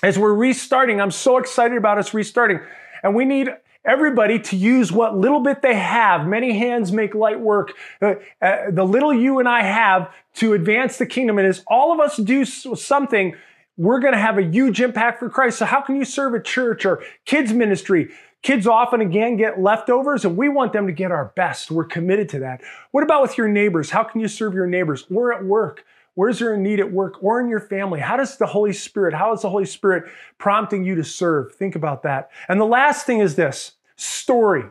as 0.04 0.20
we're 0.20 0.34
restarting, 0.34 1.02
I'm 1.02 1.12
so 1.12 1.38
excited 1.38 1.78
about 1.78 1.98
us 1.98 2.14
restarting. 2.14 2.60
And 3.02 3.16
we 3.16 3.26
need 3.26 3.50
everybody 3.86 4.40
to 4.40 4.56
use 4.56 4.92
what 4.92 5.18
little 5.18 5.40
bit 5.40 5.62
they 5.62 5.76
have. 5.76 6.28
Many 6.28 6.58
hands 6.58 6.92
make 6.92 7.14
light 7.16 7.40
work. 7.40 7.74
Uh, 8.02 8.16
uh, 8.42 8.72
the 8.72 8.84
little 8.84 9.14
you 9.14 9.40
and 9.40 9.48
I 9.48 9.64
have 9.64 10.12
to 10.36 10.54
advance 10.54 10.98
the 10.98 11.06
kingdom. 11.06 11.38
And 11.38 11.48
as 11.48 11.64
all 11.68 11.92
of 11.92 12.00
us 12.00 12.18
do 12.18 12.46
something, 12.46 13.36
we're 13.78 14.00
going 14.00 14.14
to 14.14 14.20
have 14.20 14.38
a 14.38 14.44
huge 14.44 14.82
impact 14.82 15.20
for 15.20 15.30
Christ. 15.30 15.58
So 15.58 15.66
how 15.66 15.82
can 15.82 15.96
you 15.96 16.06
serve 16.06 16.34
a 16.34 16.42
church 16.42 16.86
or 16.86 17.04
kids 17.26 17.52
ministry? 17.54 18.12
Kids 18.42 18.68
often 18.68 19.00
again 19.00 19.38
get 19.38 19.62
leftovers 19.62 20.26
and 20.26 20.36
we 20.36 20.50
want 20.50 20.74
them 20.74 20.86
to 20.88 20.94
get 20.94 21.12
our 21.12 21.32
best. 21.36 21.72
We're 21.72 21.86
committed 21.86 22.30
to 22.30 22.40
that. 22.40 22.62
What 22.92 23.04
about 23.04 23.22
with 23.22 23.38
your 23.38 23.48
neighbors? 23.48 23.90
How 23.90 24.04
can 24.04 24.22
you 24.22 24.28
serve 24.28 24.54
your 24.54 24.68
neighbors? 24.68 25.06
Or 25.14 25.34
at 25.34 25.46
work? 25.46 25.86
Where's 26.16 26.40
there 26.40 26.54
a 26.54 26.58
need 26.58 26.80
at 26.80 26.92
work 26.92 27.24
or 27.24 27.42
in 27.42 27.50
your 27.50 27.60
family? 27.60 28.00
How 28.00 28.18
does 28.18 28.38
the 28.38 28.46
Holy 28.46 28.74
Spirit, 28.74 29.14
how 29.14 29.34
is 29.34 29.42
the 29.42 29.50
Holy 29.50 29.66
Spirit 29.66 30.12
prompting 30.38 30.84
you 30.84 30.96
to 30.96 31.04
serve? 31.04 31.54
Think 31.56 31.76
about 31.76 32.04
that. 32.04 32.30
And 32.48 32.62
the 32.62 32.66
last 32.66 33.06
thing 33.06 33.20
is 33.20 33.36
this 33.36 33.74
story. 33.96 34.66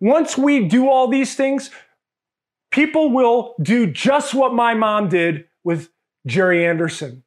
Once 0.00 0.38
we 0.38 0.66
do 0.68 0.88
all 0.88 1.08
these 1.08 1.34
things, 1.34 1.70
people 2.70 3.10
will 3.10 3.54
do 3.60 3.86
just 3.86 4.34
what 4.34 4.54
my 4.54 4.74
mom 4.74 5.08
did 5.08 5.46
with 5.64 5.90
Jerry 6.26 6.64
Anderson. 6.66 7.22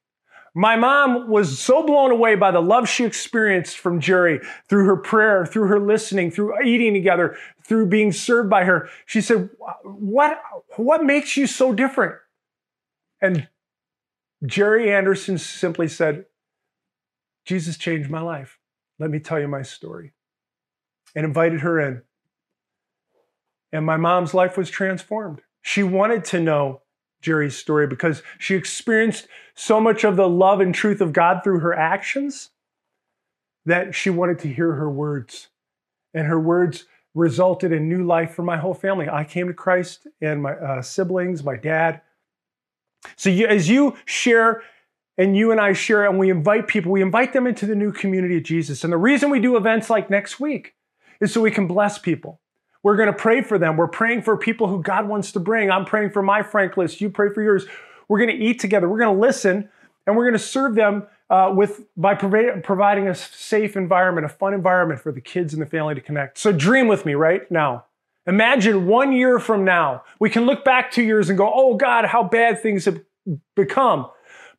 My 0.53 0.75
mom 0.75 1.29
was 1.29 1.59
so 1.59 1.83
blown 1.83 2.09
away 2.09 2.33
by 2.33 2.49
the 2.49 2.61
love 2.61 2.89
she 2.89 3.05
experienced 3.05 3.77
from 3.77 3.99
Jerry 3.99 4.39
through 4.67 4.85
her 4.85 4.97
prayer, 4.97 5.45
through 5.45 5.67
her 5.67 5.79
listening, 5.79 6.31
through 6.31 6.59
eating 6.63 6.95
together, 6.95 7.37
through 7.63 7.87
being 7.87 8.11
served 8.11 8.49
by 8.49 8.63
her. 8.63 8.89
She 9.05 9.21
said, 9.21 9.51
What, 9.83 10.41
what 10.77 11.03
makes 11.03 11.37
you 11.37 11.45
so 11.45 11.73
different? 11.73 12.15
And 13.21 13.47
Jerry 14.45 14.93
Anderson 14.93 15.37
simply 15.37 15.87
said, 15.87 16.25
Jesus 17.45 17.77
changed 17.77 18.09
my 18.09 18.21
life. 18.21 18.59
Let 18.99 19.09
me 19.09 19.19
tell 19.19 19.39
you 19.39 19.47
my 19.47 19.61
story. 19.61 20.13
And 21.15 21.25
invited 21.25 21.61
her 21.61 21.79
in. 21.79 22.01
And 23.71 23.85
my 23.85 23.97
mom's 23.97 24.33
life 24.33 24.57
was 24.57 24.69
transformed. 24.69 25.41
She 25.61 25.83
wanted 25.83 26.23
to 26.25 26.39
know 26.39 26.81
Jerry's 27.21 27.57
story 27.57 27.87
because 27.87 28.21
she 28.37 28.55
experienced 28.55 29.27
so 29.55 29.79
much 29.79 30.03
of 30.03 30.15
the 30.15 30.29
love 30.29 30.59
and 30.59 30.73
truth 30.73 31.01
of 31.01 31.13
God 31.13 31.41
through 31.43 31.59
her 31.59 31.73
actions 31.73 32.51
that 33.65 33.95
she 33.95 34.09
wanted 34.09 34.39
to 34.39 34.53
hear 34.53 34.73
her 34.73 34.89
words. 34.89 35.49
And 36.13 36.27
her 36.27 36.39
words 36.39 36.85
resulted 37.13 37.71
in 37.71 37.89
new 37.89 38.05
life 38.05 38.33
for 38.33 38.43
my 38.43 38.57
whole 38.57 38.73
family. 38.73 39.09
I 39.09 39.23
came 39.23 39.47
to 39.47 39.53
Christ 39.53 40.07
and 40.21 40.41
my 40.41 40.53
uh, 40.53 40.81
siblings, 40.81 41.43
my 41.43 41.57
dad, 41.57 42.01
so 43.15 43.29
you, 43.29 43.47
as 43.47 43.69
you 43.69 43.95
share 44.05 44.63
and 45.17 45.35
you 45.35 45.51
and 45.51 45.59
I 45.59 45.73
share 45.73 46.05
and 46.05 46.19
we 46.19 46.29
invite 46.29 46.67
people, 46.67 46.91
we 46.91 47.01
invite 47.01 47.33
them 47.33 47.47
into 47.47 47.65
the 47.65 47.75
new 47.75 47.91
community 47.91 48.37
of 48.37 48.43
Jesus. 48.43 48.83
And 48.83 48.93
the 48.93 48.97
reason 48.97 49.29
we 49.29 49.39
do 49.39 49.57
events 49.57 49.89
like 49.89 50.09
next 50.09 50.39
week 50.39 50.75
is 51.19 51.33
so 51.33 51.41
we 51.41 51.51
can 51.51 51.67
bless 51.67 51.97
people. 51.97 52.39
We're 52.83 52.95
going 52.95 53.07
to 53.07 53.13
pray 53.13 53.41
for 53.41 53.57
them. 53.57 53.75
We're 53.75 53.87
praying 53.87 54.21
for 54.21 54.37
people 54.37 54.67
who 54.67 54.81
God 54.81 55.07
wants 55.07 55.31
to 55.33 55.39
bring. 55.39 55.71
I'm 55.71 55.85
praying 55.85 56.11
for 56.11 56.21
my 56.21 56.43
Frank 56.43 56.77
list. 56.77 57.01
You 57.01 57.09
pray 57.09 57.33
for 57.33 57.41
yours. 57.41 57.65
We're 58.07 58.19
going 58.19 58.37
to 58.37 58.43
eat 58.43 58.59
together. 58.59 58.87
We're 58.87 58.99
going 58.99 59.15
to 59.15 59.19
listen 59.19 59.69
and 60.05 60.15
we're 60.15 60.23
going 60.23 60.33
to 60.33 60.39
serve 60.39 60.75
them 60.75 61.07
uh, 61.29 61.51
with 61.53 61.83
by 61.97 62.15
provi- 62.15 62.61
providing 62.63 63.07
a 63.07 63.15
safe 63.15 63.75
environment, 63.75 64.25
a 64.25 64.29
fun 64.29 64.53
environment 64.53 65.01
for 65.01 65.11
the 65.11 65.19
kids 65.19 65.53
and 65.53 65.61
the 65.61 65.65
family 65.65 65.95
to 65.95 66.01
connect. 66.01 66.37
So 66.37 66.51
dream 66.51 66.87
with 66.87 67.05
me 67.05 67.15
right 67.15 67.49
now. 67.51 67.85
Imagine 68.27 68.87
one 68.87 69.13
year 69.13 69.39
from 69.39 69.63
now, 69.63 70.03
we 70.19 70.29
can 70.29 70.45
look 70.45 70.65
back 70.65 70.91
two 70.91 71.01
years 71.01 71.29
and 71.29 71.37
go, 71.37 71.49
oh 71.51 71.75
God, 71.75 72.05
how 72.05 72.23
bad 72.23 72.61
things 72.61 72.83
have 72.83 72.99
become. 73.55 74.07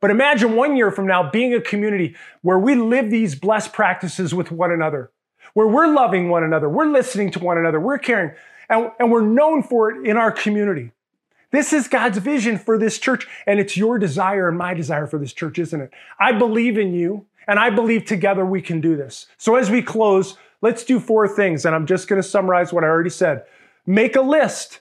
But 0.00 0.11
imagine 0.11 0.57
one 0.57 0.76
year 0.76 0.90
from 0.90 1.07
now 1.07 1.31
being 1.31 1.52
a 1.52 1.61
community 1.61 2.16
where 2.40 2.59
we 2.59 2.74
live 2.74 3.11
these 3.11 3.35
blessed 3.35 3.75
practices 3.75 4.35
with 4.35 4.50
one 4.50 4.73
another, 4.73 5.10
where 5.52 5.66
we're 5.66 5.92
loving 5.92 6.31
one 6.31 6.44
another, 6.44 6.69
we're 6.69 6.87
listening 6.87 7.31
to 7.33 7.40
one 7.40 7.58
another, 7.58 7.79
we're 7.79 7.98
caring, 7.98 8.31
and, 8.71 8.90
and 8.98 9.10
we're 9.10 9.21
known 9.21 9.62
for 9.62 9.90
it 9.90 10.06
in 10.06 10.16
our 10.16 10.33
community. 10.33 10.92
This 11.50 11.73
is 11.73 11.88
God's 11.88 12.19
vision 12.19 12.58
for 12.58 12.79
this 12.79 12.98
church, 12.98 13.27
and 13.46 13.58
it's 13.58 13.77
your 13.77 13.98
desire 13.98 14.48
and 14.48 14.56
my 14.56 14.73
desire 14.73 15.06
for 15.06 15.19
this 15.19 15.33
church, 15.33 15.58
isn't 15.58 15.81
it? 15.81 15.90
I 16.19 16.33
believe 16.33 16.79
in 16.79 16.94
you, 16.94 17.27
and 17.46 17.58
I 17.58 17.71
believe 17.71 18.04
together 18.04 18.46
we 18.46 18.62
can 18.62 18.81
do 18.81 18.96
this. 18.96 19.27
So 19.37 19.56
as 19.56 19.71
we 19.71 19.83
close, 19.83 20.37
let's 20.60 20.85
do 20.85 21.00
four 21.00 21.27
things, 21.27 21.64
and 21.64 21.75
I'm 21.75 21.87
just 21.87 22.06
going 22.06 22.21
to 22.21 22.29
summarize 22.29 22.73
what 22.73 22.85
I 22.85 22.87
already 22.87 23.10
said. 23.10 23.44
Make 23.88 24.16
a 24.16 24.20
list 24.20 24.80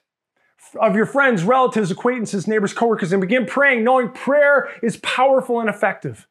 of 0.81 0.97
your 0.97 1.05
friends, 1.05 1.45
relatives, 1.45 1.91
acquaintances, 1.91 2.45
neighbors, 2.45 2.73
coworkers, 2.73 3.13
and 3.13 3.21
begin 3.21 3.45
praying, 3.45 3.85
knowing 3.85 4.09
prayer 4.09 4.69
is 4.83 4.97
powerful 4.97 5.61
and 5.61 5.69
effective. 5.69 6.27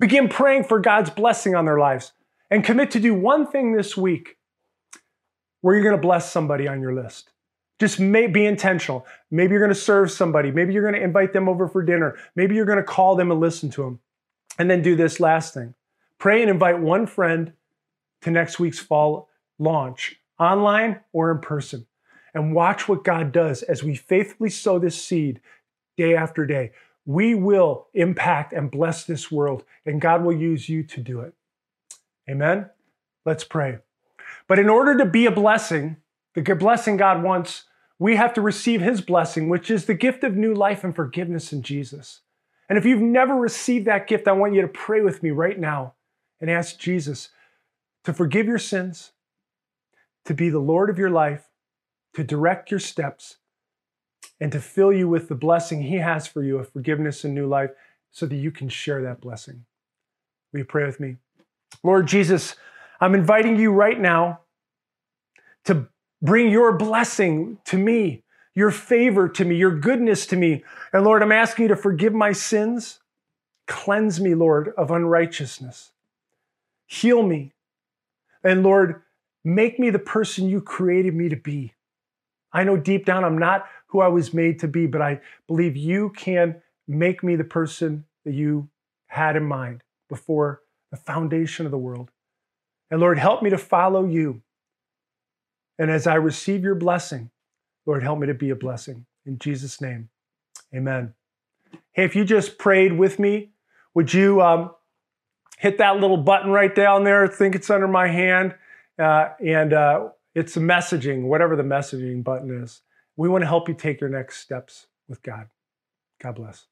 Begin 0.00 0.30
praying 0.30 0.64
for 0.64 0.80
God's 0.80 1.10
blessing 1.10 1.54
on 1.54 1.66
their 1.66 1.78
lives 1.78 2.12
and 2.50 2.64
commit 2.64 2.90
to 2.92 2.98
do 2.98 3.12
one 3.12 3.46
thing 3.46 3.72
this 3.72 3.94
week 3.94 4.38
where 5.60 5.74
you're 5.74 5.84
going 5.84 5.94
to 5.94 6.00
bless 6.00 6.32
somebody 6.32 6.66
on 6.66 6.80
your 6.80 6.94
list. 6.94 7.30
Just 7.78 8.00
may, 8.00 8.26
be 8.26 8.46
intentional. 8.46 9.06
Maybe 9.30 9.50
you're 9.50 9.60
going 9.60 9.68
to 9.68 9.74
serve 9.74 10.10
somebody. 10.10 10.50
Maybe 10.50 10.72
you're 10.72 10.82
going 10.90 10.94
to 10.94 11.04
invite 11.04 11.34
them 11.34 11.46
over 11.46 11.68
for 11.68 11.82
dinner. 11.82 12.16
Maybe 12.34 12.54
you're 12.54 12.64
going 12.64 12.78
to 12.78 12.82
call 12.84 13.16
them 13.16 13.30
and 13.30 13.38
listen 13.38 13.68
to 13.72 13.82
them. 13.82 14.00
And 14.58 14.70
then 14.70 14.80
do 14.80 14.96
this 14.96 15.20
last 15.20 15.52
thing 15.52 15.74
pray 16.16 16.40
and 16.40 16.50
invite 16.50 16.80
one 16.80 17.06
friend 17.06 17.52
to 18.22 18.30
next 18.30 18.58
week's 18.58 18.78
fall 18.78 19.28
launch, 19.58 20.16
online 20.38 21.00
or 21.12 21.30
in 21.30 21.40
person. 21.40 21.84
And 22.34 22.54
watch 22.54 22.88
what 22.88 23.04
God 23.04 23.32
does 23.32 23.62
as 23.62 23.82
we 23.82 23.94
faithfully 23.94 24.50
sow 24.50 24.78
this 24.78 25.02
seed 25.02 25.40
day 25.96 26.14
after 26.14 26.46
day. 26.46 26.72
We 27.06 27.34
will 27.34 27.88
impact 27.94 28.52
and 28.52 28.70
bless 28.70 29.04
this 29.04 29.32
world, 29.32 29.64
and 29.86 30.00
God 30.00 30.22
will 30.22 30.36
use 30.36 30.68
you 30.68 30.82
to 30.82 31.00
do 31.00 31.20
it. 31.20 31.32
Amen? 32.28 32.68
Let's 33.24 33.44
pray. 33.44 33.78
But 34.46 34.58
in 34.58 34.68
order 34.68 34.96
to 34.98 35.06
be 35.06 35.26
a 35.26 35.30
blessing, 35.30 35.96
the 36.34 36.42
blessing 36.54 36.96
God 36.96 37.22
wants, 37.22 37.64
we 37.98 38.16
have 38.16 38.34
to 38.34 38.40
receive 38.40 38.80
His 38.80 39.00
blessing, 39.00 39.48
which 39.48 39.70
is 39.70 39.86
the 39.86 39.94
gift 39.94 40.22
of 40.22 40.36
new 40.36 40.54
life 40.54 40.84
and 40.84 40.94
forgiveness 40.94 41.52
in 41.52 41.62
Jesus. 41.62 42.20
And 42.68 42.78
if 42.78 42.84
you've 42.84 43.00
never 43.00 43.34
received 43.34 43.86
that 43.86 44.06
gift, 44.06 44.28
I 44.28 44.32
want 44.32 44.54
you 44.54 44.62
to 44.62 44.68
pray 44.68 45.00
with 45.00 45.22
me 45.22 45.30
right 45.30 45.58
now 45.58 45.94
and 46.40 46.50
ask 46.50 46.78
Jesus 46.78 47.30
to 48.04 48.12
forgive 48.12 48.46
your 48.46 48.58
sins, 48.58 49.12
to 50.26 50.34
be 50.34 50.50
the 50.50 50.58
Lord 50.58 50.90
of 50.90 50.98
your 50.98 51.10
life, 51.10 51.48
to 52.18 52.24
direct 52.24 52.72
your 52.72 52.80
steps, 52.80 53.36
and 54.40 54.50
to 54.50 54.60
fill 54.60 54.92
you 54.92 55.08
with 55.08 55.28
the 55.28 55.36
blessing 55.36 55.82
He 55.82 55.98
has 55.98 56.26
for 56.26 56.42
you 56.42 56.58
of 56.58 56.68
forgiveness 56.68 57.22
and 57.22 57.32
new 57.32 57.46
life 57.46 57.70
so 58.10 58.26
that 58.26 58.34
you 58.34 58.50
can 58.50 58.68
share 58.68 59.02
that 59.02 59.20
blessing. 59.20 59.64
Will 60.52 60.58
you 60.58 60.64
pray 60.64 60.84
with 60.84 60.98
me? 60.98 61.16
Lord 61.84 62.08
Jesus, 62.08 62.56
I'm 63.00 63.14
inviting 63.14 63.56
you 63.56 63.70
right 63.70 64.00
now 64.00 64.40
to 65.64 65.86
bring 66.20 66.50
your 66.50 66.76
blessing 66.76 67.58
to 67.66 67.76
me, 67.76 68.24
your 68.52 68.72
favor 68.72 69.28
to 69.28 69.44
me, 69.44 69.54
your 69.54 69.78
goodness 69.78 70.26
to 70.26 70.36
me. 70.36 70.64
And 70.92 71.04
Lord, 71.04 71.22
I'm 71.22 71.30
asking 71.30 71.64
you 71.64 71.68
to 71.68 71.76
forgive 71.76 72.14
my 72.14 72.32
sins. 72.32 72.98
Cleanse 73.68 74.20
me, 74.20 74.34
Lord, 74.34 74.72
of 74.76 74.90
unrighteousness. 74.90 75.92
Heal 76.86 77.22
me. 77.22 77.52
And 78.42 78.64
Lord, 78.64 79.02
make 79.44 79.78
me 79.78 79.90
the 79.90 80.00
person 80.00 80.48
you 80.48 80.60
created 80.60 81.14
me 81.14 81.28
to 81.28 81.36
be. 81.36 81.74
I 82.52 82.64
know 82.64 82.76
deep 82.76 83.04
down 83.04 83.24
I'm 83.24 83.38
not 83.38 83.66
who 83.88 84.00
I 84.00 84.08
was 84.08 84.34
made 84.34 84.58
to 84.60 84.68
be, 84.68 84.86
but 84.86 85.02
I 85.02 85.20
believe 85.46 85.76
you 85.76 86.10
can 86.10 86.60
make 86.86 87.22
me 87.22 87.36
the 87.36 87.44
person 87.44 88.04
that 88.24 88.34
you 88.34 88.68
had 89.06 89.36
in 89.36 89.44
mind 89.44 89.82
before 90.08 90.62
the 90.90 90.96
foundation 90.96 91.66
of 91.66 91.72
the 91.72 91.78
world. 91.78 92.10
And 92.90 93.00
Lord, 93.00 93.18
help 93.18 93.42
me 93.42 93.50
to 93.50 93.58
follow 93.58 94.06
you. 94.06 94.42
And 95.78 95.90
as 95.90 96.06
I 96.06 96.14
receive 96.14 96.62
your 96.62 96.74
blessing, 96.74 97.30
Lord, 97.86 98.02
help 98.02 98.18
me 98.18 98.26
to 98.26 98.34
be 98.34 98.50
a 98.50 98.56
blessing. 98.56 99.06
In 99.24 99.38
Jesus' 99.38 99.80
name, 99.80 100.08
amen. 100.74 101.14
Hey, 101.92 102.04
if 102.04 102.16
you 102.16 102.24
just 102.24 102.58
prayed 102.58 102.92
with 102.98 103.18
me, 103.18 103.50
would 103.94 104.12
you 104.12 104.40
um, 104.42 104.70
hit 105.58 105.78
that 105.78 106.00
little 106.00 106.16
button 106.16 106.50
right 106.50 106.74
down 106.74 107.04
there? 107.04 107.24
I 107.24 107.28
think 107.28 107.54
it's 107.54 107.70
under 107.70 107.88
my 107.88 108.08
hand. 108.08 108.54
Uh, 108.98 109.30
and 109.44 109.72
uh, 109.72 110.08
it's 110.34 110.56
messaging, 110.56 111.24
whatever 111.24 111.56
the 111.56 111.62
messaging 111.62 112.22
button 112.22 112.62
is. 112.62 112.82
We 113.16 113.28
want 113.28 113.42
to 113.42 113.48
help 113.48 113.68
you 113.68 113.74
take 113.74 114.00
your 114.00 114.10
next 114.10 114.38
steps 114.38 114.86
with 115.08 115.22
God. 115.22 115.48
God 116.22 116.36
bless. 116.36 116.66